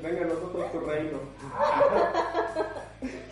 Venga, 0.04 0.26
nosotros 0.26 0.72
tu 0.72 0.80
reino. 0.82 1.20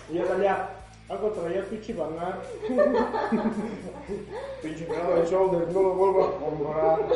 Y 0.09 0.13
ya 0.15 0.27
salía, 0.27 0.69
algo 1.09 1.29
traía 1.31 1.59
el 1.59 1.65
pinche 1.65 1.93
banar. 1.93 2.41
Pinche 4.61 4.85
grado 4.85 5.15
de 5.15 5.25
shoulder, 5.25 5.71
no 5.71 5.81
lo 5.81 5.93
vuelvo 5.95 6.23
a 6.23 6.39
comprar. 6.39 7.07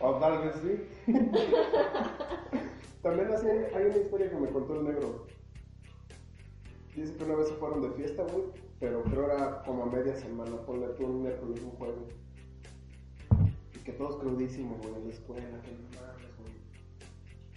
O 0.00 0.14
tal 0.14 0.42
vez 0.42 0.54
sí. 0.62 1.12
También 3.02 3.32
así 3.32 3.46
hay, 3.46 3.84
una 3.84 3.96
historia 3.96 4.30
que 4.30 4.36
me 4.36 4.48
contó 4.48 4.80
el 4.80 4.84
negro. 4.84 5.26
Dice 6.94 7.14
que 7.14 7.24
una 7.24 7.34
vez 7.34 7.48
se 7.48 7.54
fueron 7.54 7.82
de 7.82 7.90
fiesta, 7.90 8.22
güey, 8.22 8.44
pero 8.78 9.02
creo 9.04 9.24
era 9.24 9.62
como 9.64 9.84
a 9.84 9.86
media 9.86 10.14
semana, 10.16 10.56
ponle 10.64 10.88
tú 10.88 11.06
un 11.06 11.22
miércoles, 11.22 11.60
un 11.62 11.70
jueves. 11.72 12.14
Y 13.74 13.78
que 13.80 13.92
todos 13.92 14.16
crudísimos, 14.16 14.78
güey, 14.78 14.94
en 14.94 15.08
la 15.08 15.12
escuela, 15.12 15.62
que 15.62 15.72
no 15.72 15.88
mames, 16.00 16.36
güey. 16.38 16.52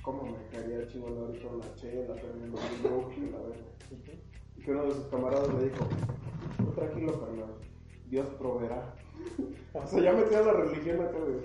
¿Cómo 0.01 0.23
me 0.23 0.47
caería 0.51 0.77
el 0.77 0.87
chivo 0.87 1.07
ahorita 1.07 1.47
una 1.47 1.75
chela, 1.75 2.15
perdiendo 2.15 2.57
un 2.57 2.83
grupo 2.83 3.11
y 3.15 3.29
la 3.29 3.37
verga? 3.39 4.34
Y 4.65 4.67
que 4.67 4.71
uno 4.71 4.85
de 4.85 4.93
sus 4.95 5.05
camaradas 5.09 5.47
le 5.53 5.65
dijo, 5.65 5.87
tranquilo, 6.73 7.19
carnal, 7.19 7.53
Dios 8.09 8.27
proveerá. 8.39 8.95
O 9.73 9.85
sea, 9.85 10.01
ya 10.01 10.13
metía 10.13 10.41
la 10.41 10.53
religión 10.53 11.01
acá, 11.01 11.19
güey. 11.19 11.37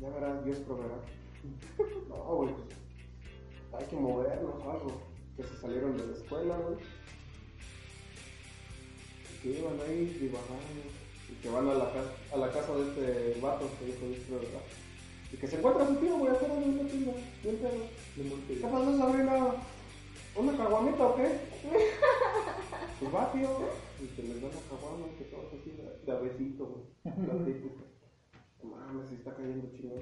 Ya 0.00 0.08
verás, 0.08 0.44
Dios 0.46 0.58
proveerá. 0.60 0.94
No, 2.08 2.36
güey, 2.36 2.54
pues, 2.54 3.82
hay 3.82 3.86
que 3.86 3.96
movernos 3.96 4.54
o 4.64 4.70
algo. 4.70 4.92
Que 5.36 5.42
se 5.42 5.56
salieron 5.58 5.94
de 5.98 6.06
la 6.06 6.12
escuela, 6.14 6.56
güey. 6.56 6.78
Y 9.28 9.42
que 9.42 9.58
iban 9.58 9.80
ahí 9.86 10.16
divagando. 10.18 10.88
Y 11.28 11.34
que 11.42 11.50
van 11.50 11.68
a 11.68 11.74
la, 11.74 11.92
casa, 11.92 12.12
a 12.32 12.36
la 12.38 12.50
casa 12.50 12.74
de 12.76 12.88
este 12.88 13.40
vato 13.42 13.68
que 13.78 13.84
dijo 13.84 14.06
Dios 14.06 14.20
proveerá. 14.26 14.60
Y 15.30 15.36
que 15.36 15.46
se 15.46 15.58
encuentra 15.58 15.86
su 15.86 15.96
tío, 15.96 16.16
güey, 16.16 16.32
afuera 16.32 16.54
de 16.54 16.64
una 16.64 16.88
tienda. 16.88 17.12
Bien 17.42 17.56
pedo. 17.58 18.48
¿Qué 18.48 18.54
pasó, 18.62 18.96
Sabrina? 18.96 19.54
¿Una 20.36 20.56
caguamita 20.56 21.06
o 21.06 21.16
qué? 21.16 21.28
Pues 23.00 23.12
va, 23.12 23.30
tío. 23.32 23.48
Y 24.00 24.06
que 24.14 24.22
les 24.22 24.40
da 24.40 24.48
la 24.48 24.60
caguama 24.70 25.06
y 25.12 25.18
que 25.18 25.24
todo 25.24 25.48
así 25.48 25.72
de, 26.06 26.12
avecito, 26.12 26.64
güey. 26.66 26.84
La 27.26 27.44
típica. 27.44 27.82
No 28.62 28.70
mames, 28.70 29.08
se 29.08 29.16
está 29.16 29.34
cayendo 29.34 29.68
chingón. 29.72 29.98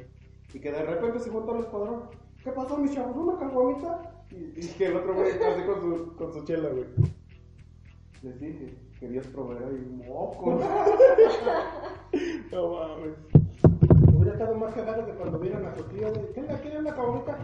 Y 0.53 0.61
que 0.61 0.70
de 0.70 0.83
repente 0.83 1.18
se 1.18 1.30
juntó 1.30 1.55
el 1.57 1.62
escuadrón. 1.62 2.11
¿Qué 2.45 2.53
pasó, 2.53 2.76
mis 2.76 2.93
chavos? 2.95 3.16
¿Una 3.16 3.39
caguamita? 3.39 4.24
Y, 4.30 4.61
y 4.61 4.68
que 4.76 4.87
el 4.87 4.97
otro 4.97 5.14
güey 5.14 5.30
está 5.30 5.53
así 5.53 5.62
con 5.64 5.80
su, 5.80 6.16
con 6.16 6.33
su 6.33 6.45
chela, 6.45 6.68
güey. 6.68 6.85
Les 8.22 8.39
dije 8.39 8.76
que 9.01 9.09
Dios 9.09 9.26
proveerá 9.28 9.68
y 9.72 9.80
moco. 10.07 10.61
no 12.53 12.72
mames. 12.72 13.41
Hubiera 14.23 14.39
estado 14.39 14.55
más 14.55 14.73
cagado 14.73 15.05
que 15.05 15.12
cuando 15.14 15.39
vieron 15.41 15.66
a 15.66 15.75
su 15.77 15.83
tío, 15.85 16.12
de, 16.12 16.33
¿qué 16.33 16.41
onda, 16.41 16.61
quieren 16.61 16.81
una 16.83 16.95
cabrita? 16.95 17.39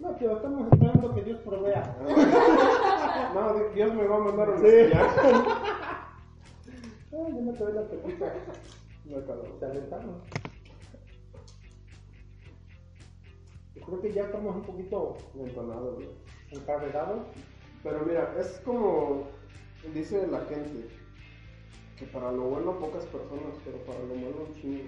No, 0.00 0.10
tío, 0.16 0.36
estamos 0.36 0.72
esperando 0.72 1.14
que 1.14 1.22
Dios 1.22 1.40
provea. 1.42 1.96
No, 3.34 3.54
de- 3.54 3.70
Dios 3.74 3.94
me 3.94 4.04
va 4.06 4.16
a 4.16 4.20
mandar 4.20 4.50
un 4.50 4.58
Sí. 4.58 4.66
ya. 4.90 5.00
Ay, 7.12 7.32
yo 7.34 7.40
me 7.40 7.52
quedé 7.54 7.72
la 7.72 7.82
pepita. 7.88 8.34
No, 9.04 9.26
cabrón. 9.26 9.52
Se 9.60 9.64
aventaron. 9.66 10.20
Yo 13.74 13.82
creo 13.86 14.00
que 14.00 14.12
ya 14.12 14.24
estamos 14.24 14.56
un 14.56 14.62
poquito 14.62 15.16
Entonado, 15.36 15.94
güey. 15.94 16.08
encarregados. 16.50 17.20
Pero 17.82 18.00
mira, 18.06 18.34
es 18.40 18.60
como 18.64 19.24
dice 19.94 20.26
la 20.26 20.40
gente, 20.46 20.88
que 21.96 22.06
para 22.06 22.32
lo 22.32 22.42
bueno 22.42 22.78
pocas 22.78 23.04
personas, 23.06 23.54
pero 23.64 23.78
para 23.84 24.00
lo 24.00 24.14
malo 24.16 24.46
un 24.48 24.54
chingo. 24.54 24.82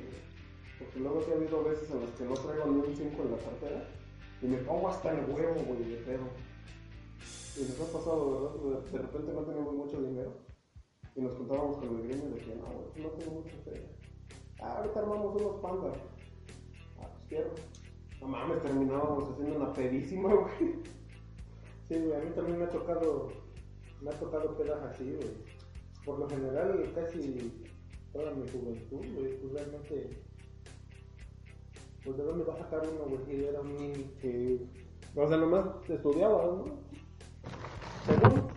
Porque 0.81 0.99
luego 0.99 1.23
sí 1.23 1.31
ha 1.31 1.35
habido 1.35 1.63
veces 1.63 1.91
en 1.91 2.01
las 2.01 2.11
que 2.11 2.25
no 2.25 2.35
traigo 2.35 2.65
ni 2.67 2.79
un 2.81 2.97
5 2.97 3.23
en 3.23 3.31
la 3.31 3.37
cartera 3.37 3.89
y 4.43 4.47
me 4.47 4.57
pongo 4.59 4.89
hasta 4.89 5.13
el 5.13 5.31
huevo, 5.31 5.55
güey, 5.67 5.85
de 5.85 5.97
pedo. 5.99 6.25
Y 7.57 7.63
nos 7.69 7.81
ha 7.81 7.93
pasado, 7.93 8.59
¿verdad? 8.63 8.83
De, 8.91 8.99
repente 8.99 9.33
no 9.33 9.43
tenemos 9.43 9.75
mucho 9.75 10.01
dinero 10.01 10.33
y 11.15 11.21
nos 11.21 11.35
contábamos 11.35 11.77
con 11.77 11.89
el 11.97 12.09
gremio 12.09 12.31
de 12.31 12.41
que 12.41 12.55
no, 12.57 12.65
güey, 12.65 13.05
no 13.05 13.09
tengo 13.11 13.33
mucha 13.33 13.57
fe. 13.65 13.87
Ah, 14.63 14.79
ahorita 14.79 15.01
armamos 15.01 15.41
unos 15.41 15.61
pandas. 15.61 15.97
Ah, 16.99 17.09
pues 17.13 17.25
quiero. 17.29 17.51
No 18.21 18.29
mames, 18.29 18.63
terminábamos 18.63 19.31
haciendo 19.31 19.57
una 19.57 19.73
pedísima, 19.75 20.35
güey. 20.35 20.75
Sí, 21.89 21.99
güey, 21.99 22.15
a 22.15 22.25
mí 22.25 22.31
también 22.35 22.59
me 22.59 22.65
ha 22.65 22.71
tocado, 22.71 23.33
me 24.01 24.11
ha 24.11 24.19
tocado 24.19 24.57
pedas 24.57 24.83
así, 24.85 25.13
güey. 25.13 25.31
Por 26.07 26.19
lo 26.19 26.29
general, 26.31 26.91
casi 26.95 27.53
toda 28.13 28.33
mi 28.33 28.49
juventud, 28.49 29.05
güey, 29.15 29.39
pues 29.39 29.53
realmente, 29.53 30.23
pues 32.05 32.17
de 32.17 32.23
dónde 32.25 32.45
va 32.45 32.55
a 32.55 32.59
sacar 32.59 32.81
uno, 32.83 33.05
güey, 33.05 33.25
si 33.27 33.45
era 33.45 33.61
un 33.61 33.93
que, 34.21 34.59
O 35.17 35.29
sea, 35.29 35.37
nomás 35.37 35.65
estudiabas, 35.89 36.47
¿no? 36.47 36.65
según. 38.07 38.49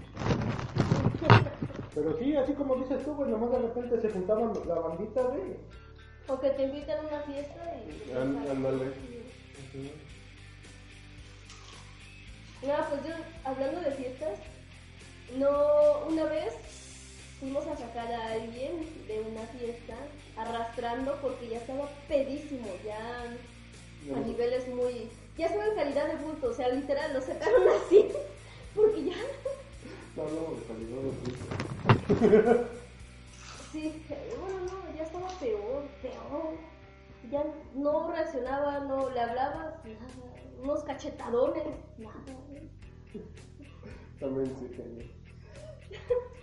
Pero 1.96 2.18
sí, 2.18 2.36
así 2.36 2.54
como 2.54 2.76
dices 2.78 3.04
tú, 3.04 3.14
güey, 3.14 3.30
nomás 3.30 3.52
de 3.52 3.60
repente 3.60 4.02
se 4.02 4.10
juntaban 4.10 4.52
la 4.68 4.76
bandita, 4.76 5.22
güey. 5.24 5.42
O 6.28 6.40
que 6.40 6.50
te 6.52 6.64
invitan 6.64 6.98
a 7.06 7.08
una 7.08 7.20
fiesta 7.22 7.76
y... 7.86 8.12
Án- 8.12 8.50
ándale. 8.50 8.86
No, 12.62 12.74
pues 12.90 13.04
yo, 13.06 13.14
hablando 13.44 13.82
de 13.82 13.92
fiestas, 13.92 14.40
no, 15.38 16.08
una 16.08 16.24
vez 16.26 16.54
fuimos 17.40 17.68
a 17.68 17.76
sacar 17.76 18.10
a 18.12 18.32
alguien 18.34 18.88
de 19.08 19.20
una 19.30 19.42
fiesta 19.48 19.96
arrastrando 20.36 21.20
porque 21.22 21.50
ya 21.50 21.58
estaba 21.60 21.90
pedísimo, 22.08 22.68
ya 22.86 23.24
a 24.16 24.20
niveles 24.20 24.68
muy... 24.70 25.10
Ya 25.38 25.48
estaba 25.48 25.66
en 25.66 25.76
calidad 25.76 26.08
de 26.08 26.24
bulto, 26.24 26.50
o 26.50 26.54
sea, 26.54 26.70
literal, 26.70 27.14
lo 27.14 27.22
sacaron 27.22 27.64
así, 27.86 28.10
porque 28.76 29.06
ya... 29.06 29.16
No 30.16 30.24
hablamos 30.24 30.60
de 30.60 30.66
calidad 30.68 31.02
de. 31.02 32.84
Sí, 33.72 34.06
bueno, 34.40 34.60
no, 34.60 34.96
ya 34.96 35.04
estaba 35.04 35.28
peor, 35.40 35.88
peor. 36.04 36.54
Ya 37.32 37.44
no 37.74 38.12
reaccionaba, 38.12 38.82
no 38.82 39.10
le 39.10 39.20
hablabas, 39.20 39.74
nada. 39.84 40.34
Unos 40.62 40.84
cachetadones, 40.84 41.64
nada. 41.98 42.14
También 44.20 44.56
sí. 44.60 44.70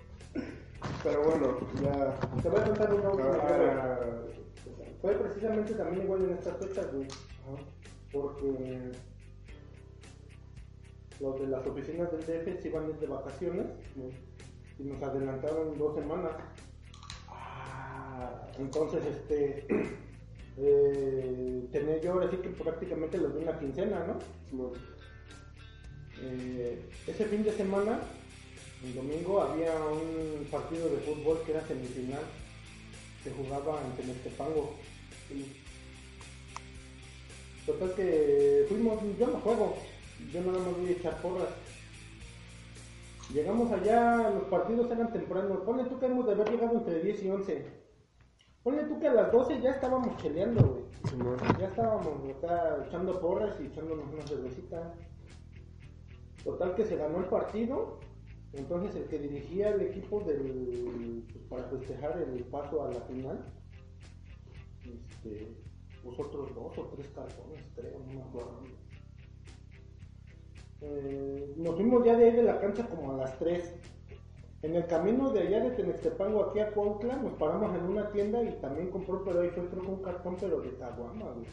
Pero 1.02 1.22
bueno, 1.22 1.58
ya. 1.82 2.14
Te 2.42 2.48
voy 2.48 2.60
a 2.60 2.64
contar 2.64 2.94
una 2.94 3.08
última, 3.10 3.30
Ah, 3.42 3.98
güey. 4.22 4.90
Fue 5.00 5.14
precisamente 5.14 5.74
también 5.74 6.02
igual 6.04 6.24
en 6.24 6.30
esta 6.36 6.54
fecha, 6.54 6.82
güey. 6.92 7.06
Porque 8.12 8.92
los 11.20 11.40
de 11.40 11.46
las 11.46 11.66
oficinas 11.66 12.10
del 12.12 12.20
DF 12.20 12.60
se 12.62 12.68
iban 12.68 12.84
a 12.84 12.88
ir 12.88 12.98
de 12.98 13.06
vacaciones 13.06 13.66
y 14.78 14.82
nos 14.84 15.02
adelantaron 15.02 15.78
dos 15.78 15.94
semanas. 15.94 16.32
Ah, 17.28 18.42
Entonces, 18.58 19.02
este, 19.06 19.66
eh, 20.58 21.68
tenía 21.72 21.98
yo 22.00 22.12
ahora 22.12 22.30
sí 22.30 22.36
que 22.38 22.50
prácticamente 22.50 23.16
los 23.18 23.34
de 23.34 23.40
una 23.40 23.58
quincena, 23.58 24.06
¿no? 24.06 24.72
Eh, 26.22 26.88
ese 27.06 27.24
fin 27.24 27.42
de 27.42 27.52
semana, 27.52 28.00
el 28.84 28.94
domingo, 28.94 29.42
había 29.42 29.74
un 29.74 30.46
partido 30.50 30.88
de 30.88 30.98
fútbol 30.98 31.40
que 31.44 31.52
era 31.52 31.66
semifinal. 31.66 32.22
Se 33.22 33.30
jugaba 33.32 33.82
en 33.84 33.92
Temetepango. 33.92 34.74
Total 37.66 37.94
que 37.94 38.64
fuimos, 38.68 38.98
yo 39.18 39.26
no 39.26 39.40
juego, 39.40 39.76
yo 40.32 40.40
nada 40.40 40.58
más 40.58 40.76
voy 40.76 40.88
a 40.88 40.92
echar 40.92 41.20
porras. 41.20 41.48
Llegamos 43.32 43.70
allá, 43.70 44.30
los 44.30 44.44
partidos 44.44 44.90
eran 44.90 45.12
temprano. 45.12 45.62
Ponle 45.64 45.84
tú 45.84 46.00
que 46.00 46.06
hemos 46.06 46.26
de 46.26 46.32
haber 46.32 46.50
llegado 46.50 46.78
entre 46.78 47.00
10 47.00 47.22
y 47.22 47.30
11. 47.30 47.66
Ponle 48.64 48.82
tú 48.84 48.98
que 48.98 49.08
a 49.08 49.14
las 49.14 49.30
12 49.30 49.60
ya 49.60 49.70
estábamos 49.70 50.16
cheleando, 50.20 50.62
güey. 50.62 50.84
Ya 51.58 51.68
estábamos 51.68 52.28
acá 52.28 52.84
echando 52.86 53.20
porras 53.20 53.56
y 53.60 53.66
echándonos 53.66 54.12
una 54.12 54.26
cervecita. 54.26 54.94
Total 56.42 56.74
que 56.74 56.84
se 56.84 56.96
ganó 56.96 57.18
el 57.18 57.26
partido. 57.26 58.00
Entonces 58.52 58.96
el 58.96 59.08
que 59.08 59.18
dirigía 59.18 59.70
el 59.70 59.82
equipo 59.82 60.20
del, 60.20 61.24
pues, 61.32 61.44
para 61.44 61.64
festejar 61.64 62.18
el 62.20 62.42
paso 62.44 62.84
a 62.84 62.90
la 62.90 63.00
final, 63.02 63.44
este, 64.84 65.54
puso 66.02 66.24
dos 66.24 66.78
o 66.78 66.84
tres 66.96 67.08
cartones, 67.14 67.62
creo, 67.76 67.98
no 68.00 68.12
me 68.12 68.22
acuerdo. 68.22 68.62
Eh, 70.82 71.54
nos 71.56 71.74
fuimos 71.74 72.04
ya 72.04 72.16
de 72.16 72.24
ahí 72.24 72.36
de 72.36 72.42
la 72.42 72.60
cancha 72.60 72.86
como 72.88 73.12
a 73.12 73.16
las 73.18 73.38
3. 73.38 73.74
En 74.62 74.76
el 74.76 74.86
camino 74.86 75.30
de 75.30 75.40
allá 75.40 75.60
de 75.60 75.70
Tenextepango 75.70 76.44
aquí 76.44 76.60
a 76.60 76.70
Cuautla 76.70 77.16
nos 77.16 77.32
paramos 77.34 77.74
en 77.74 77.84
una 77.84 78.10
tienda 78.10 78.42
y 78.42 78.52
también 78.60 78.90
compró, 78.90 79.24
pero 79.24 79.40
ahí 79.40 79.48
fue 79.50 79.66
creo 79.68 79.88
un 79.88 80.02
cartón 80.02 80.36
pero 80.38 80.60
de 80.60 80.74
caguama, 80.76 81.32
güey. 81.32 81.46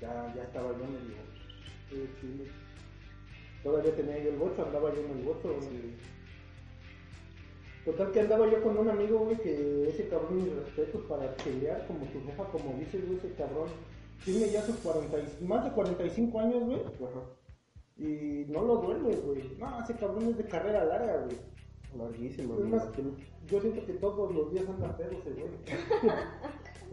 Ya, 0.00 0.34
ya 0.36 0.42
estaba 0.42 0.70
yo 0.72 0.84
medio 0.84 1.16
eh, 1.92 2.10
chile. 2.20 2.63
Todavía 3.64 3.96
tenía 3.96 4.22
yo 4.22 4.30
el 4.30 4.36
bocho, 4.36 4.62
andaba 4.64 4.94
yo 4.94 5.00
en 5.00 5.18
el 5.18 5.24
bocho. 5.24 5.48
güey. 5.48 6.14
Total 7.84 8.12
que 8.12 8.20
andaba 8.20 8.50
yo 8.50 8.62
con 8.62 8.78
un 8.78 8.88
amigo, 8.88 9.18
güey, 9.18 9.36
que 9.38 9.88
ese 9.90 10.08
cabrón 10.08 10.36
mis 10.36 10.54
respetos 10.54 11.02
para 11.06 11.34
pelear 11.36 11.86
como 11.86 12.06
tu 12.06 12.20
jefa, 12.24 12.44
como 12.44 12.72
dice, 12.78 12.98
güey, 13.00 13.18
ese 13.18 13.32
cabrón. 13.34 13.68
Tiene 14.24 14.48
ya 14.50 14.62
sus 14.62 14.76
40, 14.76 15.18
y- 15.18 15.44
más 15.44 15.64
de 15.64 15.70
45 15.72 16.40
años, 16.40 16.64
güey. 16.64 16.78
Ajá. 16.80 17.20
Y 17.98 18.46
no 18.48 18.62
lo 18.62 18.76
duele, 18.76 19.16
güey. 19.16 19.56
No, 19.58 19.82
ese 19.82 19.94
cabrón 19.96 20.28
es 20.28 20.38
de 20.38 20.44
carrera 20.44 20.84
larga, 20.84 21.24
güey. 21.24 21.36
Larguísimo. 21.96 22.58
Imagino. 22.58 23.16
yo 23.46 23.60
siento 23.60 23.84
que 23.86 23.92
todos 23.94 24.34
los 24.34 24.50
días 24.52 24.66
anda 24.68 24.96
pedo 24.96 25.12
ese 25.12 25.30
güey. 25.30 25.50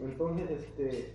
Entonces, 0.00 0.50
este. 0.50 1.14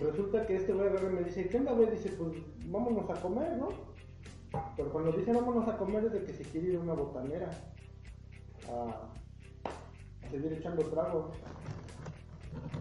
Resulta 0.00 0.46
que 0.46 0.56
este 0.56 0.72
güey 0.72 0.90
me 1.12 1.22
dice, 1.22 1.48
¿qué 1.48 1.58
onda, 1.58 1.72
güey? 1.72 1.90
Dice, 1.90 2.10
pues 2.10 2.32
vámonos 2.64 3.08
a 3.10 3.20
comer, 3.20 3.56
¿no? 3.58 3.68
Pero 4.76 4.90
cuando 4.92 5.12
dice 5.12 5.32
vámonos 5.32 5.68
a 5.68 5.76
comer 5.76 6.04
es 6.06 6.12
de 6.12 6.24
que 6.24 6.32
se 6.32 6.44
quiere 6.44 6.68
ir 6.68 6.76
a 6.76 6.80
una 6.80 6.94
botanera. 6.94 7.50
A, 8.68 9.10
a 10.24 10.30
seguir 10.30 10.52
echando 10.54 10.82
trago. 10.86 11.32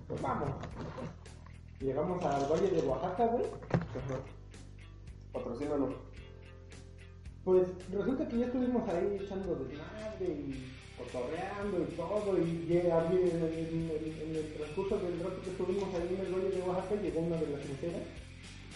Pues 0.07 0.21
vamos. 0.21 0.49
Llegamos 1.79 2.23
al 2.23 2.51
valle 2.51 2.69
de 2.69 2.87
Oaxaca, 2.87 3.27
güey. 3.27 3.45
Ajá. 3.71 4.19
Patrocínanos. 5.33 5.93
Pues 7.43 7.67
resulta 7.91 8.27
que 8.27 8.39
ya 8.39 8.45
estuvimos 8.45 8.87
ahí 8.89 9.17
echando 9.21 9.55
desmadre 9.55 10.25
y 10.25 10.78
cotorreando 10.99 11.79
y 11.79 11.95
todo, 11.95 12.37
y 12.37 12.77
había- 12.91 13.19
en, 13.19 13.41
en- 13.43 13.91
en- 14.21 14.35
el 14.35 14.53
transcurso 14.57 14.97
del 14.99 15.19
rato 15.19 15.41
que 15.41 15.49
estuvimos 15.51 15.89
ahí 15.95 16.15
en 16.19 16.25
el 16.25 16.33
valle 16.33 16.49
de 16.55 16.61
Oaxaca 16.61 16.95
llegó 17.01 17.19
una 17.21 17.37
de 17.37 17.47
las 17.47 17.65
meseras 17.65 18.03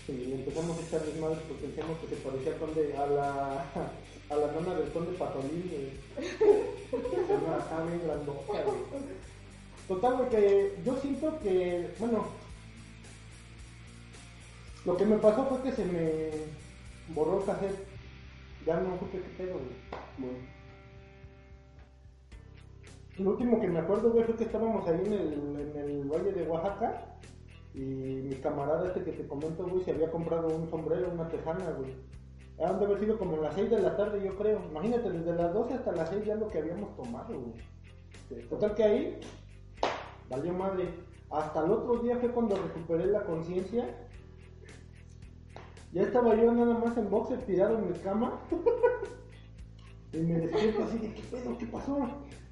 y 0.08 0.32
empezamos 0.34 0.78
a 0.78 0.82
echar 0.88 1.02
desmadre 1.06 1.40
porque 1.48 1.68
pensamos 1.68 1.98
que 2.00 2.08
se 2.08 2.16
parecía 2.22 2.58
conde, 2.58 2.98
a 2.98 3.06
la, 3.08 3.62
a 4.30 4.36
la 4.36 4.48
nana 4.52 4.76
del 4.76 4.90
conde 4.92 5.12
Patolín, 5.18 5.70
güey. 5.70 5.92
Una 6.92 7.56
acá 7.58 7.84
bien 7.86 8.02
grandota. 8.04 8.64
Total, 9.88 10.16
güey, 10.18 10.30
que 10.30 10.76
yo 10.86 10.98
siento 11.02 11.40
que, 11.42 11.90
bueno, 12.00 12.26
lo 14.86 14.98
que 14.98 15.06
me 15.06 15.18
pasó 15.18 15.46
fue 15.46 15.62
que 15.62 15.72
se 15.76 15.86
me 15.86 16.30
borró 17.14 17.40
el 17.40 17.46
cassette. 17.46 17.86
Ya 18.66 18.80
no 18.80 18.98
supe 19.00 19.20
qué 19.20 19.44
pedo. 19.44 19.60
Bueno, 20.18 20.38
Lo 23.18 23.32
último 23.32 23.60
que 23.60 23.68
me 23.68 23.80
acuerdo, 23.80 24.12
güey, 24.12 24.26
fue 24.26 24.36
que 24.36 24.46
estábamos 24.46 24.88
ahí 24.88 25.02
en 25.06 25.14
el, 25.14 25.34
en 25.60 25.78
el 25.78 26.06
valle 26.06 26.32
de 26.32 26.48
Oaxaca 26.48 27.18
y 27.74 27.80
mi 27.80 28.36
camarada 28.36 28.88
este 28.88 29.04
que 29.04 29.12
te 29.12 29.28
comento, 29.28 29.68
güey, 29.68 29.84
se 29.84 29.92
había 29.92 30.12
comprado 30.12 30.48
un 30.48 30.70
sombrero, 30.70 31.12
una 31.12 31.28
tejana, 31.28 31.72
güey. 31.72 31.96
Han 32.60 32.80
de 32.80 32.86
haber 32.86 33.00
sido 33.00 33.18
como 33.18 33.38
las 33.38 33.56
6 33.56 33.70
de 33.70 33.82
la 33.82 33.96
tarde, 33.98 34.24
yo 34.24 34.36
creo. 34.36 34.62
Imagínate, 34.70 35.12
desde 35.12 35.34
las 35.36 35.54
12 35.54 35.74
hasta 35.74 35.92
las 35.92 36.10
6 36.10 36.26
ya 36.26 36.36
lo 36.36 36.50
que 36.50 36.60
habíamos 36.60 36.96
tomado, 36.96 37.40
güey. 37.40 38.48
Total 38.48 38.76
que 38.76 38.84
ahí, 38.84 39.20
valió 40.30 40.54
madre. 40.54 40.90
Hasta 41.32 41.66
el 41.66 41.72
otro 41.72 41.98
día 42.04 42.18
fue 42.18 42.30
cuando 42.30 42.56
recuperé 42.56 43.08
la 43.08 43.24
conciencia. 43.24 43.88
Ya 45.92 46.04
estaba 46.04 46.36
yo 46.36 46.52
nada 46.52 46.78
más 46.78 46.96
en 46.98 47.10
boxer 47.10 47.40
tirado 47.46 47.78
en 47.78 47.92
mi 47.92 48.00
cama. 48.00 48.40
Y 50.14 50.18
me 50.18 50.36
despierto 50.36 50.84
así 50.84 51.00
de, 51.00 51.12
¿qué 51.12 51.24
pedo? 51.24 51.58
¿Qué 51.58 51.66
pasó? 51.66 51.98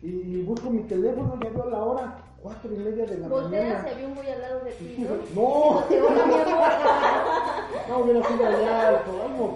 Y 0.01 0.41
busco 0.43 0.69
mi 0.71 0.81
teléfono, 0.83 1.37
ya 1.43 1.49
veo 1.51 1.69
la 1.69 1.83
hora, 1.83 2.17
cuatro 2.41 2.73
y 2.73 2.77
media 2.77 3.05
de 3.05 3.17
la 3.19 3.27
Volteas 3.27 3.51
y 3.51 3.55
mañana. 3.67 3.91
había 3.91 4.07
un 4.07 4.15
güey 4.15 4.31
al 4.31 4.41
lado 4.41 4.59
de 4.65 4.71
ti, 4.71 4.95
¿no? 4.97 5.09
No, 5.35 5.85
no 7.87 7.99
hubiera 7.99 8.27
sido 8.27 8.47
allá 8.47 8.87
al 8.89 9.03
cabrón. 9.03 9.55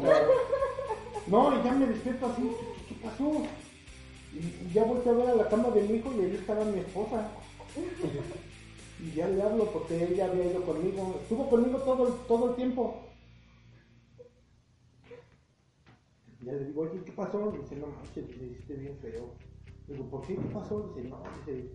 No, 1.28 1.60
y 1.60 1.64
ya 1.64 1.72
me 1.74 1.88
despierto 1.88 2.26
así, 2.28 2.52
¿qué, 2.88 2.94
qué 2.94 3.02
pasó? 3.04 3.42
Y 4.34 4.72
ya 4.74 4.84
volteé 4.84 5.12
a 5.12 5.16
ver 5.16 5.30
a 5.30 5.36
la 5.36 5.50
cama 5.50 5.70
de 5.72 5.82
mi 5.82 5.96
hijo 5.98 6.12
y 6.16 6.22
ahí 6.26 6.36
estaba 6.40 6.64
mi 6.66 6.80
esposa. 6.80 7.28
Y 9.04 9.12
ya 9.16 9.28
le 9.28 9.42
hablo 9.42 9.66
porque 9.72 10.04
ella 10.04 10.26
había 10.26 10.46
ido 10.46 10.62
conmigo, 10.64 11.16
estuvo 11.24 11.50
conmigo 11.50 11.80
todo, 11.80 12.08
el- 12.08 12.14
todo 12.28 12.50
el 12.50 12.56
tiempo. 12.56 13.02
Ya 16.44 16.52
le 16.54 16.66
digo, 16.66 16.82
oye, 16.84 17.02
¿qué 17.04 17.12
pasó? 17.14 17.52
Dice, 17.60 17.76
no 17.78 17.88
manches, 17.88 18.28
te 18.28 18.46
hiciste 18.46 18.74
bien 18.76 18.96
feo. 19.02 19.32
Digo, 19.88 20.10
¿por 20.10 20.22
qué? 20.22 20.36
¿Qué 20.36 20.48
pasó? 20.54 20.94
Dice, 20.96 21.10
no, 21.10 21.22
dice, 21.46 21.70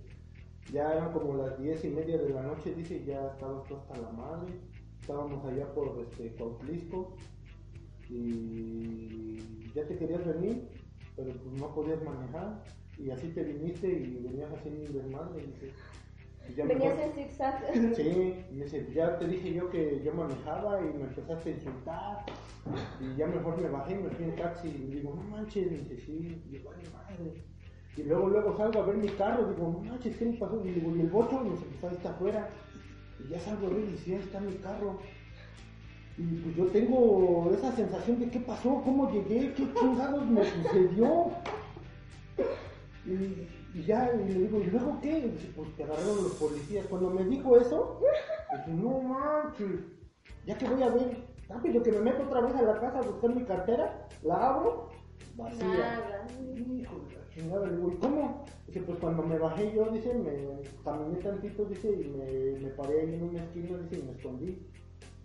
ya 0.72 0.92
eran 0.92 1.12
como 1.12 1.36
las 1.36 1.58
diez 1.60 1.84
y 1.84 1.88
media 1.88 2.18
de 2.18 2.30
la 2.30 2.42
noche, 2.42 2.74
dice, 2.74 3.04
ya 3.04 3.28
estaba 3.28 3.62
todo 3.64 3.78
hasta 3.78 3.96
la 3.98 4.10
madre. 4.10 4.52
Estábamos 5.00 5.44
allá 5.44 5.72
por 5.72 5.98
este, 6.00 6.32
Cuautlisco 6.36 7.16
y 8.08 9.38
ya 9.74 9.86
te 9.86 9.96
querías 9.96 10.26
venir, 10.26 10.68
pero 11.16 11.32
pues 11.32 11.60
no 11.60 11.74
podías 11.74 12.02
manejar. 12.02 12.62
Y 12.98 13.10
así 13.10 13.28
te 13.28 13.42
viniste 13.42 13.88
y 13.88 14.22
venías 14.22 14.52
haciendo 14.52 14.90
un 14.90 14.92
desmadre. 14.92 15.46
Dice, 15.46 15.72
ya 16.56 16.64
Venías 16.66 16.98
en 16.98 17.12
zigzag. 17.12 17.62
Sí, 17.96 18.34
y 18.50 18.54
me 18.54 18.64
dice, 18.64 18.86
ya 18.92 19.18
te 19.18 19.26
dije 19.26 19.54
yo 19.54 19.70
que 19.70 20.02
yo 20.04 20.12
manejaba 20.12 20.80
y 20.80 20.92
me 20.98 21.04
empezaste 21.04 21.50
a 21.50 21.52
insultar. 21.54 22.26
Y 23.00 23.16
ya 23.16 23.26
mejor 23.26 23.60
me 23.60 23.68
bajé 23.68 23.94
y 23.94 24.02
me 24.02 24.10
fui 24.10 24.24
en 24.24 24.36
taxi. 24.36 24.68
Y 24.68 24.94
digo, 24.96 25.14
no 25.14 25.22
manches, 25.22 25.70
me 25.70 25.78
dice, 25.78 25.98
sí. 25.98 26.42
Y 26.46 26.48
digo, 26.50 26.70
ay, 26.76 26.84
madre. 26.92 27.42
Y 27.96 28.02
luego, 28.04 28.28
luego 28.28 28.56
salgo 28.56 28.82
a 28.82 28.86
ver 28.86 28.96
mi 28.96 29.08
carro. 29.08 29.46
Digo, 29.46 29.82
manches, 29.84 30.16
¿qué 30.16 30.24
me 30.26 30.38
pasó? 30.38 30.60
Y 30.64 30.70
digo, 30.70 30.94
¿y 30.96 31.00
el 31.00 31.10
bocho? 31.10 31.40
Y 31.40 31.44
me 31.44 31.50
dice, 31.50 31.66
pues 31.80 31.84
ahí 31.84 31.96
está 31.96 32.10
afuera. 32.10 32.48
Y 33.18 33.28
ya 33.28 33.40
salgo 33.40 33.66
a 33.66 33.70
ver 33.70 33.84
y 33.84 33.98
sí, 33.98 34.14
ahí 34.14 34.20
está 34.20 34.40
mi 34.40 34.54
carro. 34.54 34.98
Y 36.16 36.22
pues 36.22 36.56
yo 36.56 36.66
tengo 36.66 37.50
esa 37.52 37.72
sensación 37.72 38.20
de 38.20 38.30
qué 38.30 38.40
pasó, 38.40 38.82
cómo 38.84 39.10
llegué, 39.10 39.54
qué 39.54 39.66
chingados 39.74 40.26
me 40.26 40.44
sucedió. 40.44 41.30
Y, 43.06 43.48
y 43.78 43.84
ya, 43.84 44.12
y 44.14 44.28
le 44.32 44.40
digo, 44.40 44.60
¿y 44.60 44.66
luego 44.66 44.98
qué? 45.00 45.18
Y 45.18 45.30
dice, 45.30 45.52
pues 45.56 45.74
te 45.76 45.84
agarraron 45.84 46.24
los 46.24 46.34
policías. 46.34 46.86
Cuando 46.86 47.10
me 47.10 47.24
dijo 47.24 47.56
eso, 47.56 48.00
dije, 48.52 48.70
no 48.72 49.00
manches, 49.00 49.80
ya 50.46 50.58
que 50.58 50.68
voy 50.68 50.82
a 50.82 50.88
ver, 50.90 51.16
rápido 51.48 51.82
que 51.82 51.92
me 51.92 52.00
meto 52.00 52.22
otra 52.24 52.42
vez 52.42 52.54
a 52.54 52.62
la 52.62 52.80
casa 52.80 52.98
a 52.98 53.02
buscar 53.02 53.34
mi 53.34 53.44
cartera, 53.44 54.08
la 54.22 54.48
abro, 54.48 54.90
vacía. 55.36 55.66
Nada. 55.68 56.26
La 56.28 57.19
chingada, 57.34 57.66
le 57.66 57.76
digo, 57.76 57.90
¿y 57.92 57.96
cómo? 57.96 58.44
Dice, 58.66 58.80
pues 58.82 58.98
cuando 58.98 59.22
me 59.22 59.38
bajé 59.38 59.72
yo, 59.74 59.86
dice, 59.90 60.14
me 60.14 60.60
caminé 60.84 61.18
tantito, 61.20 61.64
dice, 61.64 61.88
y 61.90 62.08
me, 62.08 62.60
me 62.60 62.70
paré 62.70 63.00
ahí 63.00 63.14
en 63.14 63.22
una 63.24 63.42
esquina, 63.42 63.78
dice, 63.78 63.98
y 63.98 64.02
me 64.02 64.12
escondí. 64.12 64.58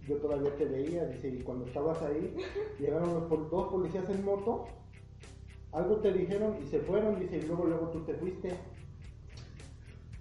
Yo 0.08 0.18
todavía 0.18 0.56
te 0.56 0.66
veía, 0.66 1.06
dice, 1.06 1.30
y 1.30 1.40
cuando 1.42 1.66
estabas 1.66 2.02
ahí, 2.04 2.36
llegaron 2.80 3.14
los 3.14 3.24
pol- 3.24 3.50
dos 3.50 3.68
policías 3.72 4.10
en 4.10 4.24
moto, 4.24 4.66
algo 5.72 5.98
te 5.98 6.14
dijeron 6.14 6.56
y 6.64 6.68
se 6.68 6.80
fueron, 6.80 7.20
dice, 7.20 7.38
y 7.38 7.42
luego, 7.44 7.66
luego 7.66 7.90
tú 7.90 8.00
te 8.06 8.14
fuiste. 8.16 8.56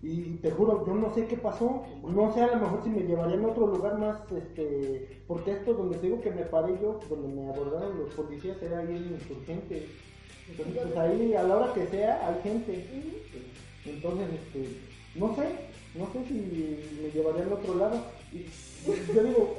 Y 0.03 0.37
te 0.37 0.51
juro, 0.51 0.85
yo 0.87 0.95
no 0.95 1.15
sé 1.15 1.27
qué 1.27 1.37
pasó, 1.39 1.83
no 2.07 2.31
sé 2.35 2.43
a 2.43 2.49
lo 2.49 2.57
mejor 2.61 2.83
si 2.83 2.91
me 2.91 3.05
llevarían 3.05 3.43
a 3.45 3.49
otro 3.49 3.67
lugar 3.69 3.99
más, 3.99 4.21
este, 4.33 5.23
porque 5.27 5.53
esto 5.53 5.73
donde 5.73 5.97
te 5.97 6.07
digo 6.09 6.21
que 6.21 6.31
me 6.31 6.45
paré 6.45 6.79
yo, 6.83 7.01
donde 7.09 7.29
me 7.29 7.49
abordaron 7.49 7.99
los 7.99 8.13
policías, 8.13 8.61
era 8.63 8.81
ahí 8.81 8.95
en 8.97 9.15
Insurgente. 9.15 9.87
Entonces, 10.49 10.83
pues 10.83 10.97
ahí 10.97 11.35
a 11.35 11.43
la 11.43 11.57
hora 11.57 11.75
que 11.75 11.87
sea 11.87 12.29
hay 12.29 12.43
gente. 12.43 12.87
Entonces, 13.87 14.29
este, 14.33 14.69
no 15.15 15.35
sé, 15.35 15.49
no 15.95 16.07
sé 16.13 16.29
si 16.29 17.03
me 17.03 17.11
llevarían 17.11 17.51
a 17.51 17.55
otro 17.55 17.75
lado. 17.77 18.01
Y, 18.33 18.47
yo 19.15 19.25
digo, 19.25 19.57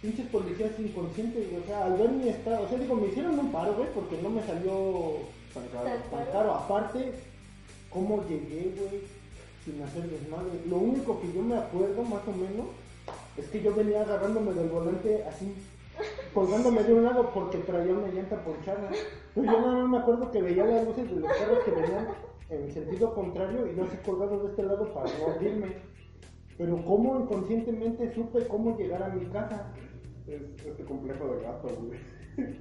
pinches 0.00 0.26
policías 0.28 0.78
inconscientes, 0.78 1.46
o 1.62 1.66
sea, 1.66 1.86
al 1.86 1.96
ver 1.96 2.10
mi 2.10 2.28
estado, 2.28 2.64
o 2.64 2.68
sea, 2.68 2.78
digo, 2.78 2.94
me 2.94 3.08
hicieron 3.08 3.38
un 3.38 3.50
paro, 3.50 3.74
güey, 3.74 3.88
porque 3.94 4.20
no 4.22 4.30
me 4.30 4.42
salió 4.44 5.18
tan 5.54 5.66
caro. 5.68 5.90
Tan 6.10 6.26
caro. 6.32 6.54
Aparte, 6.54 7.12
cómo 7.90 8.24
llegué, 8.28 8.72
güey, 8.76 9.02
sin 9.64 9.82
hacer 9.82 10.08
desmadre. 10.08 10.60
Lo 10.68 10.76
único 10.76 11.20
que 11.20 11.32
yo 11.32 11.42
me 11.42 11.56
acuerdo, 11.56 12.02
más 12.02 12.22
o 12.26 12.32
menos, 12.32 12.66
Es 13.38 13.46
que 13.46 13.62
yo 13.62 13.74
venía 13.74 14.02
agarrándome 14.02 14.52
del 14.52 14.68
volante 14.68 15.24
así, 15.24 15.54
colgándome 16.34 16.82
de 16.84 16.94
un 16.94 17.04
lado 17.04 17.30
porque 17.32 17.58
traía 17.58 17.92
una 17.92 18.08
llanta 18.08 18.42
ponchada. 18.44 18.90
Pero 19.34 19.46
yo 19.46 19.60
nada 19.60 19.74
más 19.74 19.88
me 19.90 19.98
acuerdo 19.98 20.30
que 20.30 20.42
veía 20.42 20.64
las 20.64 20.86
luces 20.86 21.08
de 21.10 21.20
los 21.20 21.32
carros 21.32 21.58
que 21.64 21.70
venían 21.70 22.08
en 22.50 22.72
sentido 22.72 23.14
contrario 23.14 23.66
y 23.70 23.76
yo 23.76 23.84
así 23.84 23.96
colgado 24.04 24.42
de 24.42 24.48
este 24.50 24.62
lado 24.62 24.92
para 24.94 25.06
no 25.18 25.26
abrirme. 25.34 25.66
Pero 26.56 26.84
cómo 26.84 27.20
inconscientemente 27.20 28.12
supe 28.14 28.46
cómo 28.48 28.76
llegar 28.76 29.02
a 29.02 29.08
mi 29.10 29.26
casa. 29.26 29.72
Es 30.26 30.42
este 30.66 30.84
complejo 30.84 31.28
de 31.34 31.42
gato, 31.42 31.68
güey. 31.68 31.98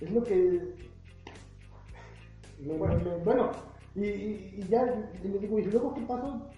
Es 0.00 0.10
lo 0.12 0.22
que... 0.22 0.74
bueno, 3.24 3.50
y, 3.96 4.04
y- 4.04 4.54
y 4.58 4.68
ya 4.68 5.10
y 5.24 5.28
le 5.28 5.38
digo, 5.40 5.58
¿y 5.58 5.64
luego 5.64 5.92
qué 5.94 6.00
pasó? 6.02 6.48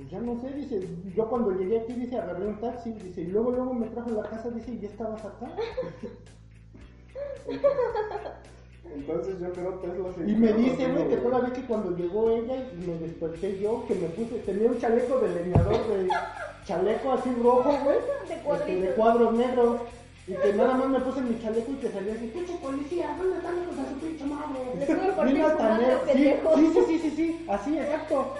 Pues 0.00 0.12
ya 0.12 0.20
no 0.20 0.40
sé, 0.40 0.48
dice, 0.54 0.80
yo 1.14 1.28
cuando 1.28 1.50
llegué 1.50 1.80
aquí, 1.80 1.92
dice, 1.92 2.16
agarré 2.16 2.46
un 2.46 2.58
taxi, 2.58 2.90
dice, 2.92 3.20
y 3.20 3.26
luego, 3.26 3.50
luego 3.50 3.74
me 3.74 3.86
trajo 3.88 4.08
a 4.08 4.22
la 4.22 4.30
casa, 4.30 4.48
dice, 4.48 4.72
y 4.72 4.78
ya 4.78 4.88
estabas 4.88 5.22
acá. 5.22 5.50
Entonces 8.94 9.38
yo 9.40 9.52
creo 9.52 9.74
Tesla 9.74 10.10
se 10.16 10.30
Y 10.30 10.34
me 10.36 10.54
dice, 10.54 10.90
güey, 10.90 11.06
que 11.06 11.18
todavía 11.18 11.52
que 11.52 11.66
cuando 11.66 11.94
llegó 11.94 12.30
ella 12.30 12.56
y 12.56 12.76
me 12.86 12.94
desperté 12.94 13.60
yo, 13.60 13.84
que 13.86 13.94
me 13.94 14.08
puse, 14.08 14.38
tenía 14.38 14.70
un 14.70 14.78
chaleco 14.78 15.18
de 15.18 15.34
leñador, 15.34 15.86
de 15.88 16.08
chaleco 16.64 17.12
así 17.12 17.30
rojo, 17.34 17.70
güey, 17.84 17.98
De 18.26 18.36
este, 18.54 18.80
de 18.80 18.94
cuadros 18.94 19.34
negros, 19.34 19.82
y 20.26 20.32
que 20.32 20.52
nada 20.54 20.74
más 20.76 20.88
me 20.88 21.00
puse 21.00 21.20
mi 21.20 21.38
chaleco 21.42 21.72
y 21.72 21.74
que 21.74 21.90
salía 21.90 22.14
así, 22.14 22.26
pinche 22.28 22.54
policía, 22.54 23.14
¿dónde 23.18 23.36
están 23.36 23.66
los 23.66 23.76
de 23.76 23.82
su 23.86 23.94
pinche 23.98 24.24
madre? 24.24 24.60
A 25.44 26.04
pendejos. 26.06 26.58
sí, 26.58 26.72
sí, 26.72 26.80
sí, 26.86 26.98
sí, 26.98 27.10
sí, 27.10 27.46
así, 27.50 27.78
exacto. 27.78 28.34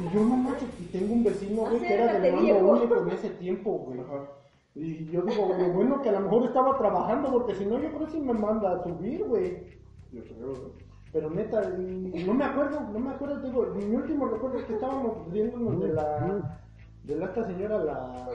Y 0.00 0.14
yo 0.14 0.20
no 0.24 0.36
manches, 0.36 0.68
y 0.80 0.84
tengo 0.86 1.12
un 1.12 1.24
vecino, 1.24 1.62
güey, 1.62 1.80
que 1.80 1.94
era 1.94 2.18
del 2.18 2.34
mando 2.34 2.72
único 2.72 2.96
en 3.02 3.10
ese 3.10 3.30
tiempo, 3.30 3.70
güey. 3.78 4.00
Ajá. 4.00 4.28
Y 4.74 5.06
yo 5.10 5.22
digo, 5.22 5.48
lo 5.58 5.72
bueno 5.72 6.00
que 6.00 6.08
a 6.08 6.12
lo 6.12 6.20
mejor 6.20 6.44
estaba 6.44 6.78
trabajando, 6.78 7.30
porque 7.30 7.54
si 7.54 7.66
no, 7.66 7.78
yo 7.80 7.88
creo 7.88 8.06
que 8.06 8.12
sí 8.12 8.20
me 8.20 8.32
manda 8.32 8.72
a 8.72 8.82
subir, 8.84 9.24
güey. 9.24 9.78
Yo 10.12 10.22
creo, 10.22 10.48
güey. 10.48 10.90
Pero 11.12 11.28
neta, 11.30 11.60
no 11.76 12.34
me 12.34 12.44
acuerdo, 12.44 12.80
no 12.92 12.98
me 13.00 13.10
acuerdo, 13.10 13.40
digo, 13.40 13.66
mi 13.74 13.96
último 13.96 14.26
recuerdo 14.26 14.58
es 14.58 14.64
que 14.66 14.74
estábamos 14.74 15.30
riéndonos 15.32 15.80
de 15.80 15.92
la, 15.92 16.60
de 17.02 17.16
la 17.16 17.24
esta 17.26 17.46
señora, 17.46 17.82
la, 17.82 18.28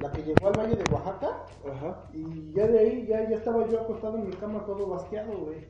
la 0.00 0.12
que 0.12 0.22
llegó 0.24 0.48
al 0.48 0.58
Valle 0.58 0.74
de 0.74 0.92
Oaxaca, 0.92 1.44
Ajá. 1.70 2.08
y 2.12 2.52
ya 2.52 2.66
de 2.66 2.78
ahí, 2.80 3.06
ya, 3.06 3.28
ya 3.30 3.36
estaba 3.36 3.64
yo 3.68 3.80
acostado 3.80 4.18
en 4.18 4.26
mi 4.26 4.32
cama 4.34 4.66
todo 4.66 4.88
basqueado, 4.88 5.38
güey. 5.38 5.68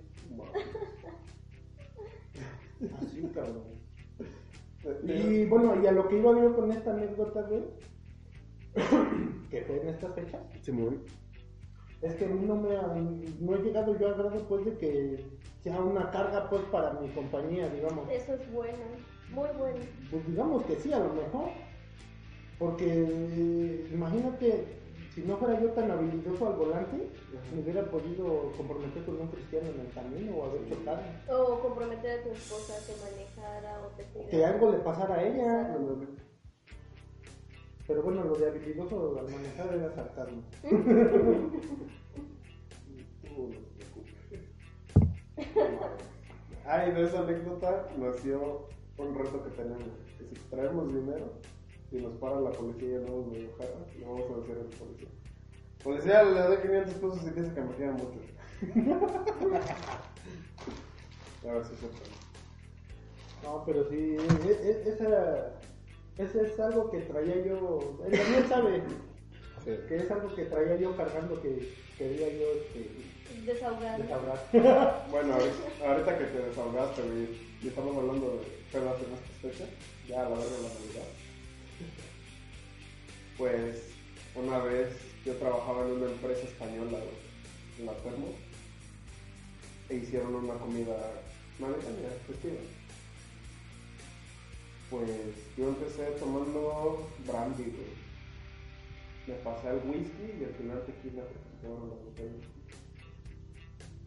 Así, 3.03 3.23
cabrón. 3.35 3.76
Y 5.05 5.47
bueno, 5.47 5.80
y 5.82 5.87
a 5.87 5.93
lo 5.93 6.09
que 6.09 6.18
iba 6.18 6.32
yo 6.41 6.55
con 6.55 6.70
esta 6.72 6.93
anécdota, 6.93 7.43
güey, 7.43 7.62
que 9.51 9.62
fue 9.62 9.80
en 9.82 9.89
estas 9.89 10.14
fechas, 10.14 10.41
Se 10.62 10.72
murió. 10.72 10.99
es 12.03 12.14
que 12.14 12.24
a 12.26 12.28
mí 12.28 12.45
no 12.47 12.57
me 12.57 12.76
ha- 12.76 12.95
no 13.41 13.55
he 13.57 13.62
llegado 13.62 13.99
yo 13.99 14.09
al 14.09 14.14
grado 14.14 14.47
pues 14.49 14.64
de 14.64 14.76
que 14.78 15.24
sea 15.62 15.80
una 15.80 16.11
carga 16.11 16.49
pues 16.51 16.62
para 16.64 16.93
mi 17.01 17.09
compañía, 17.09 17.68
digamos. 17.70 18.09
Eso 18.11 18.34
es 18.34 18.53
bueno, 18.53 18.78
muy 19.32 19.49
bueno. 19.59 19.78
Pues 20.11 20.26
digamos 20.26 20.62
que 20.64 20.76
sí, 20.76 20.93
a 20.93 20.99
lo 21.01 21.12
mejor. 21.14 21.49
Porque 22.59 22.87
eh, 22.89 23.89
imagínate, 23.93 24.64
si 25.17 25.23
no 25.23 25.37
fuera 25.39 25.59
yo 25.59 25.71
tan 25.71 25.91
habilidoso 25.91 26.47
al 26.47 26.57
volante, 26.57 27.09
me 27.55 27.62
hubiera 27.62 27.91
podido 27.91 28.53
comprometer 28.55 29.03
con 29.07 29.19
un 29.19 29.29
cristiano 29.29 29.71
en 29.71 29.81
el 29.81 29.91
camino 29.95 30.37
o 30.37 30.45
haber 30.45 30.69
chocado. 30.69 31.01
O 31.31 31.59
comprometer 31.61 32.21
a 32.21 32.23
tu 32.23 32.33
esposa 32.33 32.75
a 32.75 32.81
que 32.85 32.93
manejara 33.01 33.81
o 33.81 33.87
te 33.97 34.05
cuidara. 34.05 34.31
Que 34.31 34.45
algo 34.45 34.73
le 34.73 34.79
pasara 34.81 35.14
a 35.14 35.25
ella. 35.25 35.75
Pero 37.87 38.03
bueno, 38.03 38.25
lo 38.25 38.35
de 38.35 38.47
habilidoso 38.47 39.19
al 39.19 39.31
manejar 39.31 39.75
era 39.75 39.91
sarcasmo. 39.95 40.43
Ay, 46.67 46.93
de 46.93 47.05
esa 47.05 47.21
anécdota 47.21 47.89
nació 47.97 48.69
un 48.99 49.14
reto 49.14 49.43
que 49.45 49.51
tenemos. 49.51 49.89
Que 50.19 50.27
si 50.27 50.35
traemos 50.51 50.93
dinero 50.93 51.33
y 51.97 52.03
nos 52.03 52.15
para 52.19 52.41
la 52.41 52.57
policía 52.57 52.89
y 52.89 53.03
no 53.03 53.17
nos 53.17 53.27
medio 53.27 53.49
jala, 53.59 53.87
le 53.99 54.05
vamos 54.07 54.31
a 54.31 54.37
decir 54.41 54.57
al 54.59 54.67
policía. 54.79 55.09
Policía, 55.83 56.23
le 56.25 56.41
doy 56.41 56.57
500 56.59 56.95
pesos 56.95 57.21
y 57.23 57.31
dice 57.41 57.55
que 57.55 57.61
me 57.61 57.77
queda 57.77 57.93
mucho. 57.93 58.19
a 61.49 61.53
ver 61.53 61.65
si 61.65 61.77
se 61.77 61.87
puede. 61.87 62.17
No, 63.43 63.63
pero 63.65 63.89
sí, 63.89 63.97
e- 63.97 64.71
e- 64.71 64.89
esa, 64.89 65.53
ese 66.19 66.41
es 66.47 66.61
algo 66.61 66.91
que 66.91 67.01
traía 67.01 67.45
yo, 67.47 67.99
el 68.05 68.17
Daniel 68.17 68.49
sabe 68.49 68.83
que 69.65 69.97
es 69.97 70.11
algo 70.11 70.35
que 70.35 70.45
traía 70.47 70.77
yo 70.77 70.97
cargando 70.97 71.41
que 71.43 71.75
quería 71.99 72.29
yo 72.29 72.53
este, 72.53 72.91
Desahogar. 73.45 74.01
desahogar. 74.03 74.51
Bueno, 75.11 75.35
ahorita, 75.35 75.87
ahorita 75.89 76.19
que 76.19 76.25
te 76.25 76.39
desahogaste, 76.43 77.03
y 77.63 77.69
estamos 77.69 77.97
hablando 77.97 78.31
de 78.31 78.57
en 78.77 79.13
estas 79.15 79.37
fechas, 79.41 79.69
ya 80.09 80.27
a 80.27 80.29
la 80.31 80.37
verga 80.37 80.57
de 80.57 80.63
la 80.63 80.69
Navidad. 80.69 81.26
Pues, 83.39 83.82
una 84.34 84.59
vez 84.61 84.97
yo 85.24 85.34
trabajaba 85.34 85.84
en 85.87 85.93
una 85.93 86.07
empresa 86.07 86.43
española, 86.43 86.99
en 87.78 87.87
la 87.87 87.93
Termo, 87.99 88.28
e 89.91 89.97
hicieron 89.97 90.34
una 90.34 90.55
comida 90.55 90.97
navideña, 91.59 92.09
festiva. 92.26 92.57
Pues, 94.89 95.11
yo 95.59 95.68
empecé 95.68 96.05
tomando 96.18 97.09
brandy, 97.26 97.64
güey. 97.64 98.07
Me 99.26 99.34
pasé 99.45 99.68
al 99.68 99.82
whisky 99.84 100.41
y 100.41 100.45
al 100.45 100.55
final 100.55 100.87
tequila, 100.87 101.22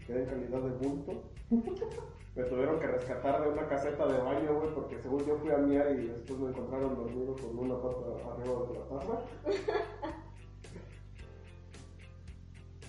quedé 0.08 0.20
en 0.22 0.26
calidad 0.26 0.62
de 0.62 0.88
bulto. 0.88 1.24
Me 2.40 2.46
tuvieron 2.46 2.80
que 2.80 2.88
rescatar 2.88 3.42
de 3.44 3.50
una 3.50 3.68
caseta 3.68 4.08
de 4.08 4.18
baño, 4.18 4.54
güey, 4.54 4.74
porque 4.74 4.98
según 5.00 5.26
yo 5.26 5.36
fui 5.40 5.52
a 5.52 5.58
miar 5.58 5.92
y 5.92 6.08
después 6.08 6.40
me 6.40 6.48
encontraron 6.52 6.96
dormido 6.96 7.36
con 7.36 7.60
una 7.60 7.76
pata 7.82 8.32
arriba 8.32 8.66
de 8.66 8.80
la 8.80 8.88
taza. 8.88 9.22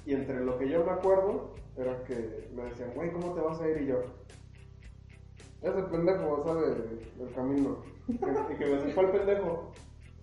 Y 0.06 0.14
entre 0.14 0.44
lo 0.44 0.56
que 0.56 0.68
yo 0.68 0.84
me 0.84 0.92
acuerdo 0.92 1.54
era 1.76 2.02
que 2.04 2.48
me 2.54 2.62
decían, 2.64 2.92
güey, 2.94 3.12
¿cómo 3.12 3.34
te 3.34 3.40
vas 3.40 3.60
a 3.60 3.68
ir? 3.68 3.82
Y 3.82 3.86
yo, 3.86 4.00
ese 5.62 5.82
pendejo 5.82 6.44
sabe 6.44 6.68
el 7.20 7.34
camino. 7.34 7.82
Y 8.06 8.18
que, 8.18 8.26
me 8.26 8.76
dice, 8.76 8.94
¿cuál 8.94 9.10
pendejo? 9.10 9.72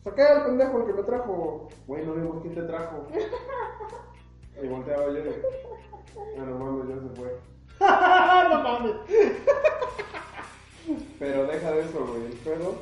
Saqué 0.04 0.22
al 0.24 0.46
pendejo, 0.46 0.80
el 0.80 0.86
que 0.88 0.94
me 0.94 1.04
trajo. 1.04 1.68
Güey, 1.86 2.06
no 2.06 2.14
vimos 2.16 2.42
quién 2.42 2.56
te 2.56 2.64
trajo. 2.64 3.08
Y 4.64 4.68
volteaba 4.68 5.12
yo 5.12 5.20
y, 5.20 6.40
ah, 6.40 6.46
no 6.46 6.58
mames, 6.58 6.88
ya 6.90 7.00
se 7.00 7.22
fue. 7.22 7.57
no 8.50 8.64
mames. 8.64 8.96
Pero 11.20 11.48
deja 11.48 11.72
de 11.72 11.82
eso, 11.82 12.06
güey. 12.08 12.26
El 12.28 12.34
pedo 12.38 12.78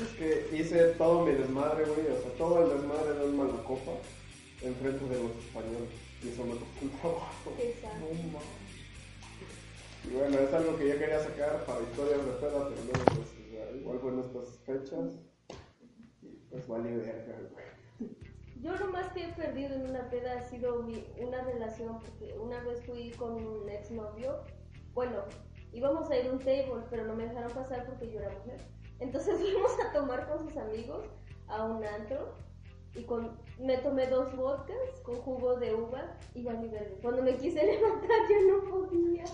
es 0.00 0.08
que 0.18 0.56
hice 0.56 0.78
todo 0.98 1.24
mi 1.24 1.32
desmadre, 1.32 1.84
güey. 1.84 2.06
O 2.08 2.20
sea, 2.20 2.30
todo 2.36 2.64
el 2.64 2.76
desmadre 2.80 3.14
de 3.14 3.24
un 3.26 3.36
malacopa 3.36 3.92
enfrente 4.62 5.04
de 5.04 5.22
los 5.22 5.30
españoles. 5.44 5.90
Y 6.22 6.28
eso 6.28 6.44
me 6.44 6.52
costó 6.52 6.82
un 6.82 6.90
trabajo. 6.90 7.52
Sad. 7.80 7.98
No 8.00 8.06
mames. 8.32 8.64
Y 10.04 10.14
bueno, 10.14 10.38
es 10.38 10.52
algo 10.52 10.76
que 10.76 10.88
yo 10.88 10.98
quería 10.98 11.22
sacar 11.22 11.64
para 11.64 11.80
historias 11.82 12.24
de 12.26 12.32
peda, 12.32 12.68
pero 12.68 12.82
luego, 12.84 13.04
pues, 13.06 13.28
igual- 13.48 13.76
igual 13.80 13.98
fue 14.00 14.10
en 14.12 14.18
estas 14.20 14.58
fechas. 14.66 15.12
Y 16.22 16.26
pues 16.50 16.68
vale 16.68 16.96
verga, 16.96 17.36
güey. 17.52 17.64
Yo 18.64 18.74
lo 18.76 18.86
más 18.86 19.12
que 19.12 19.24
he 19.24 19.28
perdido 19.34 19.74
en 19.74 19.90
una 19.90 20.08
peda 20.08 20.38
ha 20.38 20.42
sido 20.42 20.82
mi, 20.84 21.04
una 21.18 21.42
relación, 21.42 22.00
porque 22.00 22.34
una 22.38 22.58
vez 22.60 22.82
fui 22.86 23.10
con 23.10 23.34
un 23.34 23.68
exnovio, 23.68 24.40
bueno, 24.94 25.18
íbamos 25.74 26.10
a 26.10 26.16
ir 26.16 26.28
a 26.28 26.32
un 26.32 26.38
table, 26.38 26.82
pero 26.88 27.04
no 27.04 27.14
me 27.14 27.26
dejaron 27.26 27.52
pasar 27.52 27.84
porque 27.84 28.10
yo 28.10 28.20
era 28.20 28.30
mujer. 28.30 28.58
Entonces 29.00 29.38
fuimos 29.52 29.72
a 29.80 29.92
tomar 29.92 30.26
con 30.26 30.38
sus 30.38 30.56
amigos 30.56 31.04
a 31.48 31.62
un 31.62 31.84
antro 31.84 32.32
y 32.94 33.04
con, 33.04 33.36
me 33.58 33.76
tomé 33.76 34.06
dos 34.06 34.34
vodkas 34.34 34.98
con 35.02 35.16
jugo 35.16 35.56
de 35.56 35.74
uva 35.74 36.16
y 36.34 36.42
verde. 36.42 36.98
Cuando 37.02 37.20
me 37.22 37.36
quise 37.36 37.62
levantar 37.66 38.18
ya 38.30 38.40
no 38.50 38.70
podía. 38.70 39.24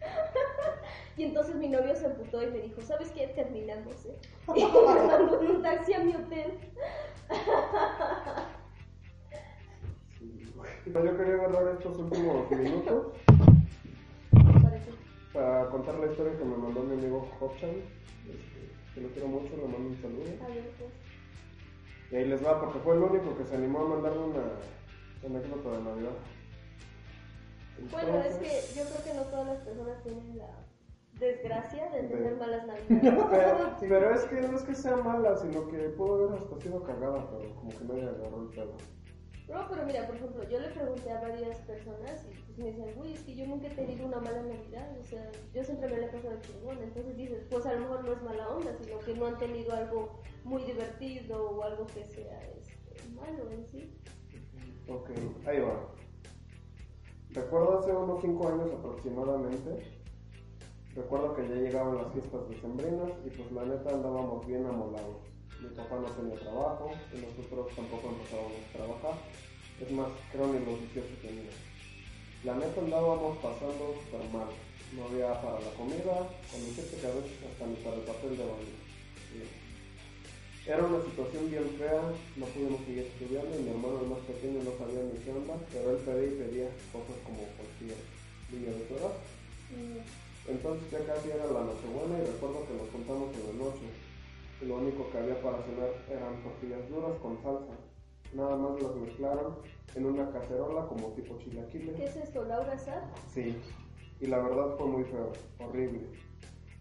Y 1.16 1.24
entonces 1.24 1.56
mi 1.56 1.68
novio 1.68 1.96
se 1.96 2.06
emputó 2.06 2.40
y 2.40 2.46
me 2.46 2.60
dijo, 2.60 2.80
¿sabes 2.80 3.10
qué? 3.10 3.26
Terminamos, 3.26 4.06
¿eh? 4.06 4.16
Y 4.54 4.64
me 4.64 5.02
mandó 5.04 5.40
un 5.40 5.62
taxi 5.62 5.92
a 5.94 5.98
mi 5.98 6.14
hotel. 6.14 6.56
Güey. 10.58 11.04
Yo 11.06 11.16
quería 11.16 11.34
agarrar 11.34 11.68
estos 11.78 11.98
últimos 11.98 12.50
minutos 12.50 13.06
para 15.32 15.68
contar 15.70 15.94
la 15.98 16.06
historia 16.06 16.36
que 16.38 16.44
me 16.44 16.56
mandó 16.56 16.82
mi 16.82 16.94
amigo 16.94 17.28
Hopchan. 17.40 17.70
Este, 17.70 18.72
que 18.94 19.00
lo 19.00 19.08
quiero 19.10 19.28
mucho, 19.28 19.56
le 19.56 19.62
mando 19.62 19.88
un 19.88 19.96
saludo. 20.02 20.24
Pues. 20.24 20.92
Y 22.10 22.16
ahí 22.16 22.24
les 22.26 22.44
va, 22.44 22.60
porque 22.60 22.78
fue 22.80 22.94
el 22.96 23.02
único 23.02 23.36
que 23.36 23.44
se 23.44 23.54
animó 23.56 23.80
a 23.80 23.88
mandarme 23.88 24.18
una 24.18 24.42
anécdota 25.24 25.70
de 25.76 25.84
Navidad. 25.84 26.10
Bueno, 27.92 28.18
es 28.18 28.34
que 28.38 28.78
yo 28.80 28.84
creo 28.88 29.04
que 29.04 29.14
no 29.14 29.22
todas 29.30 29.46
las 29.46 29.58
personas 29.58 30.02
tienen 30.02 30.38
la 30.38 30.48
desgracia 31.20 31.90
de 31.90 32.02
tener 32.04 32.30
De- 32.30 32.36
malas 32.36 32.66
navidades. 32.66 33.74
pero 33.80 34.14
es 34.14 34.22
que 34.24 34.40
no 34.40 34.56
es 34.56 34.62
que 34.62 34.74
sea 34.74 34.96
mala, 34.96 35.36
sino 35.36 35.68
que 35.68 35.76
pudo 35.90 36.14
haber 36.26 36.38
hasta 36.42 36.60
sido 36.60 36.82
cagada, 36.82 37.28
pero 37.30 37.54
como 37.54 37.68
que 37.70 37.84
nadie 37.84 38.02
agarró 38.08 38.42
el 38.42 38.48
pedo. 38.48 38.76
No, 39.48 39.66
pero 39.66 39.86
mira, 39.86 40.06
por 40.06 40.16
ejemplo, 40.16 40.44
yo 40.44 40.60
le 40.60 40.68
pregunté 40.68 41.10
a 41.10 41.20
varias 41.22 41.58
personas 41.60 42.26
y 42.30 42.36
pues 42.42 42.58
me 42.58 42.64
decían, 42.66 42.88
uy, 42.98 43.14
es 43.14 43.22
que 43.22 43.34
yo 43.34 43.46
nunca 43.46 43.66
he 43.68 43.70
tenido 43.70 44.06
una 44.06 44.20
mala 44.20 44.42
Navidad, 44.42 44.94
o 45.00 45.04
sea, 45.04 45.30
yo 45.54 45.64
siempre 45.64 45.88
me 45.88 45.98
la 45.98 46.06
he 46.06 46.10
pasado 46.10 46.38
chingón. 46.42 46.82
Entonces 46.82 47.16
dices, 47.16 47.46
pues 47.48 47.64
a 47.64 47.72
lo 47.72 47.80
mejor 47.80 48.04
no 48.04 48.12
es 48.12 48.22
mala 48.22 48.48
onda, 48.48 48.76
sino 48.78 48.98
que 48.98 49.14
no 49.14 49.26
han 49.26 49.38
tenido 49.38 49.72
algo 49.72 50.20
muy 50.44 50.62
divertido 50.64 51.50
o 51.50 51.62
algo 51.62 51.86
que 51.86 52.04
sea 52.04 52.40
este, 52.58 53.08
malo 53.14 53.50
en 53.50 53.66
sí. 53.66 53.96
Ok, 54.86 55.10
ahí 55.46 55.60
va. 55.60 55.94
Recuerdo 57.30 57.78
hace 57.78 57.92
unos 57.92 58.20
5 58.20 58.48
años 58.48 58.70
aproximadamente. 58.72 59.98
Recuerdo 60.94 61.34
que 61.34 61.48
ya 61.48 61.54
llegaban 61.54 61.96
las 61.96 62.12
fiestas 62.12 62.48
decembrinas 62.50 63.12
y 63.24 63.30
pues 63.30 63.50
la 63.52 63.64
neta 63.64 63.94
andábamos 63.94 64.46
bien 64.46 64.66
amolados. 64.66 65.37
Mi 65.60 65.68
papá 65.74 65.96
no 65.98 66.06
tenía 66.14 66.38
trabajo 66.38 66.92
y 67.12 67.18
nosotros 67.18 67.74
tampoco 67.74 68.14
empezábamos 68.14 68.62
a 68.62 68.76
trabajar. 68.78 69.14
Es 69.82 69.90
más, 69.90 70.08
creo 70.30 70.46
ni 70.46 70.62
los 70.62 70.78
18 70.94 71.06
tenía. 71.22 71.50
La 72.44 72.54
neta 72.54 72.80
andábamos 72.80 73.38
pasando 73.38 73.98
super 73.98 74.22
mal. 74.30 74.50
No 74.94 75.04
había 75.04 75.34
para 75.42 75.58
la 75.58 75.72
comida, 75.74 76.30
con 76.48 76.62
decirte 76.62 76.96
que 76.96 77.06
a 77.06 77.14
veces 77.18 77.34
hasta 77.42 77.66
ni 77.66 77.76
para 77.82 77.96
el 77.98 78.06
papel 78.06 78.38
de 78.38 78.44
baño. 78.46 78.78
Sí. 79.34 79.42
Era 80.64 80.84
una 80.84 81.02
situación 81.02 81.50
bien 81.50 81.66
fea, 81.76 82.12
no 82.36 82.46
pudimos 82.46 82.80
seguir 82.86 83.10
estudiando 83.10 83.52
y 83.58 83.62
mi 83.64 83.70
hermano 83.74 84.00
el 84.00 84.12
más 84.12 84.22
pequeño 84.28 84.62
no 84.62 84.72
sabía 84.78 85.00
ni 85.00 85.18
qué 85.24 85.32
onda, 85.32 85.56
pero 85.72 85.96
él 85.96 86.00
pedía 86.04 86.28
y 86.28 86.38
pedía 86.38 86.68
cosas 86.92 87.18
como 87.26 87.42
cualquier 87.58 87.98
niño 88.52 88.70
de. 88.76 88.84
Mm, 89.74 90.00
Entonces 90.48 90.84
ya 90.92 91.00
casi 91.04 91.28
era 91.34 91.50
la 91.50 91.66
nochebuena 91.66 92.20
y 92.20 92.30
recuerdo 92.30 92.64
que 92.64 92.78
nos 92.78 92.88
juntamos 92.94 93.34
en 93.34 93.44
la 93.48 93.54
noche. 93.64 93.86
Lo 94.62 94.76
único 94.76 95.08
que 95.10 95.18
había 95.18 95.40
para 95.40 95.62
cenar 95.62 95.90
eran 96.10 96.42
tortillas 96.42 96.88
duras 96.88 97.16
con 97.22 97.40
salsa. 97.42 97.74
Nada 98.34 98.56
más 98.56 98.82
las 98.82 98.94
mezclaron 98.96 99.54
en 99.94 100.06
una 100.06 100.30
cacerola 100.30 100.86
como 100.86 101.08
tipo 101.12 101.38
chilaquiles. 101.38 101.96
¿Qué 101.96 102.04
es 102.04 102.16
esto, 102.16 102.44
Laura 102.44 102.76
Sad? 102.76 103.02
Sí, 103.28 103.56
y 104.20 104.26
la 104.26 104.38
verdad 104.40 104.76
fue 104.76 104.86
muy 104.86 105.04
feo, 105.04 105.32
horrible. 105.60 106.00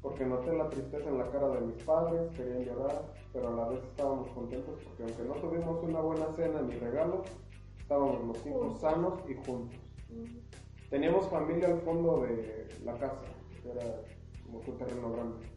Porque 0.01 0.25
noté 0.25 0.55
la 0.55 0.69
tristeza 0.69 1.07
en 1.09 1.17
la 1.17 1.30
cara 1.32 1.49
de 1.49 1.61
mis 1.61 1.84
padres, 1.84 2.32
querían 2.36 2.65
llorar, 2.65 3.13
pero 3.32 3.47
a 3.49 3.51
la 3.51 3.69
vez 3.69 3.84
estábamos 3.84 4.30
contentos 4.32 4.80
porque 4.84 5.03
aunque 5.03 5.23
no 5.23 5.34
tuvimos 5.36 5.84
una 5.84 5.99
buena 6.01 6.28
cena 6.36 6.61
ni 6.61 6.73
regalos, 6.75 7.28
estábamos 7.80 8.23
los 8.25 8.38
cinco 8.39 8.75
sanos 8.80 9.19
y 9.30 9.34
juntos. 9.36 9.80
Mm, 10.09 10.89
Teníamos 10.89 11.28
familia 11.30 11.67
al 11.67 11.82
fondo 11.82 12.21
de 12.21 12.67
la 12.86 12.93
casa, 12.93 13.21
que 13.61 13.69
era 13.71 14.01
como 14.45 14.59
un 14.59 14.78
terreno 14.78 15.11
grande. 15.11 15.57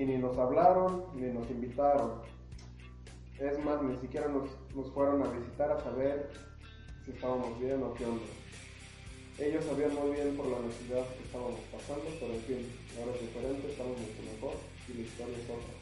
Y 0.00 0.06
ni 0.06 0.16
nos 0.16 0.38
hablaron, 0.38 1.04
ni 1.14 1.28
nos 1.28 1.44
invitaron. 1.50 2.22
Es 3.38 3.62
más, 3.62 3.82
ni 3.82 3.98
siquiera 3.98 4.28
nos, 4.28 4.48
nos 4.74 4.90
fueron 4.92 5.22
a 5.22 5.28
visitar 5.28 5.70
a 5.70 5.78
saber 5.84 6.30
si 7.04 7.10
estábamos 7.10 7.60
bien 7.60 7.82
o 7.82 7.92
qué 7.92 8.06
onda. 8.06 8.32
Ellos 9.38 9.62
sabían 9.62 9.94
muy 9.94 10.16
bien 10.16 10.38
por 10.38 10.46
la 10.46 10.60
necesidad 10.60 11.04
que 11.04 11.24
estábamos 11.24 11.60
pasando, 11.68 12.08
pero 12.18 12.32
en 12.32 12.40
fin, 12.48 12.72
ahora 12.96 13.12
es 13.12 13.20
diferente, 13.20 13.68
estamos 13.68 13.92
mucho 14.00 14.22
mejor 14.24 14.56
y 14.88 14.92
la 14.94 15.02
historia 15.04 15.36
es 15.36 15.50
otra. 15.52 15.76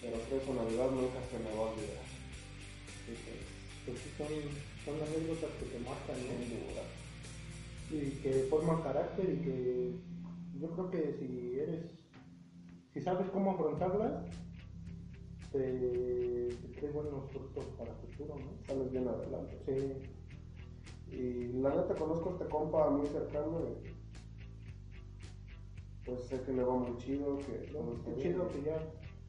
Pero 0.00 0.16
que 0.24 0.36
esa 0.40 0.52
Navidad 0.64 0.88
nunca 0.88 1.20
se 1.28 1.36
me 1.36 1.52
va 1.52 1.60
a 1.60 1.68
olvidar. 1.68 2.08
Y 3.04 3.12
pues, 3.84 4.00
Pues 4.00 4.00
son, 4.16 4.32
son 4.88 4.96
anécdotas 5.04 5.52
que 5.60 5.66
te 5.68 5.78
marcan, 5.84 6.16
¿no? 6.16 6.32
y 7.92 8.10
que 8.24 8.46
forman 8.48 8.80
carácter 8.80 9.28
y 9.28 9.44
que 9.44 9.92
yo 10.58 10.70
creo 10.70 10.90
que 10.90 11.12
si 11.20 11.60
eres, 11.60 12.03
si 12.94 13.00
sabes 13.00 13.28
cómo 13.30 13.50
afrontarlas, 13.50 14.24
te, 15.50 16.48
te 16.48 16.68
trae 16.80 16.92
buenos 16.92 17.28
frutos 17.30 17.64
para 17.76 17.90
el 17.90 17.96
futuro, 17.96 18.36
¿no? 18.36 18.64
sales 18.66 18.90
bien 18.92 19.08
adelante. 19.08 19.58
Sí, 19.66 21.16
Y 21.16 21.52
la 21.60 21.70
neta 21.74 21.94
conozco 21.96 22.30
a 22.30 22.32
este 22.34 22.44
compa 22.46 22.88
muy 22.90 23.06
cercano 23.08 23.60
y 23.60 23.94
pues 26.04 26.20
sé 26.28 26.40
que 26.42 26.52
le 26.52 26.62
va 26.62 26.74
muy 26.76 26.96
chido, 26.98 27.38
que 27.38 27.70
no, 27.72 27.92
está 27.94 28.14
chido 28.16 28.48
que 28.48 28.62
ya 28.62 28.78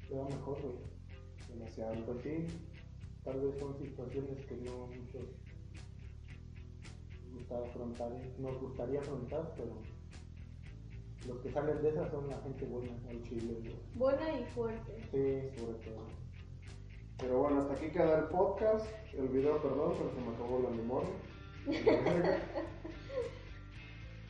te 0.07 0.15
va 0.15 0.25
mejor, 0.25 0.61
güey. 0.61 0.75
demasiado. 1.53 2.05
Pues 2.05 2.21
sí, 2.21 2.45
tal 3.23 3.39
vez 3.41 3.57
son 3.59 3.77
situaciones 3.77 4.45
que 4.45 4.57
no 4.57 4.87
muchos 4.87 5.23
gusta 7.33 7.59
afrontar, 7.59 8.11
nos 8.39 8.59
gustaría 8.61 8.99
afrontar, 8.99 9.53
pero 9.57 9.81
los 11.27 11.39
que 11.39 11.51
salen 11.51 11.81
de 11.81 11.89
esas 11.89 12.11
son 12.11 12.29
la 12.29 12.37
gente 12.41 12.65
buena, 12.65 12.93
al 13.09 13.21
chile, 13.23 13.53
güey. 13.61 13.75
Buena 13.95 14.39
y 14.39 14.43
fuerte. 14.45 14.93
Sí, 15.11 15.59
sobre 15.59 15.77
todo. 15.79 16.05
Pero 17.17 17.39
bueno, 17.39 17.61
hasta 17.61 17.73
aquí 17.73 17.89
queda 17.89 18.19
el 18.19 18.25
podcast, 18.25 18.85
el 19.13 19.27
video, 19.29 19.61
perdón, 19.61 19.93
pero 19.97 20.11
se 20.11 20.21
me 20.21 20.35
acabó 20.35 20.59
la 20.59 20.69
memoria. 20.69 21.09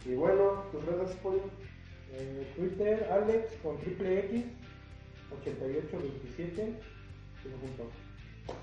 y 0.05 0.15
bueno, 0.15 0.63
tus 0.71 0.85
redes, 0.85 1.15
pollo. 1.17 1.41
Eh, 2.13 2.53
Twitter, 2.55 3.09
Alex 3.11 3.51
con 3.61 3.77
triple 3.79 4.19
X, 4.19 4.45
8827, 5.41 6.79
todo 7.43 7.57
junto. 7.59 7.83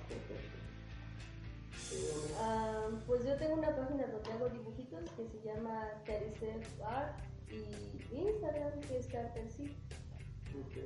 Perfecto. 0.08 0.52
Ah, 2.38 2.88
pues 3.06 3.24
yo 3.24 3.36
tengo 3.36 3.54
una 3.54 3.76
página 3.76 4.06
donde 4.06 4.32
hago 4.32 4.48
dibujitos 4.48 5.10
que 5.10 5.26
se 5.26 5.42
llama 5.44 5.88
Tericef 6.06 6.66
Art 6.82 7.18
y 7.52 8.16
Instagram 8.16 8.80
que 8.80 8.98
es 8.98 9.06
Cartercy. 9.06 9.76
Ok. 10.58 10.76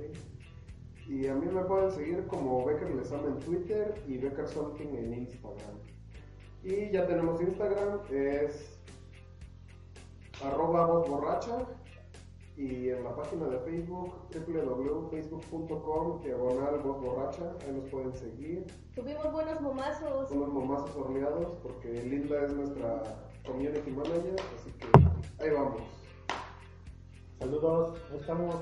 Y 1.09 1.29
a 1.29 1.35
mí 1.35 1.47
me 1.47 1.63
pueden 1.63 1.91
seguir 1.91 2.27
como 2.27 2.65
Becker 2.65 2.95
Lesama 2.95 3.29
en 3.29 3.39
Twitter 3.39 3.95
y 4.09 4.19
Becker 4.19 4.49
Something 4.49 4.89
en 4.89 5.15
Instagram. 5.15 5.77
Y 6.65 6.91
ya 6.91 7.07
tenemos 7.07 7.41
Instagram, 7.41 8.01
es 8.11 8.77
arroba 10.43 10.87
voz 10.87 11.09
borracha. 11.09 11.67
Y 12.57 12.89
en 12.89 13.05
la 13.05 13.15
página 13.15 13.49
de 13.49 13.59
Facebook, 13.61 14.15
www.facebook.com, 14.35 16.23
diagonal 16.23 16.79
voz 16.79 17.01
borracha, 17.03 17.55
ahí 17.65 17.73
nos 17.73 17.85
pueden 17.91 18.15
seguir. 18.15 18.67
Tuvimos 18.95 19.31
buenos 19.31 19.61
momazos. 19.61 20.31
Unos 20.31 20.49
momazos 20.49 20.97
horneados, 20.97 21.55
porque 21.63 22.03
Linda 22.03 22.47
es 22.47 22.55
nuestra 22.55 23.03
community 23.47 23.91
manager, 23.91 24.37
así 24.57 24.73
que 24.73 24.87
ahí 25.45 25.51
vamos. 25.51 25.83
Saludos, 27.39 27.99
estamos, 28.19 28.55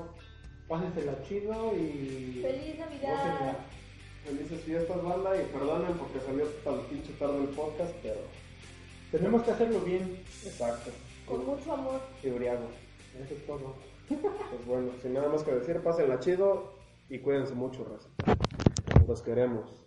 pásensela 0.67 1.21
chido 1.23 1.73
y... 1.75 2.41
¡Feliz 2.41 2.77
Navidad! 2.77 3.15
gócenla. 3.15 3.55
Felices 4.25 4.61
fiestas, 4.61 5.03
banda, 5.03 5.41
y 5.41 5.45
perdonen 5.45 5.93
porque 5.97 6.19
salió 6.19 6.45
tan 6.63 6.79
pinche 6.87 7.13
tarde 7.13 7.37
el 7.37 7.49
podcast, 7.49 7.93
pero 8.01 8.19
Tenemos 9.11 9.43
que 9.43 9.51
hacerlo 9.51 9.79
bien, 9.81 10.23
exacto. 10.43 10.91
Con 11.25 11.45
mucho 11.45 11.73
amor. 11.73 12.01
Y 12.23 12.29
briago. 12.29 12.67
eso 13.23 13.33
es 13.33 13.45
todo. 13.45 13.75
Pues 14.09 14.65
bueno, 14.67 14.91
sin 15.01 15.13
nada 15.13 15.29
más 15.29 15.43
que 15.43 15.51
decir, 15.51 15.81
pásenla 15.81 16.19
chido 16.19 16.73
y 17.09 17.19
cuídense 17.19 17.55
mucho, 17.55 17.85
raza. 17.85 18.09
Los 19.07 19.21
queremos. 19.21 19.84